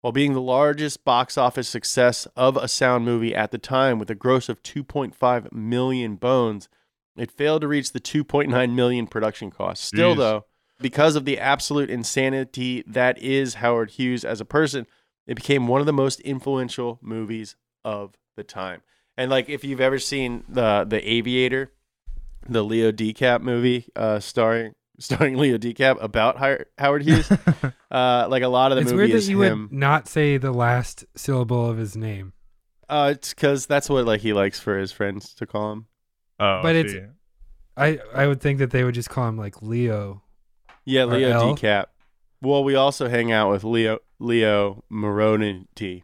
while 0.01 0.11
being 0.11 0.33
the 0.33 0.41
largest 0.41 1.05
box 1.05 1.37
office 1.37 1.69
success 1.69 2.27
of 2.35 2.57
a 2.57 2.67
sound 2.67 3.05
movie 3.05 3.33
at 3.33 3.51
the 3.51 3.57
time 3.57 3.97
with 3.99 4.09
a 4.09 4.15
gross 4.15 4.49
of 4.49 4.61
2.5 4.61 5.53
million 5.53 6.17
bones. 6.17 6.67
It 7.15 7.31
failed 7.31 7.61
to 7.61 7.67
reach 7.67 7.91
the 7.91 7.99
2.9 7.99 8.73
million 8.73 9.07
production 9.07 9.51
cost. 9.51 9.83
Still 9.83 10.15
Jeez. 10.15 10.17
though, 10.17 10.45
because 10.81 11.15
of 11.15 11.25
the 11.25 11.39
absolute 11.39 11.89
insanity 11.89 12.83
that 12.87 13.17
is 13.19 13.55
Howard 13.55 13.91
Hughes 13.91 14.25
as 14.25 14.41
a 14.41 14.45
person, 14.45 14.87
it 15.27 15.35
became 15.35 15.67
one 15.67 15.79
of 15.79 15.85
the 15.85 15.93
most 15.93 16.19
influential 16.21 16.99
movies 17.01 17.55
of 17.85 18.15
the 18.35 18.43
time. 18.43 18.81
And 19.17 19.29
like 19.29 19.49
if 19.49 19.63
you've 19.63 19.81
ever 19.81 19.99
seen 19.99 20.43
the 20.49 20.85
the 20.87 21.07
Aviator, 21.07 21.71
the 22.47 22.63
Leo 22.63 22.91
DeCap 22.91 23.41
movie 23.41 23.87
uh, 23.95 24.19
starring 24.19 24.73
starring 24.99 25.37
Leo 25.37 25.57
DeCap 25.57 26.01
about 26.01 26.37
Howard 26.77 27.03
Hughes, 27.03 27.31
uh, 27.91 28.27
like 28.29 28.43
a 28.43 28.47
lot 28.47 28.71
of 28.71 28.77
the 28.77 28.81
it's 28.81 28.91
movie 28.91 29.05
weird 29.05 29.11
is 29.11 29.27
that 29.27 29.31
you 29.31 29.41
him. 29.43 29.69
would 29.69 29.77
not 29.77 30.07
say 30.07 30.37
the 30.37 30.51
last 30.51 31.05
syllable 31.15 31.69
of 31.69 31.77
his 31.77 31.95
name. 31.95 32.33
Uh, 32.89 33.13
it's 33.15 33.33
because 33.33 33.65
that's 33.65 33.89
what 33.89 34.05
like 34.05 34.21
he 34.21 34.33
likes 34.33 34.59
for 34.59 34.77
his 34.77 34.91
friends 34.91 35.33
to 35.35 35.45
call 35.45 35.71
him. 35.71 35.85
Oh, 36.43 36.59
But 36.63 36.75
I 36.75 36.79
it's- 36.79 36.93
see. 36.93 37.01
I 37.75 37.99
I 38.13 38.27
would 38.27 38.39
think 38.41 38.59
that 38.59 38.69
they 38.71 38.83
would 38.83 38.93
just 38.95 39.09
call 39.09 39.27
him 39.27 39.37
like 39.37 39.61
Leo. 39.61 40.21
Yeah, 40.85 41.05
Leo 41.05 41.29
L? 41.31 41.55
DiCap. 41.55 41.85
Well, 42.41 42.63
we 42.63 42.75
also 42.75 43.07
hang 43.09 43.31
out 43.31 43.49
with 43.49 43.63
Leo 43.63 43.99
Leo 44.19 44.83
Moronity. 44.91 46.03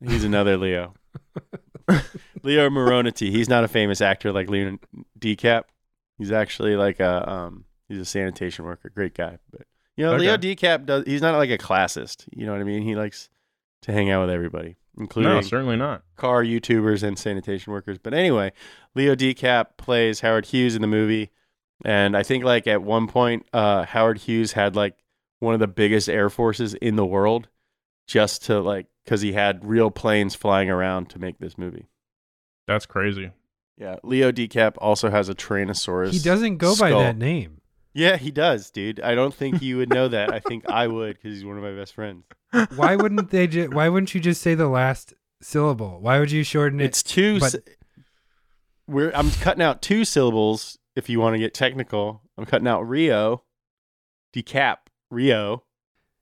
He's 0.00 0.24
another 0.24 0.56
Leo. 0.56 0.94
Leo 2.42 2.68
Moronity. 2.70 3.30
He's 3.30 3.48
not 3.48 3.64
a 3.64 3.68
famous 3.68 4.00
actor 4.00 4.32
like 4.32 4.48
Leo 4.50 4.78
DiCap. 5.18 5.64
He's 6.18 6.32
actually 6.32 6.76
like 6.76 7.00
a 7.00 7.30
um 7.30 7.64
he's 7.88 7.98
a 7.98 8.04
sanitation 8.04 8.64
worker, 8.64 8.90
great 8.94 9.14
guy. 9.14 9.38
But 9.50 9.62
you 9.96 10.04
know, 10.04 10.16
Leo 10.16 10.34
Okay. 10.34 10.54
DiCap 10.56 10.86
does 10.86 11.04
he's 11.06 11.22
not 11.22 11.36
like 11.36 11.50
a 11.50 11.58
classist. 11.58 12.24
You 12.32 12.46
know 12.46 12.52
what 12.52 12.60
I 12.60 12.64
mean? 12.64 12.82
He 12.82 12.94
likes 12.96 13.28
to 13.82 13.92
hang 13.92 14.10
out 14.10 14.22
with 14.26 14.30
everybody, 14.34 14.76
including 14.98 15.32
No, 15.32 15.40
certainly 15.40 15.76
not. 15.76 16.02
car 16.16 16.42
YouTubers 16.44 17.02
and 17.02 17.18
sanitation 17.18 17.72
workers. 17.72 17.98
But 17.98 18.14
anyway, 18.14 18.52
Leo 18.94 19.14
DeCap 19.14 19.76
plays 19.76 20.20
Howard 20.20 20.46
Hughes 20.46 20.74
in 20.74 20.82
the 20.82 20.88
movie, 20.88 21.30
and 21.84 22.16
I 22.16 22.22
think 22.22 22.44
like 22.44 22.66
at 22.66 22.82
one 22.82 23.06
point, 23.06 23.46
uh, 23.52 23.84
Howard 23.84 24.18
Hughes 24.18 24.52
had 24.52 24.76
like 24.76 24.96
one 25.40 25.54
of 25.54 25.60
the 25.60 25.68
biggest 25.68 26.08
air 26.08 26.30
forces 26.30 26.74
in 26.74 26.96
the 26.96 27.04
world, 27.06 27.48
just 28.06 28.44
to 28.44 28.60
like 28.60 28.86
because 29.04 29.20
he 29.20 29.32
had 29.32 29.64
real 29.64 29.90
planes 29.90 30.34
flying 30.34 30.70
around 30.70 31.10
to 31.10 31.18
make 31.18 31.38
this 31.38 31.58
movie. 31.58 31.88
That's 32.66 32.86
crazy. 32.86 33.30
Yeah, 33.76 33.96
Leo 34.04 34.30
DeCap 34.30 34.74
also 34.78 35.10
has 35.10 35.28
a 35.28 35.34
Tyrannosaurus. 35.34 36.12
He 36.12 36.20
doesn't 36.20 36.58
go 36.58 36.76
by 36.76 36.90
that 36.90 37.18
name. 37.18 37.60
Yeah, 37.92 38.16
he 38.16 38.30
does, 38.30 38.70
dude. 38.70 39.00
I 39.00 39.14
don't 39.14 39.34
think 39.34 39.60
you 39.62 39.76
would 39.78 39.90
know 39.90 40.08
that. 40.08 40.32
I 40.32 40.38
think 40.40 40.68
I 40.70 40.86
would 40.86 41.16
because 41.16 41.34
he's 41.34 41.44
one 41.44 41.56
of 41.56 41.62
my 41.62 41.72
best 41.72 41.94
friends. 41.94 42.24
Why 42.76 42.96
wouldn't 42.96 43.30
they? 43.30 43.46
Ju- 43.46 43.70
why 43.72 43.88
wouldn't 43.88 44.14
you 44.14 44.20
just 44.20 44.40
say 44.42 44.54
the 44.54 44.68
last 44.68 45.14
syllable? 45.40 45.98
Why 46.00 46.18
would 46.18 46.30
you 46.30 46.42
shorten 46.44 46.80
it? 46.80 46.84
It's 46.84 47.02
two. 47.02 47.40
but- 47.40 47.54
s- 47.54 47.60
we're 48.86 49.10
I'm 49.14 49.30
cutting 49.30 49.62
out 49.62 49.80
two 49.82 50.04
syllables. 50.04 50.78
If 50.96 51.08
you 51.08 51.18
want 51.20 51.34
to 51.34 51.38
get 51.38 51.54
technical, 51.54 52.22
I'm 52.38 52.44
cutting 52.46 52.68
out 52.68 52.82
Rio, 52.88 53.42
decap 54.34 54.76
Rio, 55.10 55.64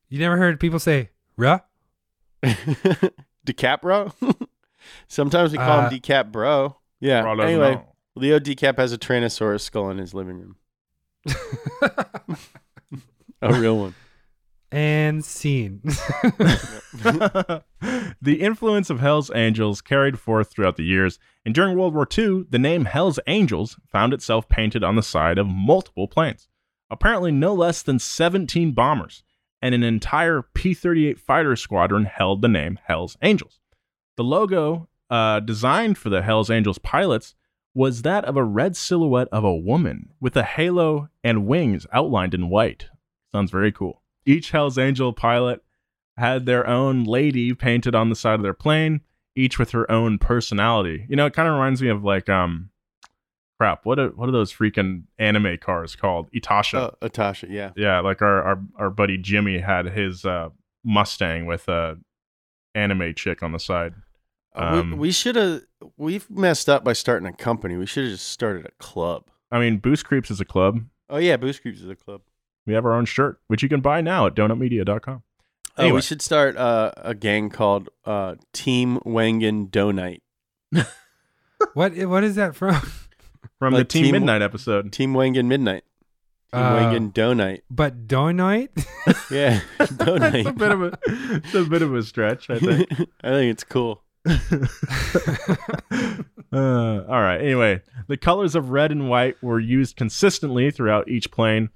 you 0.09 0.19
never 0.19 0.37
heard 0.37 0.59
people 0.61 0.79
say 0.79 1.11
"ruh." 1.37 1.59
decap 3.47 3.81
bro. 3.83 4.13
Sometimes 5.09 5.53
we 5.53 5.59
call 5.59 5.81
Uh, 5.81 5.89
him 5.91 5.99
decap 6.01 6.33
bro. 6.33 6.77
Yeah. 7.01 7.23
Bro 7.23 7.41
Anyway, 7.41 7.75
know. 7.75 7.87
Leo 8.15 8.39
decap 8.39 8.79
has 8.79 8.93
a 8.93 8.99
Tyrannosaurus 8.99 9.61
skull 9.63 9.91
in 9.91 9.99
his 9.99 10.13
living 10.15 10.39
room. 10.39 10.57
A 13.43 13.53
real 13.61 13.77
one. 13.79 13.95
And 14.73 15.25
scene. 15.25 15.81
the 15.85 17.63
influence 18.41 18.91
of 18.91 19.01
Hell's 19.01 19.31
Angels 19.35 19.81
carried 19.81 20.19
forth 20.19 20.51
throughout 20.51 20.77
the 20.77 20.85
years, 20.85 21.19
and 21.45 21.55
during 21.55 21.79
World 21.79 21.95
War 21.95 22.09
II, 22.19 22.47
the 22.51 22.59
name 22.59 22.87
Hell's 22.87 23.21
Angels 23.27 23.79
found 23.87 24.13
itself 24.13 24.49
painted 24.49 24.83
on 24.83 24.97
the 24.97 25.03
side 25.03 25.39
of 25.39 25.47
multiple 25.47 26.09
planes. 26.09 26.49
Apparently, 26.91 27.31
no 27.31 27.55
less 27.55 27.83
than 27.83 27.99
17 27.99 28.73
bombers 28.73 29.23
and 29.63 29.75
an 29.75 29.85
entire 29.85 30.43
P 30.43 30.75
38 30.75 31.21
fighter 31.21 31.55
squadron 31.55 32.05
held 32.05 32.43
the 32.43 32.49
name 32.49 32.79
Hell's 32.85 33.17
Angels. 33.23 33.61
The 34.17 34.25
logo 34.25 34.89
uh, 35.09 35.41
designed 35.41 35.97
for 35.97 36.11
the 36.11 36.23
Hell's 36.23 36.51
Angels 36.51 36.79
pilots 36.79 37.35
was 37.75 38.03
that 38.03 38.25
of 38.25 38.37
a 38.37 38.45
red 38.45 38.77
silhouette 38.77 39.29
of 39.33 39.45
a 39.45 39.57
woman 39.57 40.11
with 40.21 40.37
a 40.37 40.43
halo 40.43 41.09
and 41.25 41.47
wings 41.47 41.87
outlined 41.93 42.35
in 42.35 42.51
white. 42.51 42.89
Sounds 43.31 43.51
very 43.51 43.73
cool. 43.73 44.02
Each 44.27 44.51
Hell's 44.51 44.79
Angel 44.79 45.13
pilot 45.13 45.63
had 46.17 46.47
their 46.47 46.67
own 46.67 47.05
lady 47.05 47.55
painted 47.55 47.95
on 47.95 48.09
the 48.11 48.15
side 48.17 48.35
of 48.35 48.43
their 48.43 48.55
plane, 48.55 49.01
each 49.35 49.59
with 49.59 49.71
her 49.73 49.91
own 49.91 50.19
personality. 50.19 51.07
You 51.09 51.17
know, 51.17 51.27
it 51.27 51.33
kind 51.35 51.49
of 51.49 51.55
reminds 51.55 51.81
me 51.83 51.89
of 51.89 52.05
like 52.05 52.29
um 52.29 52.71
crap, 53.59 53.85
what 53.85 53.99
are 53.99 54.09
what 54.11 54.29
are 54.29 54.33
those 54.33 54.53
freaking 54.53 55.05
anime 55.19 55.57
cars 55.59 55.97
called? 55.97 56.31
Itasha. 56.33 56.93
Oh, 56.93 57.07
Atasha, 57.07 57.47
yeah. 57.51 57.71
Yeah, 57.77 58.01
like 58.01 58.21
our, 58.23 58.43
our 58.43 58.61
our 58.77 58.91
buddy 58.91 59.19
Jimmy 59.19 59.59
had 59.59 59.87
his 59.87 60.25
uh 60.25 60.51
Mustang 60.85 61.47
with 61.47 61.69
a 61.69 61.97
anime 62.75 63.15
chick 63.15 63.43
on 63.43 63.53
the 63.53 63.59
side. 63.61 63.95
Uh, 64.55 64.71
we- 64.75 64.79
Um, 64.81 64.99
we 64.99 65.13
should 65.13 65.37
have. 65.37 65.63
We've 65.97 66.29
messed 66.31 66.69
up 66.69 66.85
by 66.85 66.93
starting 66.93 67.27
a 67.27 67.33
company. 67.33 67.77
We 67.77 67.87
should 67.87 68.05
have 68.05 68.13
just 68.13 68.29
started 68.29 68.67
a 68.67 68.71
club. 68.83 69.25
I 69.51 69.59
mean, 69.59 69.79
Boost 69.79 70.05
Creeps 70.07 70.31
is 70.31 70.41
a 70.41 70.45
club. 70.45 70.85
Oh 71.11 71.17
yeah, 71.19 71.37
Boost 71.37 71.63
Creeps 71.63 71.81
is 71.81 71.89
a 71.89 71.97
club. 71.97 72.23
We 72.67 72.75
have 72.75 72.85
our 72.85 72.93
own 72.93 73.05
shirt, 73.07 73.41
which 73.49 73.63
you 73.63 73.69
can 73.69 73.81
buy 73.81 74.01
now 74.01 74.27
at 74.27 74.35
donutmedia.com. 74.35 75.23
Oh, 75.79 75.83
Anyway. 75.83 75.97
we 75.97 76.03
should 76.03 76.21
start 76.23 76.57
uh, 76.57 76.93
a 76.97 77.15
gang 77.15 77.49
called 77.51 77.89
uh, 78.05 78.35
Team 78.53 78.99
Wangan 79.07 79.71
Donite. 79.71 80.21
what? 81.75 81.97
What 81.97 82.25
is 82.25 82.35
that 82.37 82.55
from? 82.55 82.75
From 83.59 83.75
the 83.75 83.85
Team 83.85 84.05
Team- 84.05 84.13
Midnight 84.13 84.43
episode. 84.43 84.93
Team 84.93 85.15
Wangan 85.15 85.47
Midnight. 85.47 85.85
Team 86.53 86.61
Uh, 86.63 86.77
Wangan 86.79 87.13
Donite. 87.15 87.63
But 87.71 88.07
Donite? 88.07 88.69
Yeah, 89.31 89.61
That's 89.79 89.91
a 89.93 89.95
Donite. 89.95 90.59
bit 90.59 90.71
of 90.71 90.83
a 90.83 90.99
it's 91.07 91.55
a 91.55 91.65
bit 91.65 91.81
of 91.81 91.95
a 91.95 92.03
stretch, 92.03 92.51
I 92.51 92.59
think. 92.59 92.91
I 93.25 93.31
think 93.31 93.51
it's 93.53 93.65
cool. 93.65 94.03
Uh, 96.53 97.05
all 97.09 97.21
right. 97.23 97.41
Anyway, 97.41 97.81
the 98.09 98.17
colors 98.19 98.55
of 98.55 98.69
red 98.71 98.93
and 98.93 99.09
white 99.09 99.43
were 99.43 99.59
used 99.59 99.97
consistently 99.97 100.71
throughout 100.71 101.09
each 101.09 101.31
plane, 101.31 101.71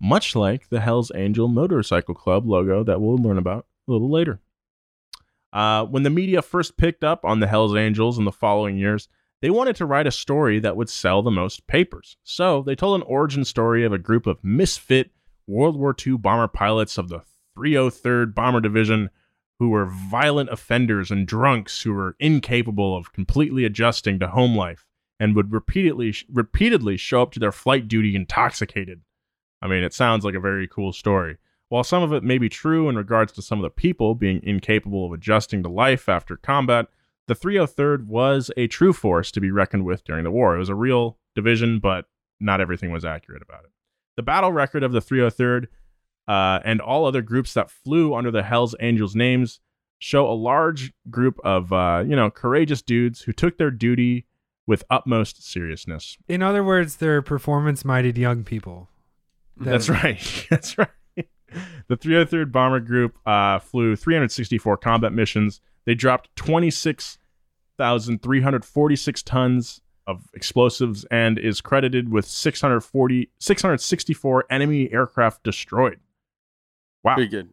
much 0.00 0.34
like 0.36 0.68
the 0.68 0.80
Hell's 0.80 1.12
Angel 1.14 1.48
Motorcycle 1.48 2.14
Club 2.14 2.46
logo 2.46 2.82
that 2.84 3.00
we'll 3.00 3.16
learn 3.16 3.38
about 3.38 3.66
a 3.88 3.92
little 3.92 4.10
later. 4.10 4.40
Uh, 5.52 5.84
when 5.84 6.02
the 6.02 6.10
media 6.10 6.42
first 6.42 6.76
picked 6.76 7.04
up 7.04 7.24
on 7.24 7.40
the 7.40 7.46
Hell's 7.46 7.76
Angels 7.76 8.18
in 8.18 8.24
the 8.24 8.32
following 8.32 8.76
years, 8.76 9.08
they 9.40 9.50
wanted 9.50 9.76
to 9.76 9.86
write 9.86 10.06
a 10.06 10.12
story 10.12 10.58
that 10.58 10.76
would 10.76 10.88
sell 10.88 11.22
the 11.22 11.30
most 11.30 11.66
papers. 11.66 12.16
So 12.24 12.62
they 12.62 12.74
told 12.74 13.00
an 13.00 13.06
origin 13.06 13.44
story 13.44 13.84
of 13.84 13.92
a 13.92 13.98
group 13.98 14.26
of 14.26 14.42
misfit 14.42 15.10
World 15.46 15.78
War 15.78 15.94
II 16.04 16.16
bomber 16.16 16.48
pilots 16.48 16.98
of 16.98 17.08
the 17.08 17.20
303rd 17.56 18.34
Bomber 18.34 18.60
Division 18.60 19.10
who 19.58 19.68
were 19.68 19.86
violent 19.86 20.50
offenders 20.50 21.10
and 21.10 21.26
drunks 21.26 21.82
who 21.82 21.92
were 21.92 22.16
incapable 22.18 22.96
of 22.96 23.12
completely 23.12 23.64
adjusting 23.64 24.18
to 24.18 24.28
home 24.28 24.56
life 24.56 24.84
and 25.20 25.36
would 25.36 25.52
repeatedly 25.52 26.14
repeatedly 26.32 26.96
show 26.96 27.22
up 27.22 27.32
to 27.32 27.40
their 27.40 27.52
flight 27.52 27.86
duty 27.86 28.16
intoxicated. 28.16 29.02
I 29.64 29.66
mean, 29.66 29.82
it 29.82 29.94
sounds 29.94 30.26
like 30.26 30.34
a 30.34 30.40
very 30.40 30.68
cool 30.68 30.92
story. 30.92 31.38
While 31.70 31.84
some 31.84 32.02
of 32.02 32.12
it 32.12 32.22
may 32.22 32.36
be 32.36 32.50
true 32.50 32.90
in 32.90 32.96
regards 32.96 33.32
to 33.32 33.42
some 33.42 33.58
of 33.58 33.62
the 33.62 33.70
people 33.70 34.14
being 34.14 34.40
incapable 34.42 35.06
of 35.06 35.12
adjusting 35.12 35.62
to 35.62 35.70
life 35.70 36.06
after 36.06 36.36
combat, 36.36 36.88
the 37.28 37.34
303rd 37.34 38.06
was 38.06 38.50
a 38.58 38.66
true 38.66 38.92
force 38.92 39.30
to 39.32 39.40
be 39.40 39.50
reckoned 39.50 39.86
with 39.86 40.04
during 40.04 40.22
the 40.22 40.30
war. 40.30 40.54
It 40.54 40.58
was 40.58 40.68
a 40.68 40.74
real 40.74 41.16
division, 41.34 41.78
but 41.78 42.04
not 42.38 42.60
everything 42.60 42.92
was 42.92 43.06
accurate 43.06 43.40
about 43.40 43.64
it. 43.64 43.70
The 44.16 44.22
battle 44.22 44.52
record 44.52 44.82
of 44.82 44.92
the 44.92 45.00
303rd 45.00 45.68
uh, 46.28 46.60
and 46.62 46.82
all 46.82 47.06
other 47.06 47.22
groups 47.22 47.54
that 47.54 47.70
flew 47.70 48.14
under 48.14 48.30
the 48.30 48.42
Hells 48.42 48.74
Angels 48.80 49.16
names 49.16 49.60
show 49.98 50.30
a 50.30 50.34
large 50.34 50.92
group 51.08 51.40
of 51.42 51.72
uh, 51.72 52.04
you 52.06 52.14
know 52.14 52.30
courageous 52.30 52.82
dudes 52.82 53.22
who 53.22 53.32
took 53.32 53.56
their 53.56 53.70
duty 53.70 54.26
with 54.66 54.84
utmost 54.90 55.42
seriousness. 55.42 56.18
In 56.28 56.42
other 56.42 56.62
words, 56.62 56.96
they're 56.96 57.22
performance-minded 57.22 58.18
young 58.18 58.44
people. 58.44 58.88
That- 59.58 59.64
That's 59.70 59.88
right. 59.88 60.46
That's 60.50 60.76
right. 60.78 60.88
The 61.86 61.96
303rd 61.96 62.50
Bomber 62.50 62.80
Group 62.80 63.16
uh, 63.26 63.60
flew 63.60 63.94
364 63.94 64.76
combat 64.78 65.12
missions. 65.12 65.60
They 65.84 65.94
dropped 65.94 66.34
26,346 66.36 69.22
tons 69.22 69.80
of 70.06 70.28
explosives 70.34 71.04
and 71.10 71.38
is 71.38 71.60
credited 71.60 72.10
with 72.10 72.26
640, 72.26 73.30
664 73.38 74.44
enemy 74.50 74.92
aircraft 74.92 75.42
destroyed. 75.44 76.00
Wow. 77.02 77.14
Pretty 77.14 77.30
good. 77.30 77.50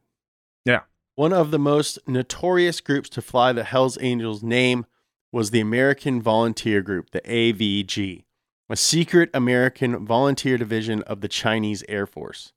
Yeah. 0.66 0.82
One 1.16 1.34
of 1.34 1.52
the 1.52 1.60
most 1.60 1.98
notorious 2.08 2.82
groups 2.82 3.10
to 3.10 3.22
fly 3.22 3.54
the 3.54 3.64
Hells 3.64 3.98
Angels 4.02 4.44
name 4.44 4.86
was 5.32 5.52
the 5.52 5.60
American 5.62 6.22
Volunteer 6.22 6.82
Group, 6.82 7.12
the 7.12 7.22
AVG, 7.22 8.24
a 8.72 8.76
secret 8.78 9.30
American 9.34 10.06
volunteer 10.06 10.58
division 10.58 11.02
of 11.04 11.20
the 11.20 11.28
Chinese 11.28 11.84
Air 11.90 12.08
Force. 12.08 12.54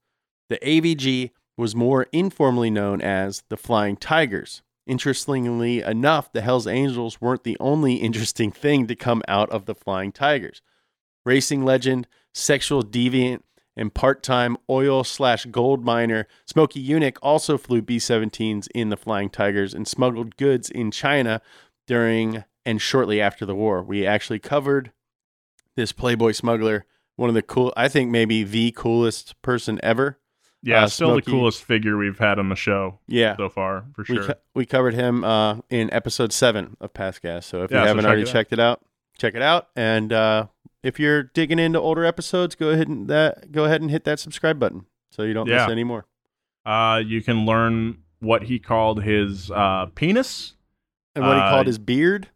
The 0.48 0.58
AVG 0.58 1.32
was 1.56 1.74
more 1.74 2.06
informally 2.12 2.70
known 2.70 3.00
as 3.02 3.42
the 3.48 3.56
Flying 3.56 3.96
Tigers. 3.96 4.62
Interestingly 4.86 5.80
enough, 5.80 6.32
the 6.32 6.42
Hells 6.42 6.68
Angels 6.68 7.20
weren't 7.20 7.42
the 7.42 7.56
only 7.58 7.94
interesting 8.08 8.52
thing 8.52 8.86
to 8.86 8.94
come 8.94 9.22
out 9.26 9.50
of 9.50 9.66
the 9.66 9.74
Flying 9.74 10.12
Tigers. 10.12 10.62
Racing 11.26 11.64
legend, 11.64 12.06
sexual 12.32 12.84
deviant, 12.84 13.42
and 13.76 13.92
part-time 13.92 14.56
oil 14.70 15.02
slash 15.02 15.46
gold 15.46 15.84
miner 15.84 16.28
Smokey 16.46 16.86
Yunick 16.86 17.16
also 17.22 17.58
flew 17.58 17.82
B-17s 17.82 18.68
in 18.72 18.88
the 18.88 18.96
Flying 18.96 19.30
Tigers 19.30 19.74
and 19.74 19.88
smuggled 19.88 20.36
goods 20.36 20.70
in 20.70 20.92
China 20.92 21.42
during 21.88 22.44
and 22.64 22.80
shortly 22.80 23.20
after 23.20 23.44
the 23.44 23.56
war. 23.56 23.82
We 23.82 24.06
actually 24.06 24.38
covered 24.38 24.92
this 25.76 25.92
Playboy 25.92 26.32
smuggler, 26.32 26.84
one 27.16 27.28
of 27.28 27.34
the 27.34 27.42
cool, 27.42 27.72
I 27.76 27.88
think 27.88 28.10
maybe 28.10 28.42
the 28.44 28.72
coolest 28.72 29.40
person 29.42 29.78
ever. 29.82 30.18
Yeah, 30.62 30.84
Uh, 30.84 30.86
still 30.88 31.08
Smokey- 31.08 31.24
the 31.26 31.30
coolest 31.30 31.62
figure 31.64 31.96
we've 31.98 32.18
had 32.18 32.38
on 32.38 32.48
the 32.48 32.56
show 32.56 32.98
Yeah. 33.06 33.36
so 33.36 33.48
far, 33.50 33.84
for 33.94 34.04
We, 34.08 34.14
sure. 34.16 34.24
co- 34.24 34.34
we 34.54 34.64
covered 34.66 34.94
him 34.94 35.22
uh, 35.22 35.58
in 35.68 35.92
episode 35.92 36.32
seven 36.32 36.76
of 36.80 36.94
Past 36.94 37.20
Gas. 37.20 37.44
So 37.46 37.62
if 37.64 37.70
Yeah, 37.70 37.78
you 37.80 37.84
so 37.84 37.88
haven't 37.88 38.02
check 38.04 38.08
already 38.08 38.22
it 38.22 38.28
checked 38.32 38.52
it 38.54 38.60
out, 38.60 38.80
check 39.18 39.34
it 39.34 39.42
out. 39.42 39.68
And 39.76 40.10
uh, 40.12 40.46
if 40.82 40.98
you're 40.98 41.22
digging 41.22 41.58
into 41.58 41.78
older 41.78 42.04
episodes, 42.06 42.54
go 42.54 42.70
ahead 42.70 42.88
and 42.88 43.08
that 43.08 43.52
go 43.52 43.64
ahead 43.66 43.82
and 43.82 43.90
hit 43.90 44.04
that 44.04 44.18
subscribe 44.20 44.58
button 44.58 44.86
so 45.10 45.22
you 45.22 45.34
don't 45.34 45.46
Yeah. 45.48 45.66
miss 45.66 45.70
any 45.72 45.84
more. 45.84 46.06
Uh, 46.64 47.02
you 47.04 47.20
can 47.22 47.44
learn 47.44 47.98
what 48.20 48.44
he 48.44 48.58
called 48.58 49.02
his 49.02 49.50
uh, 49.50 49.86
penis, 49.94 50.54
And 51.14 51.24
what 51.26 51.36
he 51.36 51.42
Uh, 51.42 51.50
called 51.50 51.66
his 51.66 51.78
beard. 51.78 52.28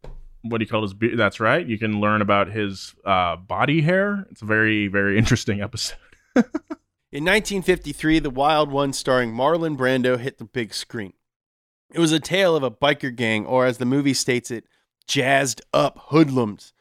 What 0.49 0.61
he 0.61 0.67
called 0.67 0.85
his 0.85 0.95
be- 0.95 1.15
that's 1.15 1.41
right. 1.41 1.67
You 1.67 1.79
can 1.79 2.01
learn 2.01 2.23
about 2.23 2.51
his 2.51 2.95
uh, 3.05 3.37
body 3.37 3.83
hair. 3.83 4.27
It's 4.31 4.43
a 4.43 4.47
very, 4.47 4.89
very 4.89 5.19
interesting 5.19 5.61
episode. 5.61 5.99
In 7.11 7.25
1953, 7.25 8.19
The 8.19 8.31
Wild 8.31 8.71
One, 8.71 8.93
starring 8.93 9.33
Marlon 9.33 9.77
Brando, 9.77 10.19
hit 10.19 10.39
the 10.39 10.45
big 10.45 10.75
screen. 10.75 11.15
It 11.91 12.01
was 12.01 12.13
a 12.13 12.21
tale 12.21 12.55
of 12.55 12.63
a 12.63 12.71
biker 12.71 13.15
gang, 13.15 13.47
or 13.47 13.65
as 13.65 13.79
the 13.79 13.87
movie 13.87 14.13
states 14.13 14.51
it, 14.51 14.65
jazzed 15.07 15.63
up 15.73 15.99
hoodlums 16.09 16.75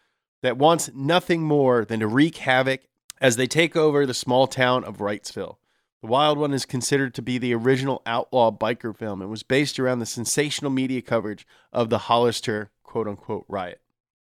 that 0.44 0.58
wants 0.58 0.90
nothing 0.94 1.44
more 1.44 1.86
than 1.86 2.02
to 2.02 2.08
wreak 2.08 2.38
havoc 2.38 2.82
as 3.22 3.38
they 3.38 3.48
take 3.48 3.76
over 3.76 4.06
the 4.06 4.14
small 4.14 4.48
town 4.48 4.84
of 4.84 4.98
Wrightsville. 4.98 5.58
The 6.02 6.08
Wild 6.08 6.38
One 6.38 6.54
is 6.54 6.66
considered 6.66 7.16
to 7.16 7.22
be 7.22 7.38
the 7.38 7.56
original 7.56 8.02
outlaw 8.06 8.52
biker 8.52 8.96
film 8.96 9.22
and 9.22 9.32
was 9.32 9.44
based 9.44 9.80
around 9.80 10.00
the 10.00 10.06
sensational 10.06 10.72
media 10.72 11.02
coverage 11.02 11.48
of 11.74 11.90
the 11.90 11.98
Hollister 12.00 12.70
quote 12.88 13.08
unquote 13.08 13.46
riot. 13.48 13.82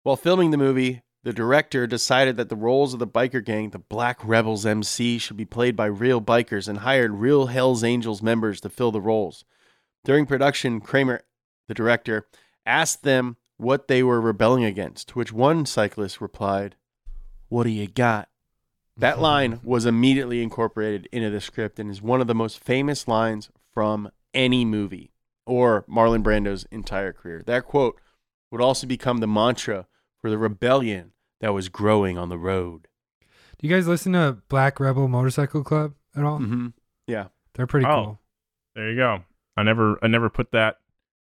While 0.03 0.17
filming 0.17 0.51
the 0.51 0.57
movie, 0.57 1.03
the 1.23 1.33
director 1.33 1.87
decided 1.87 2.37
that 2.37 2.49
the 2.49 2.57
roles 2.57 2.93
of 2.93 3.01
the 3.01 3.07
biker 3.07 3.45
gang, 3.45 3.71
the 3.71 3.79
Black 3.79 4.19
Rebels 4.25 4.65
MC, 4.65 5.19
should 5.19 5.37
be 5.37 5.45
played 5.45 5.77
by 5.77 5.87
real 5.87 6.21
bikers 6.21 6.69
and 6.69 6.79
hired 6.79 7.13
real 7.13 7.47
Hells 7.47 7.83
Angels 7.83 8.23
members 8.23 8.61
to 8.61 8.69
fill 8.69 8.93
the 8.93 9.01
roles. 9.01 9.45
During 10.05 10.27
production, 10.27 10.81
Kramer, 10.81 11.23
the 11.67 11.75
director, 11.75 12.29
asked 12.65 13.03
them 13.03 13.37
what 13.57 13.89
they 13.89 14.03
were 14.03 14.21
rebelling 14.21 14.65
against, 14.65 15.09
to 15.09 15.19
which 15.19 15.33
one 15.33 15.67
cyclist 15.67 16.21
replied, 16.21 16.77
What 17.49 17.65
do 17.65 17.71
you 17.71 17.89
got? 17.89 18.29
That 18.97 19.19
line 19.19 19.59
was 19.65 19.85
immediately 19.85 20.43
incorporated 20.43 21.09
into 21.11 21.31
the 21.31 21.41
script 21.41 21.81
and 21.81 21.91
is 21.91 22.01
one 22.01 22.21
of 22.21 22.29
the 22.29 22.35
most 22.35 22.61
famous 22.61 23.09
lines 23.09 23.51
from 23.73 24.11
any 24.33 24.65
movie 24.65 25.11
or 25.45 25.85
Marlon 25.89 26.23
Brando's 26.23 26.67
entire 26.71 27.13
career. 27.13 27.43
That 27.47 27.65
quote 27.65 28.01
would 28.57 28.65
also 28.65 28.87
become 28.87 29.19
the 29.19 29.27
mantra 29.27 29.87
for 30.21 30.31
the 30.31 30.39
rebellion 30.39 31.13
that 31.41 31.53
was 31.53 31.69
growing 31.69 32.17
on 32.17 32.29
the 32.31 32.39
road. 32.39 32.89
Do 33.59 33.67
you 33.67 33.75
guys 33.75 33.87
listen 33.87 34.13
to 34.15 34.39
Black 34.49 34.81
Rebel 34.81 35.09
Motorcycle 35.09 35.63
Club 35.63 35.95
at 36.17 36.25
all? 36.25 36.39
Mm-hmm. 36.39 36.69
Yeah. 37.07 37.27
They're 37.55 37.67
pretty 37.67 37.87
Oh. 37.87 38.05
cool. 38.05 38.21
There 38.75 38.91
you 38.91 38.97
go. 38.97 39.25
I 39.57 39.63
never, 39.63 39.99
I 40.03 40.09
never 40.09 40.29
put 40.29 40.53
that 40.53 40.77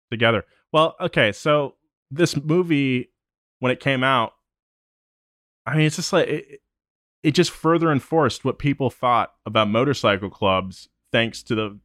together. 0.10 0.46
Well, 0.72 0.96
okay, 1.02 1.32
so 1.34 1.76
this 2.10 2.36
movie, 2.38 3.12
when 3.60 3.72
it 3.72 3.80
came 3.82 4.04
out, 4.04 4.34
I 5.66 5.76
mean, 5.76 5.86
it's 5.86 5.98
just 5.98 6.14
like 6.14 6.28
it, 6.28 6.62
it 7.24 7.32
just 7.32 7.52
further 7.52 7.92
enforced 7.92 8.44
what 8.46 8.58
people 8.58 8.90
thought 8.90 9.34
about 9.46 9.68
motorcycle 9.70 10.30
clubs, 10.30 10.88
thanks 11.12 11.44
to 11.44 11.56
the. 11.56 11.80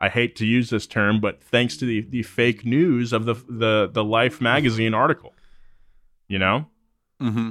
I 0.00 0.08
hate 0.08 0.34
to 0.36 0.46
use 0.46 0.70
this 0.70 0.86
term, 0.86 1.20
but 1.20 1.42
thanks 1.42 1.76
to 1.78 1.84
the, 1.84 2.00
the 2.00 2.22
fake 2.22 2.64
news 2.64 3.12
of 3.12 3.24
the 3.26 3.34
the 3.48 3.90
the 3.92 4.04
Life 4.04 4.40
magazine 4.40 4.94
article. 4.94 5.34
You 6.28 6.38
know, 6.38 6.66
Mm-hmm. 7.20 7.50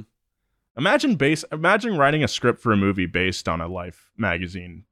imagine 0.76 1.14
base 1.16 1.44
imagine 1.52 1.96
writing 1.96 2.24
a 2.24 2.28
script 2.28 2.60
for 2.60 2.72
a 2.72 2.76
movie 2.76 3.06
based 3.06 3.48
on 3.48 3.60
a 3.60 3.68
Life 3.68 4.10
magazine 4.16 4.84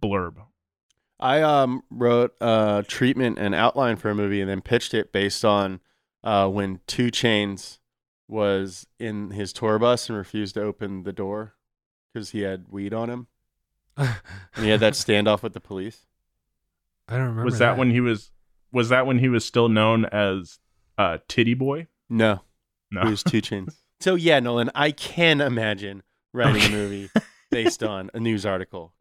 blurb. 0.00 0.36
I 1.18 1.42
um 1.42 1.82
wrote 1.90 2.34
a 2.40 2.84
treatment 2.86 3.38
and 3.38 3.54
outline 3.54 3.96
for 3.96 4.10
a 4.10 4.14
movie 4.14 4.40
and 4.40 4.48
then 4.50 4.60
pitched 4.60 4.94
it 4.94 5.12
based 5.12 5.44
on 5.44 5.80
uh, 6.22 6.48
when 6.48 6.80
2 6.86 7.06
Chainz 7.10 7.78
was 8.28 8.86
in 8.98 9.30
his 9.30 9.52
tour 9.52 9.78
bus 9.78 10.08
and 10.08 10.18
refused 10.18 10.54
to 10.54 10.62
open 10.62 11.04
the 11.04 11.12
door 11.12 11.54
because 12.12 12.30
he 12.30 12.40
had 12.40 12.66
weed 12.68 12.92
on 12.92 13.08
him 13.08 13.26
and 13.96 14.16
he 14.56 14.68
had 14.68 14.80
that 14.80 14.92
standoff 14.94 15.42
with 15.42 15.54
the 15.54 15.60
police. 15.60 16.06
I 17.08 17.14
don't 17.16 17.22
remember. 17.28 17.44
was 17.44 17.58
that, 17.58 17.78
when 17.78 17.90
he 17.90 18.00
was 18.00 18.30
was 18.72 18.88
that 18.88 19.06
when 19.06 19.18
he 19.18 19.28
was 19.28 19.44
still 19.44 19.68
known 19.68 20.04
as 20.06 20.58
uh 20.98 21.18
titty 21.28 21.54
boy 21.54 21.86
No, 22.08 22.40
no 22.90 23.02
it 23.02 23.10
was 23.10 23.22
2 23.22 23.40
Chainz. 23.42 23.74
So 24.00 24.14
yeah, 24.14 24.40
Nolan, 24.40 24.70
I 24.74 24.90
can 24.90 25.40
imagine 25.40 26.02
writing 26.34 26.62
a 26.64 26.68
movie 26.70 27.08
based 27.50 27.82
on 27.82 28.10
a 28.12 28.20
news 28.20 28.44
article. 28.44 28.92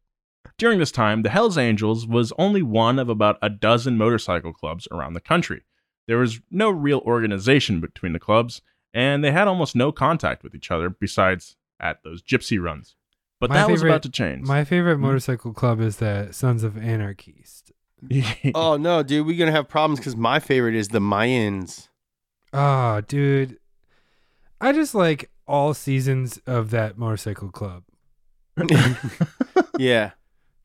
during 0.57 0.79
this 0.79 0.91
time 0.91 1.23
the 1.23 1.29
hells 1.29 1.57
angels 1.57 2.07
was 2.07 2.31
only 2.37 2.61
one 2.61 2.97
of 2.97 3.09
about 3.09 3.37
a 3.41 3.49
dozen 3.49 3.97
motorcycle 3.97 4.53
clubs 4.53 4.87
around 4.91 5.13
the 5.13 5.19
country 5.19 5.63
there 6.07 6.17
was 6.19 6.39
no 6.49 6.69
real 6.69 6.99
organization 6.99 7.81
between 7.81 8.13
the 8.13 8.19
clubs 8.19 8.61
and 8.93 9.21
they 9.23 9.31
had 9.33 9.47
almost 9.49 9.75
no 9.75 9.91
contact 9.91 10.43
with 10.43 10.55
each 10.55 10.71
other 10.71 10.89
besides 10.89 11.57
at 11.79 12.01
those 12.03 12.21
gypsy 12.23 12.61
runs 12.61 12.95
but 13.41 13.49
My 13.49 13.55
that 13.57 13.69
was 13.69 13.81
about 13.83 14.03
to 14.03 14.09
change 14.09 14.47
My 14.47 14.63
favorite 14.63 14.95
Hmm? 14.95 15.01
motorcycle 15.01 15.51
club 15.51 15.81
is 15.81 15.97
the 15.97 16.29
Sons 16.31 16.63
of 16.63 16.77
Anarchist. 16.77 17.64
Oh 18.55 18.77
no, 18.77 19.03
dude, 19.03 19.25
we're 19.25 19.37
gonna 19.37 19.51
have 19.51 19.67
problems 19.67 19.99
because 19.99 20.15
my 20.15 20.39
favorite 20.39 20.75
is 20.75 20.89
the 20.89 20.99
Mayans. 20.99 21.87
Oh, 22.53 23.01
dude. 23.01 23.57
I 24.61 24.71
just 24.71 24.95
like 24.95 25.29
all 25.47 25.73
seasons 25.73 26.39
of 26.47 26.71
that 26.71 26.97
motorcycle 26.97 27.49
club. 27.51 27.83
yeah, 29.77 30.11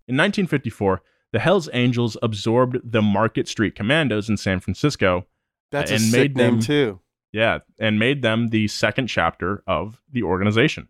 In 0.07 0.16
1954, 0.16 1.03
the 1.33 1.41
Hells 1.41 1.68
Angels 1.72 2.16
absorbed 2.22 2.78
the 2.85 3.03
Market 3.03 3.49
Street 3.49 3.74
Commandos 3.74 4.28
in 4.28 4.37
San 4.37 4.61
Francisco. 4.61 5.26
that's 5.72 5.91
a 5.91 5.95
And 5.95 6.03
sick 6.05 6.12
made 6.12 6.37
name 6.37 6.61
too. 6.61 7.01
Yeah, 7.33 7.59
and 7.78 7.99
made 7.99 8.22
them 8.22 8.49
the 8.49 8.68
second 8.68 9.07
chapter 9.09 9.62
of 9.66 10.01
the 10.11 10.22
organization. 10.22 10.89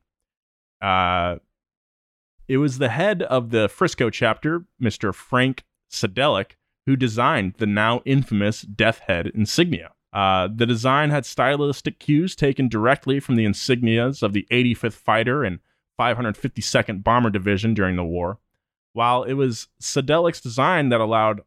Uh, 0.80 1.36
it 2.48 2.56
was 2.58 2.78
the 2.78 2.88
head 2.88 3.22
of 3.22 3.50
the 3.50 3.68
Frisco 3.68 4.10
chapter, 4.10 4.64
Mr. 4.82 5.14
Frank 5.14 5.64
Sadilek, 5.90 6.52
who 6.86 6.96
designed 6.96 7.54
the 7.58 7.66
now 7.66 8.02
infamous 8.04 8.62
Death 8.62 9.00
Head 9.06 9.28
insignia. 9.28 9.92
Uh, 10.12 10.48
the 10.52 10.66
design 10.66 11.10
had 11.10 11.24
stylistic 11.24 11.98
cues 11.98 12.34
taken 12.34 12.68
directly 12.68 13.20
from 13.20 13.36
the 13.36 13.44
insignias 13.44 14.22
of 14.22 14.32
the 14.32 14.46
85th 14.50 14.94
Fighter 14.94 15.44
and 15.44 15.60
552nd 16.00 17.04
Bomber 17.04 17.30
Division 17.30 17.74
during 17.74 17.96
the 17.96 18.04
war. 18.04 18.38
While 18.92 19.22
it 19.22 19.34
was 19.34 19.68
Sadilek's 19.80 20.40
design 20.40 20.88
that 20.88 21.00
allowed 21.00 21.42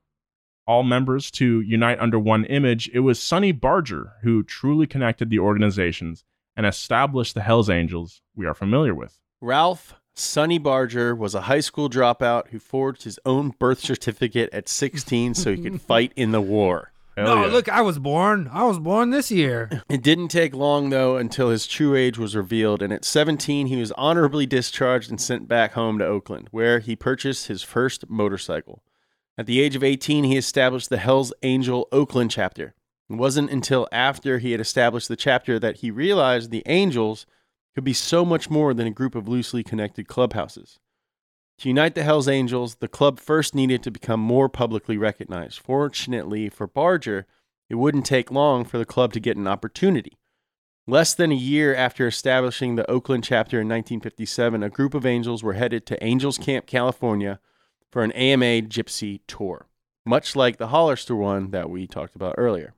all 0.66 0.84
members 0.84 1.30
to 1.32 1.60
unite 1.62 2.00
under 2.00 2.18
one 2.18 2.46
image, 2.46 2.90
it 2.94 3.02
was 3.02 3.22
Sonny 3.22 3.52
Barger 3.52 4.14
who 4.22 4.44
truly 4.44 4.88
connected 4.88 5.30
the 5.30 5.40
organizations 5.40 6.24
and 6.56 6.66
established 6.66 7.34
the 7.34 7.42
Hells 7.42 7.70
Angels 7.70 8.22
we 8.36 8.46
are 8.46 8.54
familiar 8.54 8.96
with. 8.96 9.20
Ralph 9.42 9.96
Sonny 10.16 10.60
Barger 10.60 11.16
was 11.16 11.34
a 11.34 11.42
high 11.42 11.60
school 11.60 11.90
dropout 11.90 12.50
who 12.50 12.60
forged 12.60 13.04
his 13.04 13.20
own 13.26 13.50
birth 13.58 13.80
certificate 13.80 14.50
at 14.54 14.70
16 14.70 15.34
so 15.34 15.56
he 15.56 15.62
could 15.62 15.82
fight 15.82 16.14
in 16.16 16.32
the 16.32 16.42
war. 16.42 16.92
Hell 17.18 17.26
no, 17.26 17.46
yeah. 17.46 17.52
look, 17.52 17.70
I 17.70 17.82
was 17.82 18.00
born. 18.00 18.50
I 18.52 18.64
was 18.64 18.80
born 18.80 19.12
this 19.12 19.32
year. 19.32 19.84
It 19.90 20.02
didn't 20.02 20.30
take 20.30 20.56
long, 20.56 20.90
though, 20.90 21.18
until 21.18 21.50
his 21.50 21.68
true 21.68 21.96
age 21.96 22.18
was 22.18 22.36
revealed, 22.36 22.82
and 22.82 22.92
at 22.92 23.06
17, 23.06 23.68
he 23.68 23.76
was 23.76 23.92
honorably 23.92 24.48
discharged 24.48 25.12
and 25.12 25.22
sent 25.22 25.48
back 25.48 25.74
home 25.74 26.00
to 26.00 26.06
Oakland, 26.06 26.48
where 26.50 26.80
he 26.80 26.96
purchased 26.96 27.48
his 27.48 27.62
first 27.62 28.10
motorcycle. 28.10 28.82
At 29.38 29.46
the 29.46 29.62
age 29.62 29.76
of 29.76 29.84
18, 29.84 30.24
he 30.24 30.38
established 30.38 30.90
the 30.90 30.98
Hells 30.98 31.34
Angel 31.44 31.88
Oakland 31.92 32.32
chapter. 32.32 32.74
It 33.10 33.16
wasn't 33.16 33.52
until 33.52 33.88
after 33.92 34.40
he 34.40 34.52
had 34.52 34.62
established 34.62 35.08
the 35.08 35.16
chapter 35.16 35.60
that 35.60 35.78
he 35.78 35.92
realized 35.92 36.50
the 36.50 36.64
Angels 36.66 37.28
could 37.76 37.84
be 37.84 37.94
so 37.94 38.24
much 38.24 38.50
more 38.50 38.74
than 38.74 38.88
a 38.88 38.92
group 38.92 39.16
of 39.16 39.28
loosely 39.28 39.64
connected 39.64 40.08
clubhouses. 40.08 40.80
To 41.60 41.70
unite 41.70 41.96
the 41.96 42.04
Hells 42.04 42.28
Angels, 42.28 42.76
the 42.76 42.88
club 42.88 43.20
first 43.20 43.56
needed 43.56 43.84
to 43.84 43.92
become 43.92 44.20
more 44.20 44.50
publicly 44.50 44.98
recognized. 44.98 45.60
Fortunately 45.60 46.50
for 46.50 46.68
Barger, 46.68 47.26
it 47.70 47.76
wouldn't 47.76 48.06
take 48.06 48.32
long 48.32 48.66
for 48.66 48.78
the 48.78 48.86
club 48.86 49.14
to 49.14 49.20
get 49.20 49.38
an 49.38 49.48
opportunity. 49.48 50.18
Less 50.86 51.14
than 51.14 51.32
a 51.32 51.36
year 51.36 51.74
after 51.74 52.08
establishing 52.08 52.76
the 52.76 52.90
Oakland 52.92 53.24
chapter 53.24 53.62
in 53.62 53.70
1957, 53.70 54.64
a 54.64 54.70
group 54.70 54.94
of 54.94 55.06
angels 55.06 55.42
were 55.42 55.54
headed 55.54 55.86
to 55.86 56.04
Angels 56.04 56.38
Camp, 56.38 56.66
California 56.66 57.40
for 57.90 58.04
an 58.04 58.12
AMA 58.12 58.64
Gypsy 58.64 59.22
tour, 59.26 59.68
much 60.06 60.36
like 60.36 60.58
the 60.58 60.68
Hollister 60.68 61.16
one 61.16 61.52
that 61.52 61.70
we 61.70 61.88
talked 61.88 62.16
about 62.16 62.36
earlier. 62.38 62.74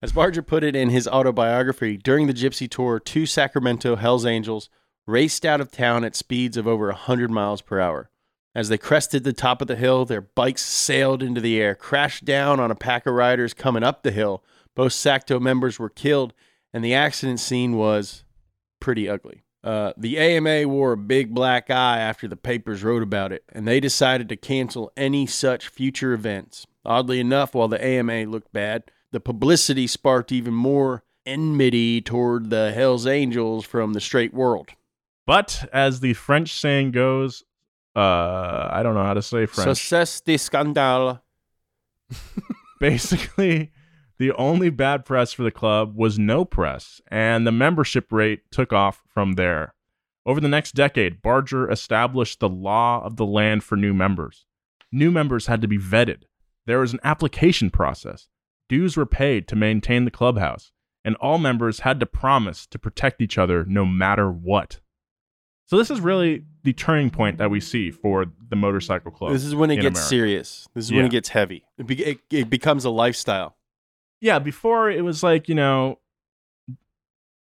As 0.00 0.12
Barger 0.12 0.42
put 0.42 0.62
it 0.62 0.76
in 0.76 0.90
his 0.90 1.08
autobiography, 1.08 1.96
during 1.96 2.28
the 2.28 2.34
Gypsy 2.34 2.70
tour, 2.70 3.00
two 3.00 3.26
Sacramento 3.26 3.96
Hells 3.96 4.24
Angels 4.24 4.70
raced 5.08 5.44
out 5.44 5.60
of 5.60 5.72
town 5.72 6.04
at 6.04 6.14
speeds 6.14 6.56
of 6.56 6.68
over 6.68 6.86
100 6.86 7.30
miles 7.32 7.62
per 7.62 7.80
hour. 7.80 8.10
As 8.54 8.68
they 8.68 8.78
crested 8.78 9.24
the 9.24 9.32
top 9.32 9.60
of 9.60 9.66
the 9.66 9.74
hill, 9.74 10.04
their 10.04 10.20
bikes 10.20 10.64
sailed 10.64 11.20
into 11.20 11.40
the 11.40 11.60
air, 11.60 11.74
crashed 11.74 12.24
down 12.24 12.60
on 12.60 12.70
a 12.70 12.76
pack 12.76 13.06
of 13.06 13.14
riders 13.14 13.54
coming 13.54 13.82
up 13.82 14.02
the 14.02 14.12
hill. 14.12 14.44
Both 14.76 14.92
Sacto 14.92 15.40
members 15.40 15.80
were 15.80 15.90
killed, 15.90 16.32
and 16.72 16.84
the 16.84 16.94
accident 16.94 17.40
scene 17.40 17.76
was 17.76 18.22
pretty 18.80 19.08
ugly. 19.08 19.42
Uh, 19.64 19.92
the 19.96 20.16
AMA 20.16 20.68
wore 20.68 20.92
a 20.92 20.96
big 20.96 21.34
black 21.34 21.70
eye 21.70 21.98
after 21.98 22.28
the 22.28 22.36
papers 22.36 22.84
wrote 22.84 23.02
about 23.02 23.32
it, 23.32 23.42
and 23.52 23.66
they 23.66 23.80
decided 23.80 24.28
to 24.28 24.36
cancel 24.36 24.92
any 24.96 25.26
such 25.26 25.68
future 25.68 26.12
events. 26.12 26.68
Oddly 26.84 27.18
enough, 27.18 27.54
while 27.54 27.68
the 27.68 27.84
AMA 27.84 28.24
looked 28.26 28.52
bad, 28.52 28.84
the 29.12 29.20
publicity 29.20 29.86
sparked 29.86 30.32
even 30.32 30.54
more 30.54 31.04
enmity 31.24 32.00
toward 32.00 32.50
the 32.50 32.72
Hells 32.72 33.06
Angels 33.06 33.64
from 33.64 33.92
the 33.92 34.00
straight 34.00 34.32
world. 34.32 34.70
But 35.26 35.68
as 35.72 36.00
the 36.00 36.14
French 36.14 36.58
saying 36.58 36.92
goes, 36.92 37.44
uh, 37.94 38.68
I 38.70 38.82
don't 38.82 38.94
know 38.94 39.04
how 39.04 39.14
to 39.14 39.22
say 39.22 39.46
French. 39.46 39.76
Success 39.78 40.20
de 40.20 40.36
scandale. 40.38 41.22
Basically, 42.80 43.72
the 44.18 44.32
only 44.32 44.70
bad 44.70 45.04
press 45.04 45.32
for 45.32 45.42
the 45.42 45.50
club 45.50 45.96
was 45.96 46.18
no 46.18 46.44
press, 46.44 47.00
and 47.08 47.46
the 47.46 47.52
membership 47.52 48.12
rate 48.12 48.50
took 48.50 48.72
off 48.72 49.02
from 49.08 49.32
there. 49.32 49.74
Over 50.24 50.40
the 50.40 50.48
next 50.48 50.74
decade, 50.74 51.22
Barger 51.22 51.70
established 51.70 52.40
the 52.40 52.48
law 52.48 53.02
of 53.04 53.16
the 53.16 53.26
land 53.26 53.64
for 53.64 53.76
new 53.76 53.94
members. 53.94 54.46
New 54.92 55.10
members 55.10 55.46
had 55.46 55.60
to 55.62 55.68
be 55.68 55.78
vetted. 55.78 56.22
There 56.66 56.80
was 56.80 56.92
an 56.92 57.00
application 57.02 57.70
process. 57.70 58.28
Dues 58.68 58.96
were 58.96 59.06
paid 59.06 59.48
to 59.48 59.56
maintain 59.56 60.04
the 60.04 60.10
clubhouse, 60.10 60.72
and 61.04 61.16
all 61.16 61.38
members 61.38 61.80
had 61.80 62.00
to 62.00 62.06
promise 62.06 62.66
to 62.66 62.78
protect 62.78 63.20
each 63.20 63.38
other 63.38 63.64
no 63.64 63.86
matter 63.86 64.30
what. 64.30 64.80
So 65.66 65.76
this 65.76 65.90
is 65.90 66.00
really 66.00 66.44
the 66.62 66.72
turning 66.72 67.10
point 67.10 67.38
that 67.38 67.50
we 67.50 67.60
see 67.60 67.90
for 67.90 68.26
the 68.48 68.56
motorcycle 68.56 69.10
club. 69.10 69.32
This 69.32 69.44
is 69.44 69.54
when 69.54 69.70
it 69.70 69.76
gets 69.76 69.98
America. 69.98 70.08
serious. 70.08 70.68
This 70.74 70.86
is 70.86 70.92
when 70.92 71.04
it 71.04 71.10
gets 71.10 71.28
heavy. 71.28 71.64
It, 71.76 71.86
be- 71.86 72.04
it, 72.04 72.18
it 72.30 72.50
becomes 72.50 72.84
a 72.84 72.90
lifestyle. 72.90 73.56
yeah, 74.20 74.38
before 74.38 74.90
it 74.90 75.04
was 75.04 75.22
like, 75.22 75.48
you 75.48 75.54
know, 75.54 75.98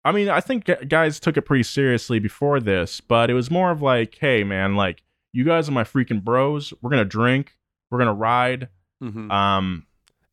I 0.04 0.12
mean, 0.12 0.28
I 0.28 0.40
think 0.40 0.70
guys 0.88 1.18
took 1.18 1.36
it 1.36 1.42
pretty 1.42 1.64
seriously 1.64 2.18
before 2.20 2.60
this, 2.60 3.00
but 3.00 3.30
it 3.30 3.34
was 3.34 3.50
more 3.50 3.70
of 3.72 3.82
like, 3.82 4.16
hey, 4.20 4.44
man, 4.44 4.76
like, 4.76 5.02
you 5.32 5.44
guys 5.44 5.68
are 5.68 5.72
my 5.72 5.84
freaking 5.84 6.22
bros. 6.22 6.72
We're 6.80 6.90
going 6.90 7.02
to 7.02 7.08
drink, 7.08 7.56
we're 7.90 7.98
going 7.98 8.06
to 8.08 8.14
ride. 8.14 8.68
Mm-hmm. 9.02 9.30
Um, 9.30 9.86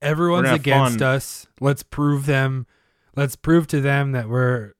Everyone's 0.03 0.43
We're 0.43 0.43
gonna 0.43 0.51
have 0.51 0.59
against 0.59 0.99
fun. 0.99 1.07
us. 1.15 1.47
Let's 1.59 1.83
prove 1.83 2.25
them. 2.25 2.67
Let's 3.15 3.35
prove 3.35 3.67
to 3.67 3.81
them 3.81 4.11
that 4.11 4.27
we're 4.29 4.73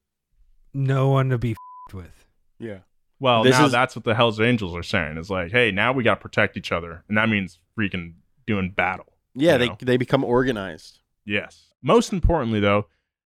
no 0.73 1.09
one 1.09 1.29
to 1.29 1.37
be 1.37 1.51
f***ed 1.51 1.95
with. 1.95 2.25
Yeah. 2.59 2.79
well, 3.19 3.43
This 3.43 3.57
now 3.57 3.65
is- 3.65 3.71
that's 3.71 3.95
what 3.95 4.05
the 4.05 4.15
Hells 4.15 4.39
Angels 4.39 4.75
are 4.75 4.83
saying. 4.83 5.17
It's 5.17 5.29
like, 5.29 5.51
hey, 5.51 5.71
now 5.71 5.91
we 5.93 6.03
got 6.03 6.15
to 6.15 6.21
protect 6.21 6.57
each 6.57 6.71
other. 6.71 7.03
And 7.07 7.17
that 7.17 7.29
means 7.29 7.59
freaking 7.77 8.13
doing 8.47 8.71
battle. 8.71 9.05
Yeah, 9.35 9.57
they, 9.57 9.67
know? 9.69 9.77
they 9.79 9.97
become 9.97 10.23
organized. 10.23 10.99
Yes. 11.25 11.69
Most 11.81 12.11
importantly, 12.13 12.59
though, 12.59 12.87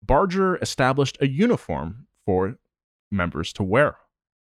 Barger 0.02 0.56
established 0.56 1.18
a 1.20 1.28
uniform 1.28 2.06
for 2.24 2.56
members 3.10 3.52
to 3.54 3.62
wear. 3.62 3.96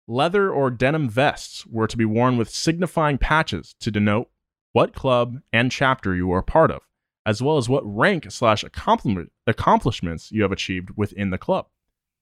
Leather 0.07 0.51
or 0.51 0.69
denim 0.69 1.09
vests 1.09 1.65
were 1.65 1.87
to 1.87 1.95
be 1.97 2.05
worn 2.05 2.37
with 2.37 2.49
signifying 2.49 3.17
patches 3.17 3.73
to 3.79 3.89
denote 3.91 4.29
what 4.73 4.93
club 4.93 5.37
and 5.53 5.71
chapter 5.71 6.13
you 6.15 6.31
are 6.31 6.39
a 6.39 6.43
part 6.43 6.71
of, 6.71 6.81
as 7.25 7.41
well 7.41 7.57
as 7.57 7.69
what 7.69 7.83
rank 7.85 8.31
slash 8.31 8.63
accomplishments 8.63 10.31
you 10.31 10.41
have 10.41 10.51
achieved 10.51 10.89
within 10.95 11.29
the 11.29 11.37
club. 11.37 11.67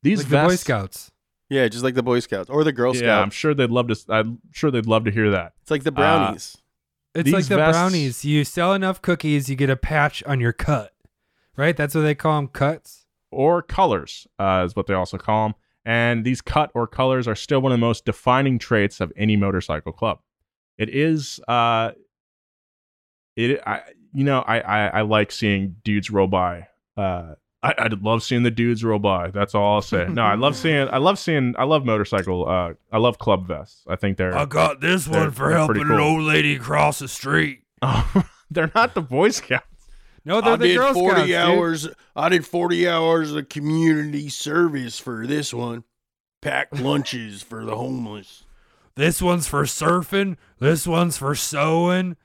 These 0.04 0.20
like 0.20 0.30
the 0.30 0.48
Boy 0.50 0.56
Scouts. 0.56 1.12
Yeah, 1.50 1.68
just 1.68 1.84
like 1.84 1.96
the 1.96 2.04
Boy 2.04 2.20
Scouts 2.20 2.50
or 2.50 2.64
the 2.64 2.72
Girl 2.72 2.94
Scouts. 2.94 3.04
yeah, 3.04 3.18
I'm 3.20 3.26
Scouts. 3.26 3.36
sure 3.36 3.54
they'd 3.54 3.70
love 3.72 3.88
to. 3.88 3.96
I'm 4.10 4.40
sure 4.52 4.72
they'd 4.72 4.86
love 4.86 5.04
to 5.06 5.12
hear 5.12 5.32
that. 5.32 5.54
It's 5.62 5.72
like 5.72 5.84
the 5.84 5.92
brownies. 5.92 6.58
It's 7.14 7.30
like 7.32 7.46
the 7.46 7.58
vests- 7.58 7.78
brownies. 7.78 8.24
You 8.26 8.44
sell 8.46 8.74
enough 8.74 9.02
cookies, 9.02 9.50
you 9.50 9.56
get 9.58 9.70
a 9.70 9.76
patch 9.76 10.24
on 10.24 10.40
your 10.40 10.54
cut. 10.54 10.94
Right? 11.58 11.76
That's 11.76 11.94
what 11.94 12.02
they 12.02 12.16
call 12.16 12.38
them 12.38 12.48
cuts. 12.48 13.06
or 13.32 13.62
colors, 13.62 14.28
uh, 14.40 14.64
is 14.66 14.76
what 14.76 14.88
they 14.88 14.94
also 14.94 15.18
call 15.18 15.48
them. 15.50 15.56
And 15.84 16.24
these 16.24 16.42
cut 16.42 16.72
or 16.74 16.88
colors 16.88 17.28
are 17.28 17.36
still 17.36 17.60
one 17.62 17.72
of 17.74 17.78
the 17.80 17.86
most 17.86 18.06
defining 18.06 18.58
traits 18.60 19.02
of 19.02 19.12
any 19.18 19.36
motorcycle 19.36 19.92
club. 19.92 20.20
It 20.78 20.90
is, 20.90 21.40
uh, 21.48 21.92
it, 23.36 23.62
I, 23.66 23.82
you 24.14 24.24
know, 24.24 24.40
I, 24.42 24.60
I, 24.60 24.88
I 24.88 25.02
like 25.02 25.32
seeing 25.32 25.76
dudes 25.84 26.10
roll 26.10 26.28
by. 26.28 26.68
Uh, 26.98 27.36
I, 27.64 27.74
I 27.78 27.88
love 28.02 28.24
seeing 28.24 28.44
the 28.44 28.52
dudes 28.52 28.84
roll 28.84 29.00
by. 29.00 29.30
That's 29.30 29.54
all 29.54 29.76
I'll 29.76 29.82
say. 29.82 30.08
No, 30.10 30.24
I 30.24 30.36
love 30.36 30.56
seeing, 30.58 30.88
I 30.90 30.98
love 30.98 31.20
seeing, 31.20 31.54
I 31.58 31.64
love 31.64 31.86
motorcycle. 31.86 32.48
Uh, 32.48 32.74
I 32.92 32.98
love 32.98 33.20
club 33.20 33.48
vests. 33.48 33.84
I 33.88 33.96
think 33.96 34.18
they're, 34.18 34.36
I 34.36 34.46
got 34.46 34.82
this 34.82 35.08
one 35.08 35.32
for 35.32 35.50
they're 35.50 35.66
pretty 35.66 35.82
helping 35.82 35.96
an 35.96 36.00
old 36.00 36.24
lady 36.24 36.58
cross 36.58 37.00
the 37.00 37.08
street. 37.08 37.62
Oh, 37.82 38.24
they're 38.52 38.72
not 38.74 38.96
the 38.96 39.02
Boy 39.02 39.30
Scouts. 39.30 39.66
No, 40.24 40.42
they're 40.42 40.58
the 40.58 40.76
Girl 40.76 40.94
Scouts. 40.94 41.26
dude. 41.26 41.36
hours. 41.36 41.88
I 42.16 42.30
did 42.30 42.46
40 42.46 42.88
hours 42.88 43.32
of 43.34 43.50
community 43.50 44.30
service 44.30 45.00
for 45.00 45.26
this 45.26 45.54
one. 45.54 45.84
Packed 46.42 46.74
lunches 46.80 47.42
for 47.44 47.66
the 47.66 47.76
homeless. 47.76 48.44
This 48.96 49.22
one's 49.22 49.48
for 49.48 49.64
surfing. 49.64 50.38
This 50.60 50.86
one's 50.86 51.18
for 51.18 51.34
sewing. 51.36 52.18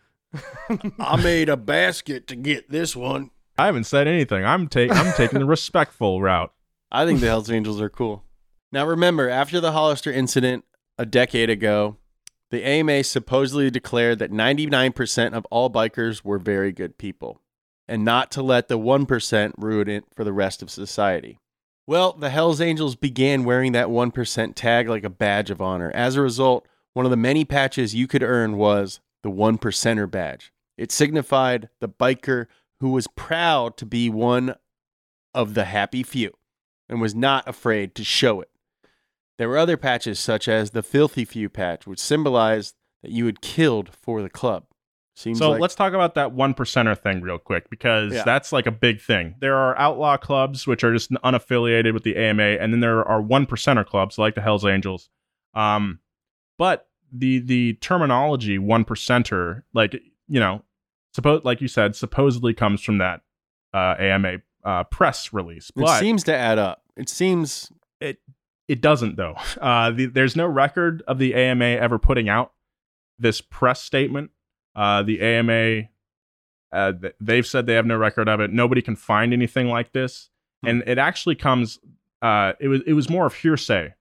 I 0.98 1.16
made 1.16 1.48
a 1.48 1.56
basket 1.56 2.26
to 2.28 2.36
get 2.36 2.70
this 2.70 2.94
one. 2.96 3.30
I 3.58 3.66
haven't 3.66 3.84
said 3.84 4.06
anything. 4.06 4.44
I'm 4.44 4.68
taking, 4.68 4.96
I'm 4.96 5.14
taking 5.14 5.38
the 5.38 5.46
respectful 5.46 6.20
route. 6.20 6.52
I 6.90 7.04
think 7.04 7.20
the 7.20 7.26
Hells 7.26 7.50
Angels 7.50 7.80
are 7.80 7.88
cool. 7.88 8.24
Now, 8.72 8.86
remember, 8.86 9.28
after 9.28 9.60
the 9.60 9.72
Hollister 9.72 10.12
incident 10.12 10.64
a 10.98 11.06
decade 11.06 11.50
ago, 11.50 11.96
the 12.50 12.64
AMA 12.64 13.04
supposedly 13.04 13.70
declared 13.70 14.18
that 14.18 14.30
99% 14.30 15.32
of 15.32 15.46
all 15.46 15.70
bikers 15.70 16.24
were 16.24 16.38
very 16.38 16.72
good 16.72 16.98
people 16.98 17.40
and 17.88 18.04
not 18.04 18.30
to 18.32 18.42
let 18.42 18.68
the 18.68 18.78
1% 18.78 19.52
ruin 19.56 19.88
it 19.88 20.04
for 20.14 20.24
the 20.24 20.32
rest 20.32 20.62
of 20.62 20.70
society. 20.70 21.38
Well, 21.86 22.12
the 22.12 22.30
Hells 22.30 22.60
Angels 22.60 22.96
began 22.96 23.44
wearing 23.44 23.72
that 23.72 23.88
1% 23.88 24.54
tag 24.54 24.88
like 24.88 25.04
a 25.04 25.10
badge 25.10 25.50
of 25.50 25.62
honor. 25.62 25.92
As 25.94 26.16
a 26.16 26.22
result, 26.22 26.66
one 26.94 27.06
of 27.06 27.10
the 27.10 27.16
many 27.16 27.44
patches 27.44 27.94
you 27.94 28.08
could 28.08 28.22
earn 28.22 28.56
was 28.56 29.00
the 29.26 29.30
one 29.30 29.58
percenter 29.58 30.08
badge. 30.08 30.52
It 30.78 30.92
signified 30.92 31.68
the 31.80 31.88
biker 31.88 32.46
who 32.78 32.90
was 32.90 33.08
proud 33.16 33.76
to 33.78 33.84
be 33.84 34.08
one 34.08 34.54
of 35.34 35.54
the 35.54 35.64
happy 35.64 36.04
few 36.04 36.32
and 36.88 37.00
was 37.00 37.12
not 37.12 37.48
afraid 37.48 37.96
to 37.96 38.04
show 38.04 38.40
it. 38.40 38.50
There 39.36 39.48
were 39.48 39.58
other 39.58 39.76
patches, 39.76 40.20
such 40.20 40.46
as 40.46 40.70
the 40.70 40.84
Filthy 40.84 41.24
Few 41.24 41.48
patch, 41.48 41.88
which 41.88 41.98
symbolized 41.98 42.76
that 43.02 43.10
you 43.10 43.26
had 43.26 43.40
killed 43.40 43.90
for 43.92 44.22
the 44.22 44.30
club. 44.30 44.66
Seems 45.16 45.38
So 45.38 45.50
like 45.50 45.60
let's 45.60 45.74
talk 45.74 45.92
about 45.92 46.14
that 46.14 46.30
one 46.30 46.54
percenter 46.54 46.96
thing 46.96 47.20
real 47.20 47.38
quick 47.38 47.68
because 47.68 48.12
Yeah. 48.14 48.22
that's 48.22 48.52
like 48.52 48.66
a 48.66 48.70
big 48.70 49.00
thing. 49.00 49.34
There 49.40 49.56
are 49.56 49.76
outlaw 49.76 50.18
clubs 50.18 50.68
which 50.68 50.84
are 50.84 50.92
just 50.92 51.10
unaffiliated 51.10 51.94
with 51.94 52.04
the 52.04 52.16
AMA, 52.16 52.44
and 52.60 52.72
then 52.72 52.78
there 52.78 53.04
are 53.04 53.20
one 53.20 53.44
percenter 53.46 53.84
clubs 53.84 54.18
like 54.18 54.36
the 54.36 54.40
Hell's 54.40 54.64
Angels. 54.64 55.10
Um, 55.52 55.98
but 56.58 56.86
the 57.12 57.38
the 57.40 57.74
terminology 57.74 58.58
one 58.58 58.84
percenter, 58.84 59.62
like 59.74 59.94
you 60.28 60.40
know, 60.40 60.62
suppose 61.14 61.42
like 61.44 61.60
you 61.60 61.68
said, 61.68 61.96
supposedly 61.96 62.54
comes 62.54 62.82
from 62.82 62.98
that 62.98 63.22
uh, 63.74 63.94
AMA 63.98 64.38
uh, 64.64 64.84
press 64.84 65.32
release, 65.32 65.70
it 65.76 66.00
seems 66.00 66.24
to 66.24 66.34
add 66.34 66.58
up. 66.58 66.82
It 66.96 67.08
seems 67.08 67.70
it 68.00 68.18
it 68.68 68.80
doesn't 68.80 69.16
though. 69.16 69.36
Uh, 69.60 69.90
the, 69.90 70.06
there's 70.06 70.36
no 70.36 70.46
record 70.46 71.02
of 71.08 71.18
the 71.18 71.34
AMA 71.34 71.64
ever 71.64 71.98
putting 71.98 72.28
out 72.28 72.52
this 73.18 73.40
press 73.40 73.82
statement. 73.82 74.30
Uh, 74.74 75.02
the 75.02 75.20
AMA, 75.20 75.88
uh, 76.72 76.92
th- 76.92 77.14
they've 77.18 77.46
said 77.46 77.66
they 77.66 77.74
have 77.74 77.86
no 77.86 77.96
record 77.96 78.28
of 78.28 78.40
it. 78.40 78.52
Nobody 78.52 78.82
can 78.82 78.94
find 78.94 79.32
anything 79.32 79.68
like 79.68 79.92
this, 79.92 80.28
and 80.64 80.82
it 80.86 80.98
actually 80.98 81.34
comes. 81.34 81.78
Uh, 82.20 82.52
it 82.60 82.68
was 82.68 82.82
it 82.86 82.92
was 82.92 83.08
more 83.08 83.26
of 83.26 83.34
hearsay 83.34 83.94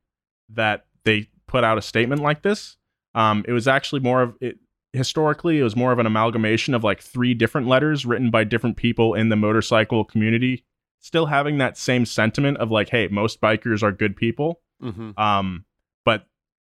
that 0.49 0.85
they 1.05 1.29
put 1.47 1.63
out 1.63 1.77
a 1.77 1.81
statement 1.81 2.21
like 2.21 2.41
this. 2.41 2.77
Um, 3.15 3.43
it 3.47 3.51
was 3.53 3.67
actually 3.67 4.01
more 4.01 4.21
of 4.21 4.35
it. 4.41 4.59
Historically, 4.93 5.59
it 5.59 5.63
was 5.63 5.75
more 5.75 5.91
of 5.91 5.99
an 5.99 6.05
amalgamation 6.05 6.73
of 6.73 6.83
like 6.83 7.01
three 7.01 7.33
different 7.33 7.67
letters 7.67 8.05
written 8.05 8.29
by 8.29 8.43
different 8.43 8.77
people 8.77 9.13
in 9.15 9.29
the 9.29 9.35
motorcycle 9.35 10.05
community 10.05 10.63
still 10.99 11.25
having 11.25 11.57
that 11.59 11.77
same 11.77 12.05
sentiment 12.05 12.57
of 12.57 12.71
like, 12.71 12.89
hey, 12.89 13.07
most 13.09 13.39
bikers 13.41 13.83
are 13.83 13.91
good 13.91 14.15
people. 14.15 14.61
mhm. 14.81 15.17
Um, 15.19 15.65
but 16.05 16.27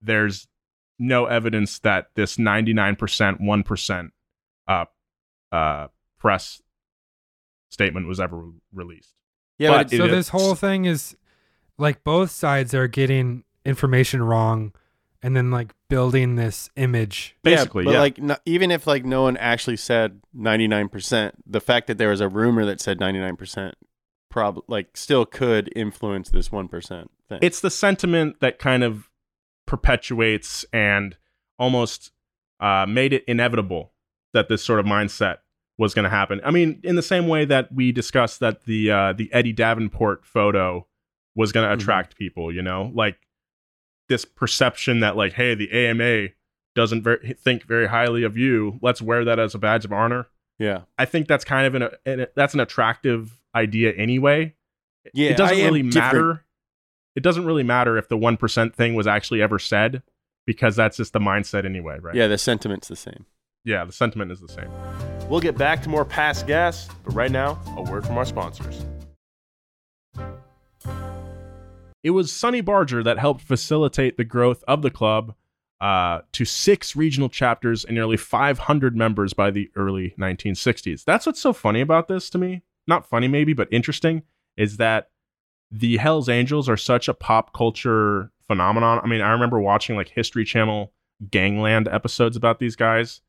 there's 0.01 0.47
no 0.99 1.25
evidence 1.27 1.79
that 1.79 2.07
this 2.15 2.37
99%, 2.37 3.39
1% 3.39 4.09
uh, 4.67 4.85
uh, 5.51 5.87
press 6.19 6.61
statement 7.69 8.07
was 8.07 8.19
ever 8.19 8.41
released. 8.73 9.13
yeah, 9.59 9.69
but 9.69 9.77
but, 9.87 9.93
it- 9.93 9.97
so 9.97 10.05
is- 10.05 10.11
this 10.11 10.29
whole 10.29 10.55
thing 10.55 10.85
is 10.85 11.15
like 11.77 12.03
both 12.03 12.31
sides 12.31 12.73
are 12.73 12.87
getting 12.87 13.43
information 13.65 14.21
wrong 14.23 14.73
and 15.23 15.35
then 15.35 15.51
like 15.51 15.73
building 15.89 16.35
this 16.35 16.69
image. 16.75 17.35
Basically, 17.43 17.85
but 17.85 17.91
yeah. 17.93 17.99
like 17.99 18.17
no, 18.17 18.37
even 18.45 18.71
if 18.71 18.85
like 18.87 19.05
no 19.05 19.23
one 19.23 19.37
actually 19.37 19.77
said 19.77 20.21
99%, 20.35 21.31
the 21.45 21.61
fact 21.61 21.87
that 21.87 21.97
there 21.97 22.09
was 22.09 22.21
a 22.21 22.27
rumor 22.29 22.65
that 22.65 22.79
said 22.81 22.99
99% 22.99 23.73
probably 24.29 24.63
like 24.67 24.95
still 24.97 25.25
could 25.25 25.71
influence 25.75 26.29
this 26.29 26.49
1% 26.49 27.07
thing. 27.29 27.39
it's 27.41 27.61
the 27.61 27.71
sentiment 27.71 28.39
that 28.41 28.59
kind 28.59 28.83
of 28.83 29.09
perpetuates 29.65 30.65
and 30.73 31.17
almost 31.59 32.11
uh, 32.59 32.85
made 32.87 33.13
it 33.13 33.23
inevitable 33.27 33.93
that 34.33 34.49
this 34.49 34.63
sort 34.63 34.79
of 34.79 34.85
mindset 34.85 35.37
was 35.77 35.93
going 35.93 36.03
to 36.03 36.09
happen. 36.09 36.41
I 36.43 36.51
mean, 36.51 36.79
in 36.83 36.95
the 36.95 37.01
same 37.03 37.27
way 37.27 37.45
that 37.45 37.71
we 37.71 37.91
discussed 37.91 38.39
that 38.39 38.65
the 38.65 38.89
uh, 38.91 39.13
the 39.13 39.31
Eddie 39.31 39.53
Davenport 39.53 40.25
photo 40.25 40.87
was 41.35 41.51
going 41.51 41.67
to 41.69 41.75
Mhm. 41.75 41.79
attract 41.79 42.17
people, 42.17 42.51
you 42.51 42.63
know, 42.63 42.91
like 42.95 43.17
this 44.09 44.25
perception 44.25 44.99
that 45.01 45.15
like, 45.17 45.33
hey, 45.33 45.53
the 45.55 45.71
AMA 45.71 46.29
doesn't 46.75 47.03
ver- 47.03 47.21
think 47.43 47.63
very 47.63 47.87
highly 47.87 48.23
of 48.23 48.37
you. 48.37 48.79
Let's 48.81 49.01
wear 49.01 49.25
that 49.25 49.39
as 49.39 49.55
a 49.55 49.57
badge 49.59 49.83
of 49.85 49.91
honor. 49.91 50.27
yeah. 50.59 50.81
I 50.97 51.05
think 51.05 51.27
that's 51.27 51.43
kind 51.45 51.65
of 51.67 51.75
an, 51.81 51.89
an 52.05 52.27
that's 52.35 52.53
an 52.53 52.59
attractive 52.59 53.39
idea 53.55 53.91
anyway 53.93 54.53
Yeah. 55.13 55.31
it 55.31 55.37
doesn't 55.37 55.57
I 55.57 55.61
am 55.61 55.65
really 55.73 55.81
different. 55.83 55.95
matter. 56.13 56.43
It 57.15 57.23
doesn't 57.23 57.45
really 57.45 57.63
matter 57.63 57.97
if 57.97 58.07
the 58.09 58.17
one 58.17 58.37
percent 58.37 58.75
thing 58.75 58.93
was 58.93 59.07
actually 59.07 59.41
ever 59.41 59.57
said, 59.57 60.03
because 60.45 60.75
that's 60.75 60.97
just 60.97 61.13
the 61.13 61.19
mindset 61.19 61.65
anyway, 61.65 61.97
right? 61.99 62.13
Yeah, 62.15 62.27
the 62.27 62.37
sentiment's 62.37 62.87
the 62.87 62.95
same. 62.95 63.25
yeah. 63.65 63.83
The 63.83 63.91
sentiment 63.91 64.31
is 64.31 64.39
the 64.39 64.47
same. 64.47 64.69
We'll 65.27 65.39
get 65.41 65.57
back 65.57 65.81
to 65.83 65.89
more 65.89 66.05
past 66.05 66.45
gas, 66.47 66.87
but 67.03 67.13
right 67.15 67.31
now, 67.31 67.59
a 67.75 67.81
word 67.81 68.05
from 68.05 68.17
our 68.17 68.25
sponsors. 68.25 68.85
It 72.03 72.11
was 72.11 72.31
Sonny 72.31 72.61
Barger 72.61 73.03
that 73.03 73.17
helped 73.19 73.41
facilitate 73.41 74.17
the 74.17 74.23
growth 74.23 74.63
of 74.67 74.81
the 74.81 74.91
club 74.91 75.33
uh, 75.81 76.19
to 76.31 76.45
six 76.45 76.95
regional 76.95 77.29
chapters 77.29 77.83
and 77.85 77.95
nearly 77.95 78.17
500 78.17 78.95
members 78.95 79.33
by 79.33 79.51
the 79.51 79.69
early 79.75 80.13
1960s. 80.19 81.03
That's 81.03 81.25
what's 81.25 81.41
so 81.41 81.53
funny 81.53 81.81
about 81.81 82.07
this 82.07 82.29
to 82.31 82.37
me. 82.37 82.63
Not 82.87 83.05
funny, 83.05 83.27
maybe, 83.27 83.53
but 83.53 83.67
interesting 83.71 84.23
is 84.55 84.77
that 84.77 85.09
the 85.69 85.97
Hells 85.97 86.29
Angels 86.29 86.69
are 86.69 86.77
such 86.77 87.07
a 87.07 87.13
pop 87.13 87.53
culture 87.53 88.31
phenomenon. 88.47 89.01
I 89.03 89.07
mean, 89.07 89.21
I 89.21 89.31
remember 89.31 89.59
watching 89.59 89.95
like 89.97 90.09
History 90.09 90.45
Channel 90.45 90.93
Gangland 91.29 91.87
episodes 91.89 92.37
about 92.37 92.59
these 92.59 92.75
guys. 92.75 93.21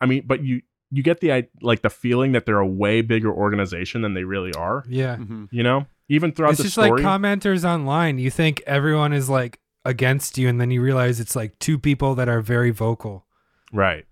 I 0.00 0.06
mean, 0.06 0.22
but 0.26 0.42
you 0.42 0.62
you 0.90 1.02
get 1.02 1.20
the 1.20 1.32
i- 1.32 1.48
like 1.60 1.82
the 1.82 1.90
feeling 1.90 2.32
that 2.32 2.46
they're 2.46 2.58
a 2.60 2.66
way 2.66 3.02
bigger 3.02 3.30
organization 3.32 4.02
than 4.02 4.14
they 4.14 4.24
really 4.24 4.52
are. 4.54 4.84
Yeah. 4.88 5.16
hmm 5.16 5.46
You 5.50 5.62
know, 5.64 5.86
even 6.08 6.32
throughout 6.32 6.50
It's 6.50 6.58
the 6.58 6.64
just 6.64 6.74
story. 6.74 7.02
like 7.02 7.04
commenters 7.04 7.64
online. 7.68 8.18
You 8.18 8.30
think 8.30 8.62
everyone 8.66 9.12
is 9.12 9.28
like 9.28 9.60
against 9.84 10.38
you, 10.38 10.48
and 10.48 10.60
then 10.60 10.70
you 10.70 10.82
realize 10.82 11.20
it's 11.20 11.36
like 11.36 11.58
two 11.58 11.78
people 11.78 12.14
that 12.16 12.28
are 12.28 12.40
very 12.40 12.70
vocal. 12.70 13.26
Right. 13.72 14.06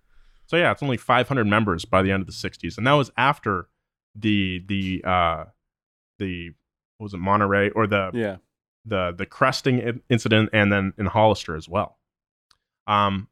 So 0.47 0.57
yeah, 0.57 0.71
it's 0.71 0.83
only 0.83 0.97
500 0.97 1.45
members 1.45 1.85
by 1.85 2.03
the 2.03 2.13
end 2.13 2.21
of 2.21 2.27
the 2.27 2.33
60s, 2.33 2.79
and 2.79 2.87
that 2.87 2.93
was 2.93 3.11
after 3.17 3.69
the 4.15 4.63
the 4.67 5.03
uh 5.05 5.45
the 6.19 6.51
what 6.99 7.05
was 7.05 7.15
it 7.15 7.19
Monterey 7.19 7.71
or 7.71 7.87
the 7.87 8.11
Yeah. 8.15 8.37
the 8.85 9.13
the 9.17 9.27
cresting 9.27 10.01
incident, 10.09 10.51
and 10.53 10.73
then 10.73 10.93
in 10.99 11.07
Hollister 11.07 11.57
as 11.57 11.69
well. 11.69 11.99
Um, 12.87 13.29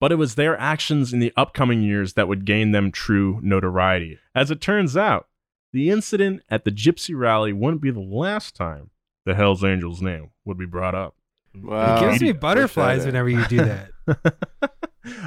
but 0.00 0.12
it 0.12 0.16
was 0.16 0.34
their 0.34 0.58
actions 0.58 1.12
in 1.12 1.18
the 1.18 1.32
upcoming 1.36 1.82
years 1.82 2.12
that 2.14 2.28
would 2.28 2.44
gain 2.44 2.72
them 2.72 2.92
true 2.92 3.40
notoriety. 3.42 4.18
As 4.34 4.50
it 4.50 4.60
turns 4.60 4.96
out, 4.96 5.28
the 5.74 5.90
incident 5.90 6.40
at 6.48 6.64
the 6.64 6.70
Gypsy 6.70 7.18
Rally 7.18 7.52
wouldn't 7.52 7.82
be 7.82 7.90
the 7.90 7.98
last 8.00 8.54
time 8.54 8.90
the 9.26 9.34
Hell's 9.34 9.62
Angels 9.64 10.00
name 10.00 10.30
would 10.44 10.56
be 10.56 10.66
brought 10.66 10.94
up. 10.94 11.16
Wow. 11.54 11.96
it 11.96 12.00
gives 12.08 12.22
me 12.22 12.32
butterflies 12.32 13.04
whenever 13.04 13.28
you 13.28 13.44
do 13.46 13.58
that. 13.58 13.90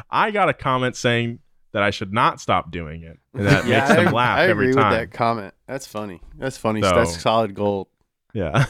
I 0.10 0.32
got 0.32 0.50
a 0.50 0.54
comment 0.54 0.96
saying 0.96 1.40
that 1.74 1.84
I 1.84 1.92
should 1.92 2.14
not 2.14 2.40
stop 2.42 2.72
doing 2.72 3.04
it. 3.04 3.20
And 3.34 3.46
that 3.46 3.66
yeah, 3.68 3.80
makes 3.88 3.96
them 4.04 4.14
laugh 4.14 4.40
I 4.40 4.48
every 4.48 4.70
agree 4.72 4.82
time. 4.82 4.92
with 4.92 5.00
that 5.12 5.16
comment. 5.18 5.54
That's 5.68 5.86
funny. 5.86 6.22
That's 6.38 6.58
funny. 6.58 6.82
So- 6.82 6.96
That's 6.96 7.22
solid 7.22 7.54
gold. 7.54 7.88
Yeah. 8.34 8.66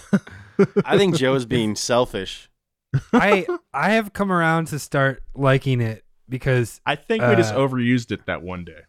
I 0.86 0.98
think 0.98 1.16
Joe's 1.16 1.46
being 1.58 1.76
selfish. 1.76 2.50
I 3.14 3.46
I 3.74 3.92
have 3.92 4.14
come 4.14 4.32
around 4.32 4.68
to 4.68 4.80
start 4.80 5.22
liking 5.36 5.82
it 5.82 6.04
because 6.30 6.80
I 6.86 6.96
think 6.96 7.22
we 7.24 7.36
just 7.36 7.54
Uh, 7.54 7.58
overused 7.60 8.12
it 8.12 8.26
that 8.28 8.42
one 8.42 8.64
day. 8.66 8.82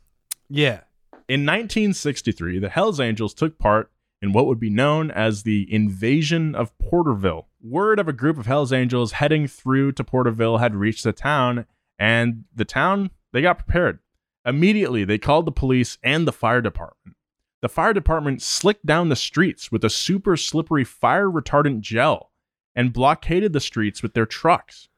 yeah, 0.49 0.80
In 1.29 1.41
1963, 1.43 2.59
the 2.59 2.70
Hells 2.70 2.99
Angels 2.99 3.35
took 3.35 3.59
part 3.59 3.91
in 4.22 4.33
what 4.33 4.47
would 4.47 4.59
be 4.59 4.70
known 4.70 5.11
as 5.11 5.43
the 5.43 5.72
invasion 5.72 6.55
of 6.55 6.76
Porterville. 6.79 7.49
Word 7.62 7.99
of 7.99 8.09
a 8.09 8.12
group 8.14 8.39
of 8.39 8.47
Hells 8.47 8.72
Angels 8.72 9.12
heading 9.12 9.47
through 9.47 9.93
to 9.93 10.05
Porterville 10.05 10.59
had 10.59 10.74
reached 10.74 11.05
the 11.05 11.12
town, 11.12 11.66
and 11.99 12.45
the 12.55 12.64
town, 12.64 13.11
they 13.33 13.43
got 13.43 13.59
prepared. 13.59 13.99
Immediately, 14.47 15.05
they 15.05 15.18
called 15.18 15.45
the 15.45 15.53
police 15.53 15.99
and 16.03 16.26
the 16.26 16.33
fire 16.33 16.62
department. 16.62 17.16
The 17.61 17.68
fire 17.68 17.93
department 17.93 18.41
slicked 18.41 18.87
down 18.87 19.09
the 19.11 19.16
streets 19.16 19.70
with 19.70 19.85
a 19.85 19.91
super 19.91 20.37
slippery 20.37 20.85
fire 20.85 21.29
retardant 21.29 21.81
gel 21.81 22.31
and 22.74 22.93
blockaded 22.93 23.53
the 23.53 23.61
streets 23.61 24.03
with 24.03 24.14
their 24.14 24.26
trucks. 24.26 24.89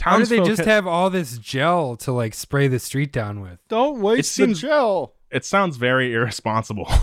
how 0.00 0.18
did 0.18 0.28
they 0.28 0.38
just 0.38 0.58
had- 0.58 0.68
have 0.68 0.86
all 0.86 1.10
this 1.10 1.36
gel 1.36 1.96
to 1.96 2.12
like 2.12 2.32
spray 2.32 2.68
the 2.68 2.78
street 2.78 3.12
down 3.12 3.40
with? 3.40 3.58
Don't 3.66 4.00
waste 4.00 4.30
seems- 4.32 4.60
the 4.60 4.68
gel. 4.68 5.15
It 5.30 5.44
sounds 5.44 5.76
very 5.76 6.12
irresponsible. 6.12 6.88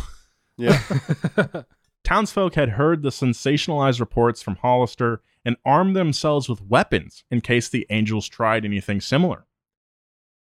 Yeah. 0.55 0.79
Townsfolk 2.03 2.55
had 2.55 2.69
heard 2.69 3.01
the 3.01 3.09
sensationalized 3.09 3.99
reports 3.99 4.41
from 4.41 4.57
Hollister 4.57 5.21
and 5.43 5.57
armed 5.65 5.95
themselves 5.95 6.47
with 6.47 6.61
weapons 6.61 7.23
in 7.31 7.41
case 7.41 7.69
the 7.69 7.87
Angels 7.89 8.27
tried 8.27 8.65
anything 8.65 9.01
similar. 9.01 9.45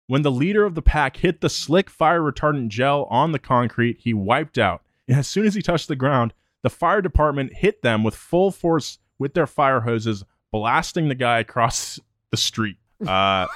When 0.07 0.23
the 0.23 0.31
leader 0.31 0.65
of 0.65 0.75
the 0.75 0.83
pack 0.83 1.17
hit 1.17 1.41
the 1.41 1.49
slick 1.49 1.89
fire 1.89 2.21
retardant 2.21 2.69
gel 2.69 3.05
on 3.05 3.33
the 3.33 3.39
concrete, 3.39 3.99
he 4.01 4.13
wiped 4.13 4.59
out. 4.59 4.83
And 5.09 5.19
as 5.19 5.27
soon 5.27 5.47
as 5.47 5.55
he 5.55 5.63
touched 5.63 5.89
the 5.89 5.97
ground, 5.97 6.35
the 6.63 6.71
fire 6.71 7.01
department 7.01 7.55
hit 7.55 7.83
them 7.83 8.05
with 8.05 8.15
full 8.15 8.51
force 8.51 8.99
with 9.19 9.33
their 9.35 9.47
fire 9.47 9.81
hoses, 9.81 10.25
blasting 10.53 11.09
the 11.09 11.15
guy 11.15 11.39
across 11.39 11.99
the 12.31 12.37
street. 12.37 12.77
Uh, 13.07 13.47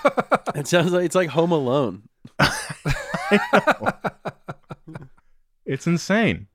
it 0.55 0.67
sounds 0.67 0.93
like 0.93 1.05
it's 1.05 1.15
like 1.15 1.29
Home 1.31 1.53
Alone. 1.53 2.05
it's 5.67 5.87
insane. 5.87 6.47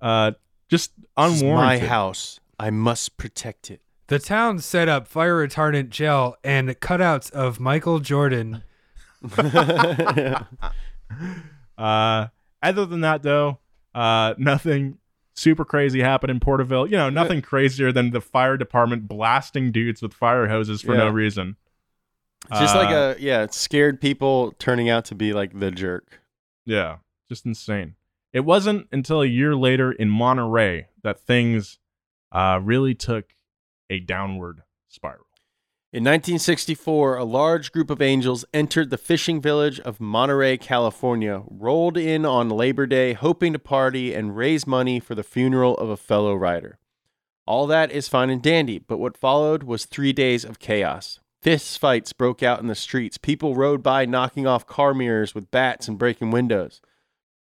Uh, 0.00 0.32
just 0.68 0.92
This 1.16 1.36
is 1.36 1.42
my 1.42 1.78
house. 1.78 2.40
I 2.58 2.70
must 2.70 3.16
protect 3.16 3.70
it. 3.70 3.80
The 4.08 4.18
town 4.18 4.58
set 4.58 4.88
up 4.88 5.06
fire 5.06 5.46
retardant 5.46 5.90
gel 5.90 6.36
and 6.42 6.68
cutouts 6.80 7.30
of 7.30 7.60
Michael 7.60 8.00
Jordan. 8.00 8.64
Uh, 11.76 12.26
other 12.62 12.84
than 12.84 13.00
that, 13.00 13.22
though, 13.22 13.58
uh, 13.94 14.34
nothing 14.36 14.98
super 15.34 15.64
crazy 15.64 16.02
happened 16.02 16.30
in 16.30 16.38
Porterville. 16.38 16.86
You 16.86 16.98
know, 16.98 17.08
nothing 17.08 17.40
crazier 17.42 17.90
than 17.90 18.10
the 18.10 18.20
fire 18.20 18.58
department 18.58 19.08
blasting 19.08 19.72
dudes 19.72 20.02
with 20.02 20.12
fire 20.12 20.46
hoses 20.46 20.82
for 20.82 20.94
no 20.94 21.08
reason. 21.08 21.56
Just 22.48 22.74
like 22.74 22.88
Uh, 22.90 23.14
a 23.16 23.20
yeah, 23.20 23.42
it's 23.42 23.56
scared 23.58 24.00
people 24.00 24.52
turning 24.58 24.88
out 24.88 25.04
to 25.06 25.14
be 25.14 25.32
like 25.32 25.58
the 25.58 25.70
jerk. 25.70 26.20
Yeah, 26.64 26.98
just 27.28 27.44
insane. 27.46 27.94
It 28.32 28.40
wasn't 28.40 28.88
until 28.92 29.22
a 29.22 29.26
year 29.26 29.54
later 29.54 29.92
in 29.92 30.08
Monterey 30.08 30.86
that 31.02 31.20
things 31.20 31.78
uh, 32.32 32.60
really 32.62 32.94
took 32.94 33.34
a 33.88 33.98
downward 34.00 34.62
spiral. 34.88 35.26
In 35.92 36.04
1964, 36.04 37.16
a 37.16 37.24
large 37.24 37.72
group 37.72 37.90
of 37.90 38.00
angels 38.00 38.44
entered 38.54 38.90
the 38.90 38.96
fishing 38.98 39.40
village 39.40 39.80
of 39.80 39.98
Monterey, 40.00 40.56
California, 40.56 41.42
rolled 41.50 41.96
in 41.96 42.24
on 42.24 42.48
Labor 42.48 42.86
Day, 42.86 43.12
hoping 43.12 43.52
to 43.52 43.58
party 43.58 44.14
and 44.14 44.36
raise 44.36 44.68
money 44.68 45.00
for 45.00 45.16
the 45.16 45.24
funeral 45.24 45.76
of 45.78 45.88
a 45.90 45.96
fellow 45.96 46.34
rider. 46.36 46.78
All 47.44 47.66
that 47.66 47.90
is 47.90 48.06
fine 48.06 48.30
and 48.30 48.40
dandy, 48.40 48.78
but 48.78 48.98
what 48.98 49.16
followed 49.16 49.64
was 49.64 49.84
three 49.84 50.12
days 50.12 50.44
of 50.44 50.60
chaos. 50.60 51.18
Fist 51.42 51.78
fights 51.78 52.12
broke 52.12 52.42
out 52.42 52.60
in 52.60 52.66
the 52.66 52.74
streets. 52.74 53.16
People 53.16 53.54
rode 53.54 53.82
by 53.82 54.04
knocking 54.04 54.46
off 54.46 54.66
car 54.66 54.92
mirrors 54.92 55.34
with 55.34 55.50
bats 55.50 55.88
and 55.88 55.98
breaking 55.98 56.30
windows. 56.30 56.80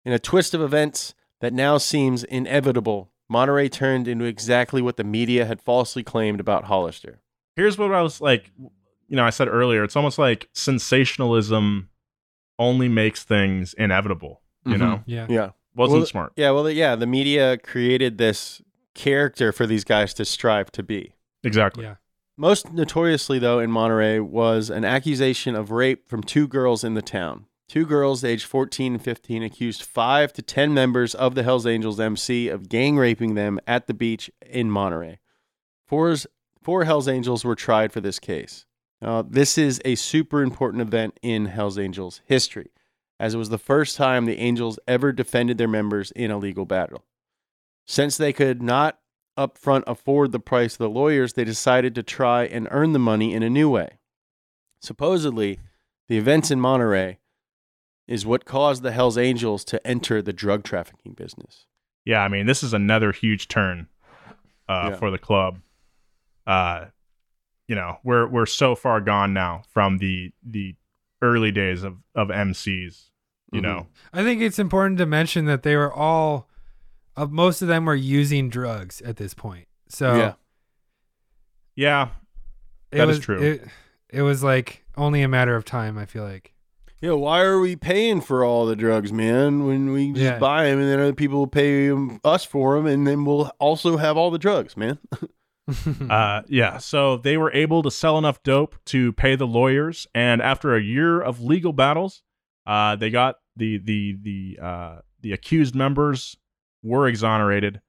In 0.05 0.13
a 0.13 0.19
twist 0.19 0.55
of 0.55 0.61
events 0.63 1.15
that 1.41 1.53
now 1.53 1.77
seems 1.79 2.23
inevitable, 2.25 3.11
Monterey 3.29 3.69
turned 3.69 4.07
into 4.07 4.25
exactly 4.25 4.81
what 4.81 4.97
the 4.97 5.05
media 5.05 5.45
had 5.45 5.61
falsely 5.61 6.03
claimed 6.03 6.41
about 6.41 6.65
Hollister. 6.65 7.21
Here's 7.57 7.77
what 7.79 7.93
I 7.93 8.03
was 8.03 8.21
like, 8.21 8.53
you 9.09 9.17
know, 9.17 9.25
I 9.25 9.31
said 9.31 9.49
earlier, 9.49 9.83
it's 9.83 9.97
almost 9.97 10.19
like 10.19 10.49
sensationalism 10.53 11.89
only 12.59 12.89
makes 12.89 13.25
things 13.25 13.75
inevitable, 13.75 14.41
you 14.67 14.75
Mhm. 14.75 14.79
know? 14.79 15.03
Yeah. 15.07 15.27
Yeah. 15.29 15.51
Wasn't 15.75 15.99
Well, 16.01 16.07
smart. 16.07 16.33
Yeah, 16.37 16.51
well, 16.51 16.69
yeah, 16.71 16.95
the 16.97 17.07
media 17.07 17.57
created 17.59 18.19
this 18.19 18.61
character 18.95 19.53
for 19.53 19.67
these 19.67 19.85
guys 19.85 20.13
to 20.15 20.25
strive 20.25 20.71
to 20.73 20.83
be. 20.83 21.15
Exactly. 21.43 21.85
Yeah. 21.85 21.95
Most 22.41 22.73
notoriously, 22.73 23.39
though, 23.39 23.59
in 23.59 23.71
Monterey 23.71 24.19
was 24.19 24.71
an 24.71 24.83
accusation 24.83 25.55
of 25.55 25.71
rape 25.71 26.09
from 26.09 26.23
two 26.23 26.49
girls 26.49 26.83
in 26.83 26.95
the 26.95 27.03
town. 27.03 27.45
Two 27.69 27.85
girls, 27.85 28.25
aged 28.25 28.47
14 28.47 28.95
and 28.95 29.05
15, 29.05 29.43
accused 29.43 29.83
five 29.83 30.33
to 30.33 30.41
10 30.41 30.73
members 30.73 31.15
of 31.15 31.35
the 31.35 31.43
Hells 31.43 31.67
Angels 31.67 32.01
MC 32.01 32.49
of 32.49 32.71
gang 32.71 32.97
raping 32.97 33.35
them 33.35 33.61
at 33.67 33.87
the 33.87 33.93
beach 33.93 34.31
in 34.41 34.71
Monterey. 34.71 35.19
Four's, 35.87 36.27
four 36.63 36.85
Hells 36.85 37.09
Angels 37.09 37.45
were 37.45 37.55
tried 37.55 37.93
for 37.93 38.01
this 38.01 38.19
case. 38.19 38.65
This 39.29 39.59
is 39.59 39.79
a 39.85 39.95
super 39.97 40.41
important 40.41 40.81
event 40.81 41.21
in 41.21 41.45
Hells 41.45 41.79
Angels 41.79 42.23
history, 42.25 42.71
as 43.19 43.35
it 43.35 43.39
was 43.39 43.51
the 43.51 43.59
first 43.59 43.99
time 43.99 44.25
the 44.25 44.39
Angels 44.39 44.79
ever 44.89 45.13
defended 45.13 45.59
their 45.59 45.69
members 45.69 46.11
in 46.13 46.31
a 46.31 46.39
legal 46.39 46.65
battle. 46.65 47.05
Since 47.87 48.17
they 48.17 48.33
could 48.33 48.63
not 48.63 48.99
upfront 49.39 49.85
afford 49.87 50.33
the 50.33 50.41
price 50.41 50.75
of 50.75 50.79
the 50.79 50.91
lawyers, 50.91 51.33
they 51.35 51.45
decided 51.45 51.95
to 51.95 52.03
try 52.03 52.45
and 52.45 52.69
earn 52.71 52.93
the 52.93 52.99
money 52.99 53.33
in 53.35 53.43
a 53.43 53.51
new 53.51 53.71
way. 53.71 53.99
Supposedly, 54.81 55.59
the 56.09 56.19
events 56.19 56.51
in 56.51 56.61
Monterey 56.61 57.19
is 58.09 58.27
what 58.27 58.45
caused 58.45 58.83
the 58.83 58.93
Hells 58.93 59.17
Angels 59.19 59.65
to 59.67 59.85
enter 59.87 60.21
the 60.21 60.33
drug 60.33 60.65
trafficking 60.65 61.13
business. 61.13 61.67
Yeah, 62.05 62.23
I 62.23 62.29
mean, 62.29 62.47
this 62.47 62.63
is 62.63 62.73
another 62.75 63.13
huge 63.13 63.47
turn 63.49 63.89
uh, 64.69 64.91
Yeah. 64.91 64.97
for 64.97 65.11
the 65.11 65.19
club. 65.19 65.61
Uh, 66.47 66.87
you 67.69 67.75
know, 67.77 67.99
we're 68.03 68.27
we're 68.27 68.47
so 68.47 68.75
far 68.75 69.01
gone 69.01 69.33
now 69.33 69.63
from 69.69 69.99
the 69.99 70.33
the 70.43 70.75
early 71.23 71.53
days 71.53 71.83
of 71.85 71.99
of 72.15 72.29
MCs. 72.31 73.11
You 73.53 73.61
Mhm. 73.61 73.63
know, 73.65 73.87
I 74.13 74.23
think 74.25 74.41
it's 74.43 74.59
important 74.59 74.99
to 74.99 75.07
mention 75.07 75.45
that 75.47 75.63
they 75.63 75.77
were 75.77 75.93
all, 75.93 76.49
uh, 77.23 77.27
most 77.27 77.63
of 77.63 77.69
them 77.69 77.85
were 77.85 77.95
using 77.95 78.49
drugs 78.49 79.01
at 79.03 79.17
this 79.17 79.35
point. 79.35 79.67
So 79.89 80.17
Yeah. 80.17 80.33
yeah, 81.77 82.09
it 82.93 82.99
that 82.99 83.09
is 83.09 83.17
was, 83.19 83.25
true. 83.25 83.41
It, 83.43 83.65
it 84.11 84.23
was 84.23 84.43
like 84.43 84.85
only 84.97 85.23
a 85.23 85.29
matter 85.29 85.55
of 85.57 85.65
time. 85.65 85.99
I 85.99 86.07
feel 86.07 86.25
like. 86.25 86.55
Yeah, 87.01 87.13
why 87.13 87.41
are 87.41 87.59
we 87.59 87.77
paying 87.77 88.21
for 88.21 88.45
all 88.45 88.67
the 88.67 88.77
drugs, 88.77 89.11
man? 89.11 89.65
When 89.67 89.91
we 89.93 90.13
just 90.13 90.23
Yeah. 90.23 90.39
buy 90.39 90.65
them, 90.65 90.81
and 90.81 90.89
then 90.89 91.01
other 91.01 91.15
people 91.15 91.39
will 91.39 91.47
pay 91.47 91.89
'em- 91.89 92.21
us 92.25 92.45
for 92.45 92.77
them, 92.77 92.87
and 92.87 93.07
then 93.07 93.25
we'll 93.25 93.51
also 93.59 93.97
have 93.97 94.19
all 94.19 94.31
the 94.31 94.39
drugs, 94.39 94.77
man. 94.77 94.99
Uh, 96.11 96.43
yeah, 96.49 96.79
so 96.79 97.17
they 97.17 97.37
were 97.37 97.53
able 97.53 97.83
to 97.85 97.91
sell 97.93 98.19
enough 98.19 98.43
dope 98.43 98.75
to 98.87 99.13
pay 99.13 99.37
the 99.37 99.47
lawyers, 99.47 100.07
and 100.15 100.43
after 100.43 100.75
a 100.75 100.83
year 100.83 101.21
of 101.21 101.41
legal 101.41 101.73
battles, 101.73 102.23
uh, 102.67 102.97
they 102.97 103.09
got 103.09 103.37
the 103.57 103.79
the 103.79 104.17
the 104.21 104.59
uh, 104.61 104.99
the 105.21 105.33
accused 105.33 105.75
members 105.77 106.37
were 106.83 107.07
exonerated. 107.07 107.81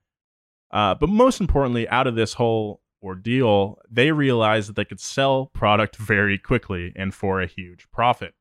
Uh, 0.72 0.96
but 0.96 1.10
most 1.10 1.42
importantly, 1.42 1.88
out 1.90 2.08
of 2.08 2.16
this 2.16 2.34
whole 2.34 2.82
ordeal, 3.04 3.80
they 3.90 4.12
realized 4.12 4.70
that 4.70 4.76
they 4.76 4.86
could 4.86 5.00
sell 5.00 5.48
product 5.48 5.98
very 5.98 6.38
quickly 6.38 6.94
and 6.96 7.14
for 7.14 7.42
a 7.42 7.48
huge 7.48 7.90
profit. 7.92 8.34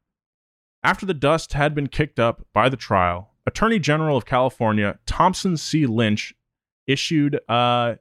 After 0.83 1.05
the 1.05 1.15
dust 1.15 1.53
had 1.53 1.75
been 1.75 1.89
kicked 1.89 2.19
up 2.19 2.47
by 2.53 2.69
the 2.69 2.77
trial, 2.77 3.31
Attorney 3.47 3.79
General 3.79 4.17
of 4.17 4.27
California 4.27 4.99
Thompson 5.07 5.57
C. 5.57 5.87
Lynch 5.87 6.35
issued 6.87 7.39
uh, 7.49 7.97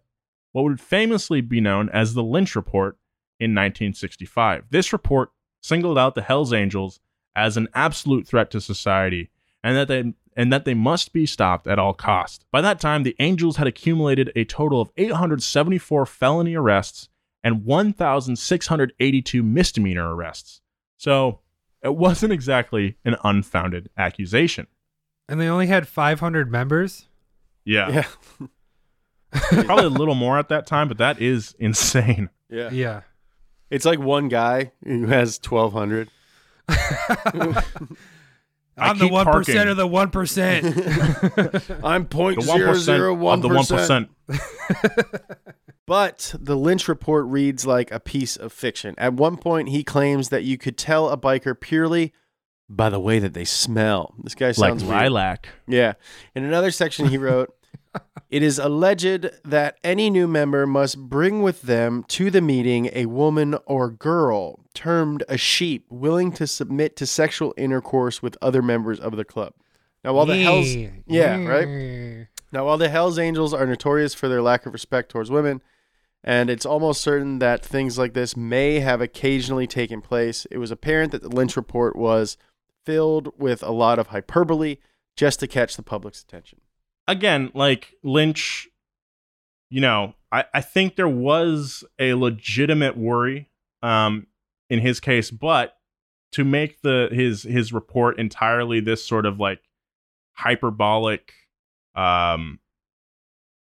what 0.51 0.63
would 0.63 0.81
famously 0.81 1.41
be 1.41 1.61
known 1.61 1.89
as 1.89 2.13
the 2.13 2.23
Lynch 2.23 2.55
Report 2.55 2.97
in 3.39 3.51
1965. 3.51 4.65
This 4.69 4.93
report 4.93 5.31
singled 5.61 5.97
out 5.97 6.15
the 6.15 6.21
Hells 6.21 6.53
Angels 6.53 6.99
as 7.35 7.57
an 7.57 7.67
absolute 7.73 8.27
threat 8.27 8.51
to 8.51 8.61
society 8.61 9.29
and 9.63 9.75
that 9.75 9.87
they 9.87 10.13
and 10.39 10.53
that 10.53 10.63
they 10.63 10.73
must 10.73 11.11
be 11.11 11.25
stopped 11.25 11.67
at 11.67 11.77
all 11.77 11.93
cost. 11.93 12.45
By 12.49 12.61
that 12.61 12.79
time, 12.79 13.03
the 13.03 13.13
Angels 13.19 13.57
had 13.57 13.67
accumulated 13.67 14.31
a 14.37 14.45
total 14.45 14.79
of 14.79 14.89
874 14.95 16.05
felony 16.05 16.55
arrests 16.55 17.09
and 17.43 17.65
1,682 17.65 19.43
misdemeanor 19.43 20.15
arrests. 20.15 20.61
So 20.95 21.41
it 21.83 21.93
wasn't 21.93 22.31
exactly 22.31 22.95
an 23.03 23.17
unfounded 23.21 23.89
accusation. 23.97 24.67
and 25.27 25.41
they 25.41 25.49
only 25.49 25.67
had 25.67 25.89
500 25.89 26.49
members. 26.49 27.09
Yeah, 27.65 27.89
yeah, 28.39 28.47
probably 29.65 29.85
a 29.85 29.89
little 29.89 30.15
more 30.15 30.39
at 30.39 30.47
that 30.47 30.65
time, 30.65 30.87
but 30.87 30.99
that 30.99 31.21
is 31.21 31.53
insane. 31.59 32.29
yeah, 32.49 32.69
Yeah. 32.71 33.01
It's 33.69 33.85
like 33.85 33.99
one 33.99 34.29
guy 34.29 34.71
who 34.85 35.05
has 35.07 35.37
twelve 35.37 35.73
hundred. 35.73 36.09
I'm 38.79 38.97
the 38.97 39.07
one 39.07 39.25
parking. 39.25 39.57
of 39.57 39.77
the 39.77 39.87
one 39.87 40.09
percent. 40.09 40.65
I'm 41.83 42.05
point 42.05 42.41
The 42.41 42.47
one 42.47 42.57
zero 42.59 42.73
zero 42.73 43.13
percent 43.13 43.19
one 43.19 43.33
of 43.39 43.41
the 43.41 43.49
one 43.49 43.65
percent. 43.65 44.09
But 45.85 46.35
the 46.39 46.55
Lynch 46.55 46.87
report 46.87 47.25
reads 47.25 47.65
like 47.65 47.91
a 47.91 47.99
piece 47.99 48.35
of 48.35 48.53
fiction. 48.53 48.93
At 48.99 49.13
one 49.13 49.37
point, 49.37 49.69
he 49.69 49.83
claims 49.83 50.29
that 50.29 50.43
you 50.43 50.55
could 50.55 50.77
tell 50.77 51.09
a 51.09 51.17
biker 51.17 51.59
purely 51.59 52.13
by 52.69 52.89
the 52.91 52.99
way 52.99 53.17
that 53.17 53.33
they 53.33 53.43
smell. 53.45 54.13
This 54.21 54.35
guy 54.35 54.47
sounds 54.51 54.59
Like 54.59 54.69
sounds 54.69 54.83
weird. 54.83 54.95
lilac. 55.11 55.49
Yeah. 55.67 55.93
In 56.35 56.43
another 56.43 56.69
section, 56.69 57.07
he 57.07 57.17
wrote, 57.17 57.51
It 58.29 58.43
is 58.43 58.59
alleged 58.59 59.27
that 59.43 59.77
any 59.83 60.11
new 60.11 60.27
member 60.27 60.67
must 60.67 60.99
bring 60.99 61.41
with 61.41 61.63
them 61.63 62.03
to 62.09 62.29
the 62.29 62.41
meeting 62.41 62.89
a 62.93 63.07
woman 63.07 63.57
or 63.65 63.89
girl, 63.89 64.59
termed 64.75 65.23
a 65.27 65.37
sheep, 65.37 65.85
willing 65.89 66.31
to 66.33 66.45
submit 66.45 66.95
to 66.97 67.07
sexual 67.07 67.55
intercourse 67.57 68.21
with 68.21 68.37
other 68.41 68.61
members 68.61 68.99
of 68.99 69.15
the 69.15 69.25
club. 69.25 69.53
Now, 70.03 70.13
while 70.13 70.27
the 70.27 70.41
Hells. 70.43 70.67
Yeah, 71.07 71.43
right? 71.43 72.27
Now, 72.51 72.65
while 72.65 72.77
the 72.77 72.89
Hells 72.89 73.17
Angels 73.17 73.53
are 73.53 73.65
notorious 73.65 74.13
for 74.13 74.27
their 74.27 74.41
lack 74.41 74.65
of 74.65 74.73
respect 74.73 75.09
towards 75.09 75.31
women, 75.31 75.61
and 76.23 76.49
it's 76.49 76.65
almost 76.65 77.01
certain 77.01 77.39
that 77.39 77.65
things 77.65 77.97
like 77.97 78.13
this 78.13 78.37
may 78.37 78.79
have 78.79 79.01
occasionally 79.01 79.67
taken 79.67 80.01
place, 80.01 80.45
it 80.51 80.57
was 80.59 80.69
apparent 80.69 81.11
that 81.11 81.23
the 81.23 81.29
Lynch 81.29 81.57
report 81.57 81.95
was 81.95 82.37
filled 82.85 83.33
with 83.37 83.63
a 83.63 83.71
lot 83.71 83.97
of 83.97 84.07
hyperbole 84.07 84.77
just 85.15 85.39
to 85.39 85.47
catch 85.47 85.75
the 85.75 85.83
public's 85.83 86.21
attention. 86.21 86.61
Again, 87.09 87.49
like 87.55 87.93
Lynch, 88.03 88.67
you 89.69 89.81
know, 89.81 90.13
I, 90.31 90.45
I 90.53 90.61
think 90.61 90.95
there 90.95 91.07
was 91.07 91.83
a 91.97 92.13
legitimate 92.13 92.95
worry 92.97 93.49
um 93.81 94.27
in 94.69 94.79
his 94.79 94.99
case, 94.99 95.31
but 95.31 95.75
to 96.33 96.43
make 96.43 96.81
the 96.81 97.09
his 97.11 97.43
his 97.43 97.73
report 97.73 98.19
entirely 98.19 98.79
this 98.79 99.03
sort 99.03 99.25
of 99.25 99.39
like 99.39 99.59
hyperbolic 100.33 101.33
um 101.95 102.59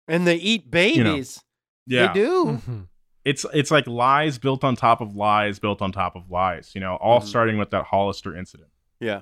And 0.08 0.28
they 0.28 0.36
eat 0.36 0.70
babies. 0.70 1.41
yeah 1.86 2.08
They 2.12 2.20
do. 2.20 2.62
Mhm. 2.68 2.88
it's 3.24 3.45
it's 3.54 3.72
like 3.72 3.88
lies 3.88 4.38
built 4.38 4.64
on 4.64 4.76
top 4.76 5.00
of 5.02 5.16
lies 5.16 5.60
built 5.60 5.82
on 5.82 5.91
top 5.91 6.16
of 6.16 6.30
lies 6.30 6.72
you 6.76 6.82
know 6.82 6.95
all 6.98 7.20
Mhm. 7.22 7.26
starting 7.28 7.58
with 7.58 7.70
that 7.72 7.86
hollister 7.86 8.36
incident 8.36 8.70
Yeah. 9.00 9.22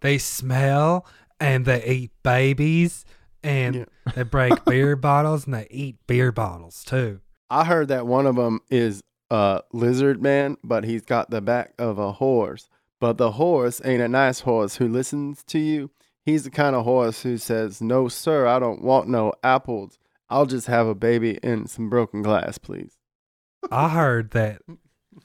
They 0.00 0.18
smell 0.18 1.06
and 1.40 1.64
they 1.66 1.84
eat 1.84 2.12
babies 2.22 3.04
and 3.42 3.74
Yeah. 3.74 3.84
they 4.14 4.22
break 4.22 4.64
beer 4.66 4.96
bottles 4.96 5.44
and 5.46 5.54
they 5.54 5.66
eat 5.70 5.96
beer 6.06 6.32
bottles 6.32 6.84
too. 6.84 7.20
I 7.50 7.64
heard 7.64 7.88
that 7.88 8.06
one 8.06 8.26
of 8.26 8.36
them 8.36 8.60
is 8.70 9.02
a 9.30 9.62
lizard 9.72 10.22
man, 10.22 10.56
but 10.64 10.84
he's 10.84 11.02
got 11.04 11.30
the 11.30 11.40
back 11.40 11.72
of 11.78 11.98
a 11.98 12.12
horse. 12.12 12.68
But 13.00 13.18
the 13.18 13.32
horse 13.32 13.80
ain't 13.84 14.02
a 14.02 14.08
nice 14.08 14.40
horse 14.40 14.76
who 14.76 14.88
listens 14.88 15.42
to 15.44 15.58
you. 15.58 15.90
He's 16.24 16.44
the 16.44 16.50
kind 16.50 16.74
of 16.74 16.84
horse 16.84 17.22
who 17.22 17.36
says, 17.36 17.80
No, 17.80 18.08
sir, 18.08 18.46
I 18.46 18.58
don't 18.58 18.82
want 18.82 19.08
no 19.08 19.32
apples. 19.44 19.98
I'll 20.30 20.46
just 20.46 20.66
have 20.66 20.86
a 20.88 20.94
baby 20.94 21.38
and 21.42 21.68
some 21.70 21.88
broken 21.88 22.22
glass, 22.22 22.58
please. 22.58 22.96
I 23.70 23.90
heard 23.90 24.30
that 24.32 24.62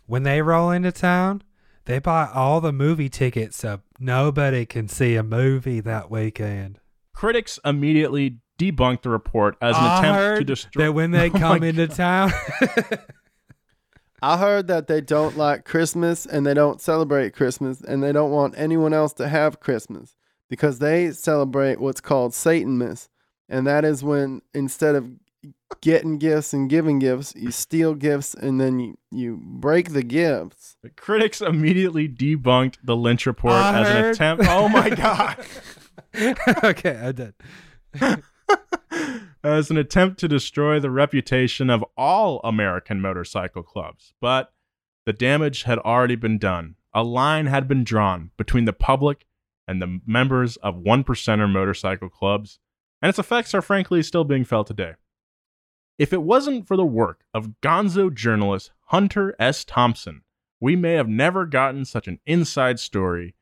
when 0.05 0.23
they 0.23 0.41
roll 0.41 0.69
into 0.69 0.91
town, 0.91 1.41
they 1.85 1.97
buy 1.97 2.29
all 2.31 2.61
the 2.61 2.71
movie 2.73 3.09
tickets 3.09 3.57
so 3.57 3.81
nobody 3.99 4.65
can 4.67 4.87
see 4.87 5.15
a 5.15 5.23
movie 5.23 5.79
that 5.79 6.11
weekend. 6.11 6.79
Critics 7.21 7.59
immediately 7.63 8.39
debunked 8.57 9.03
the 9.03 9.09
report 9.09 9.55
as 9.61 9.77
an 9.77 9.83
I 9.83 9.99
attempt 9.99 10.17
to 10.17 10.23
heard 10.23 10.47
destroy 10.47 10.85
that 10.85 10.91
when 10.93 11.11
they 11.11 11.29
Oh 11.29 11.37
come 11.37 11.61
into 11.61 11.87
town. 11.87 12.31
I 14.23 14.37
heard 14.37 14.65
that 14.69 14.87
they 14.87 15.01
don't 15.01 15.37
like 15.37 15.63
Christmas 15.63 16.25
and 16.25 16.47
they 16.47 16.55
don't 16.55 16.81
celebrate 16.81 17.35
Christmas 17.35 17.79
and 17.79 18.01
they 18.01 18.11
don't 18.11 18.31
want 18.31 18.55
anyone 18.57 18.91
else 18.91 19.13
to 19.13 19.27
have 19.27 19.59
Christmas 19.59 20.15
because 20.49 20.79
they 20.79 21.11
celebrate 21.11 21.79
what's 21.79 22.01
called 22.01 22.33
Satanmas. 22.33 23.07
And 23.47 23.67
that 23.67 23.85
is 23.85 24.03
when 24.03 24.41
instead 24.55 24.95
of 24.95 25.07
getting 25.81 26.17
gifts 26.17 26.53
and 26.53 26.69
giving 26.69 26.97
gifts, 26.97 27.33
you 27.35 27.51
steal 27.51 27.93
gifts 27.93 28.33
and 28.33 28.59
then 28.59 28.79
you, 28.79 28.97
you 29.11 29.39
break 29.43 29.93
the 29.93 30.03
gifts. 30.03 30.75
The 30.81 30.89
critics 30.89 31.39
immediately 31.41 32.09
debunked 32.09 32.77
the 32.83 32.95
Lynch 32.95 33.27
report 33.27 33.53
I 33.53 33.81
as 33.81 33.89
an 33.89 34.05
attempt. 34.05 34.45
Oh 34.47 34.67
my 34.67 34.89
god! 34.95 35.45
okay, 36.63 36.97
I 36.97 37.11
did. 37.11 37.33
as 39.43 39.71
an 39.71 39.77
attempt 39.77 40.19
to 40.19 40.27
destroy 40.27 40.79
the 40.79 40.91
reputation 40.91 41.69
of 41.69 41.83
all 41.97 42.41
American 42.43 43.01
motorcycle 43.01 43.63
clubs. 43.63 44.13
But 44.21 44.53
the 45.05 45.13
damage 45.13 45.63
had 45.63 45.79
already 45.79 46.15
been 46.15 46.37
done. 46.37 46.75
A 46.93 47.03
line 47.03 47.47
had 47.47 47.67
been 47.67 47.83
drawn 47.83 48.31
between 48.37 48.65
the 48.65 48.73
public 48.73 49.25
and 49.67 49.81
the 49.81 49.99
members 50.05 50.57
of 50.57 50.77
one 50.77 51.03
percenter 51.03 51.51
motorcycle 51.51 52.09
clubs, 52.09 52.59
and 53.01 53.09
its 53.09 53.19
effects 53.19 53.53
are 53.53 53.61
frankly 53.61 54.03
still 54.03 54.23
being 54.23 54.43
felt 54.43 54.67
today. 54.67 54.93
If 55.97 56.13
it 56.13 56.23
wasn't 56.23 56.67
for 56.67 56.75
the 56.75 56.85
work 56.85 57.21
of 57.33 57.55
gonzo 57.61 58.13
journalist 58.13 58.71
Hunter 58.87 59.35
S. 59.39 59.63
Thompson, 59.63 60.21
we 60.59 60.75
may 60.75 60.93
have 60.93 61.07
never 61.07 61.45
gotten 61.45 61.85
such 61.85 62.07
an 62.07 62.19
inside 62.25 62.79
story 62.79 63.35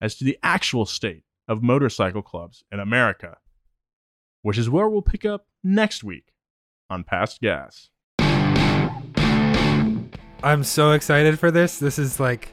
as 0.00 0.14
to 0.16 0.24
the 0.24 0.38
actual 0.42 0.86
state 0.86 1.24
of 1.50 1.62
motorcycle 1.64 2.22
clubs 2.22 2.62
in 2.70 2.78
America, 2.78 3.36
which 4.42 4.56
is 4.56 4.70
where 4.70 4.88
we'll 4.88 5.02
pick 5.02 5.26
up 5.26 5.46
next 5.64 6.04
week 6.04 6.32
on 6.88 7.02
Past 7.02 7.40
Gas. 7.40 7.90
I'm 10.42 10.62
so 10.62 10.92
excited 10.92 11.38
for 11.38 11.50
this. 11.50 11.80
This 11.80 11.98
is 11.98 12.20
like 12.20 12.52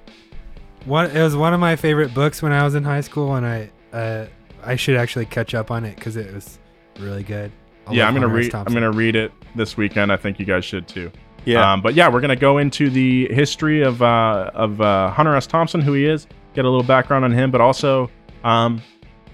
one. 0.86 1.12
It 1.12 1.22
was 1.22 1.36
one 1.36 1.54
of 1.54 1.60
my 1.60 1.76
favorite 1.76 2.14
books 2.14 2.42
when 2.42 2.52
I 2.52 2.64
was 2.64 2.74
in 2.74 2.84
high 2.84 3.02
school, 3.02 3.36
and 3.36 3.46
I 3.46 3.70
uh, 3.94 4.26
I 4.64 4.76
should 4.76 4.98
actually 4.98 5.28
catch 5.28 5.54
up 5.54 5.70
on 5.72 5.86
it 5.86 5.96
because 5.96 6.18
it 6.18 6.34
was 6.34 6.58
really 7.00 7.24
good. 7.24 7.52
I 7.86 7.94
yeah, 7.94 8.08
I'm 8.08 8.16
gonna 8.16 8.28
read. 8.28 8.54
I'm 8.54 8.74
gonna 8.74 8.92
read 8.92 9.16
it 9.16 9.32
this 9.56 9.78
weekend. 9.78 10.12
I 10.12 10.18
think 10.18 10.40
you 10.40 10.46
guys 10.46 10.66
should 10.66 10.88
too. 10.88 11.12
Yeah. 11.46 11.72
Um, 11.72 11.82
but 11.82 11.94
yeah, 11.94 12.10
we're 12.10 12.20
gonna 12.20 12.36
go 12.36 12.58
into 12.58 12.90
the 12.90 13.32
history 13.32 13.84
of 13.84 14.02
uh, 14.02 14.52
of 14.56 14.82
uh, 14.82 15.12
Hunter 15.12 15.36
S. 15.36 15.48
Thompson, 15.48 15.82
who 15.82 15.94
he 15.94 16.06
is, 16.06 16.28
get 16.56 16.66
a 16.66 16.70
little 16.70 16.84
background 16.84 17.24
on 17.24 17.32
him, 17.32 17.52
but 17.52 17.62
also 17.62 18.10
um, 18.48 18.82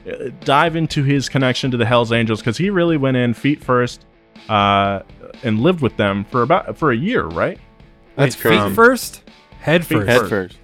uh, 0.10 0.30
dive 0.44 0.76
into 0.76 1.04
his 1.04 1.30
connection 1.30 1.72
to 1.72 1.78
the 1.78 1.86
Hell's 1.86 2.12
Angels 2.12 2.40
because 2.40 2.58
he 2.58 2.70
really 2.70 2.98
went 2.98 3.16
in 3.18 3.34
feet 3.34 3.64
first 3.64 4.06
uh, 4.50 5.02
and 5.44 5.62
lived 5.62 5.82
with 5.82 5.96
them 5.98 6.26
for 6.26 6.42
about 6.42 6.78
for 6.78 6.92
a 6.92 6.98
year, 6.98 7.24
right? 7.26 7.60
That's 8.16 8.42
Wait. 8.44 8.60
Feet 8.60 8.76
first, 8.76 9.24
head 9.60 9.86
Feet 9.86 10.00
first. 10.00 10.08
Head 10.10 10.20
first. 10.20 10.30
first. 10.30 10.58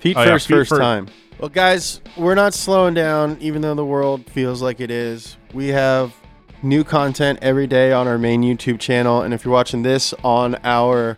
Feet 0.00 0.16
Oh, 0.16 0.22
yeah, 0.22 0.28
first, 0.28 0.46
feet 0.46 0.54
first 0.54 0.68
first. 0.70 0.80
time. 0.80 1.08
Well, 1.38 1.48
guys, 1.48 2.00
we're 2.16 2.34
not 2.34 2.54
slowing 2.54 2.94
down, 2.94 3.36
even 3.40 3.62
though 3.62 3.74
the 3.74 3.84
world 3.84 4.28
feels 4.30 4.60
like 4.62 4.80
it 4.80 4.90
is. 4.90 5.36
We 5.52 5.68
have 5.68 6.14
new 6.62 6.82
content 6.82 7.38
every 7.42 7.66
day 7.66 7.92
on 7.92 8.08
our 8.08 8.18
main 8.18 8.42
YouTube 8.42 8.80
channel. 8.80 9.22
And 9.22 9.32
if 9.32 9.44
you're 9.44 9.54
watching 9.54 9.82
this 9.82 10.12
on 10.24 10.56
our 10.64 11.16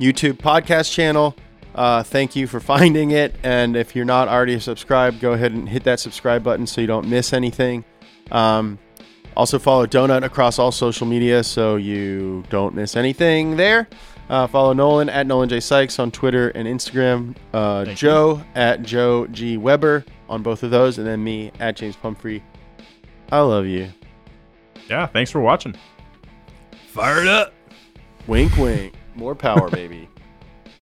YouTube 0.00 0.34
podcast 0.34 0.92
channel, 0.92 1.36
uh, 1.74 2.02
thank 2.02 2.36
you 2.36 2.46
for 2.46 2.60
finding 2.74 3.10
it. 3.10 3.34
And 3.42 3.76
if 3.76 3.94
you're 3.96 4.04
not 4.04 4.28
already 4.28 4.58
subscribed, 4.60 5.20
go 5.20 5.32
ahead 5.32 5.52
and 5.52 5.68
hit 5.68 5.84
that 5.84 6.00
subscribe 6.00 6.42
button 6.42 6.66
so 6.66 6.80
you 6.80 6.86
don't 6.86 7.08
miss 7.08 7.32
anything. 7.32 7.84
Um, 8.30 8.78
also, 9.36 9.58
follow 9.58 9.86
Donut 9.86 10.24
across 10.24 10.58
all 10.58 10.72
social 10.72 11.06
media 11.06 11.42
so 11.42 11.76
you 11.76 12.44
don't 12.50 12.74
miss 12.74 12.96
anything 12.96 13.56
there. 13.56 13.88
Uh, 14.28 14.46
follow 14.46 14.72
Nolan 14.72 15.08
at 15.08 15.26
Nolan 15.26 15.48
J 15.48 15.60
Sykes 15.60 15.98
on 15.98 16.10
Twitter 16.10 16.50
and 16.50 16.68
Instagram. 16.68 17.34
Uh, 17.52 17.84
Thank 17.84 17.98
Joe 17.98 18.42
at 18.54 18.82
Joe 18.82 19.26
G 19.28 19.56
Weber 19.56 20.04
on 20.28 20.42
both 20.42 20.62
of 20.62 20.70
those, 20.70 20.98
and 20.98 21.06
then 21.06 21.22
me 21.24 21.50
at 21.60 21.76
James 21.76 21.96
Pumphrey. 21.96 22.42
I 23.30 23.40
love 23.40 23.66
you. 23.66 23.90
Yeah. 24.88 25.06
Thanks 25.06 25.30
for 25.30 25.40
watching. 25.40 25.74
Fired 26.88 27.26
up. 27.26 27.54
Wink, 28.26 28.56
wink. 28.56 28.94
More 29.14 29.34
power, 29.34 29.70
baby. 29.70 30.08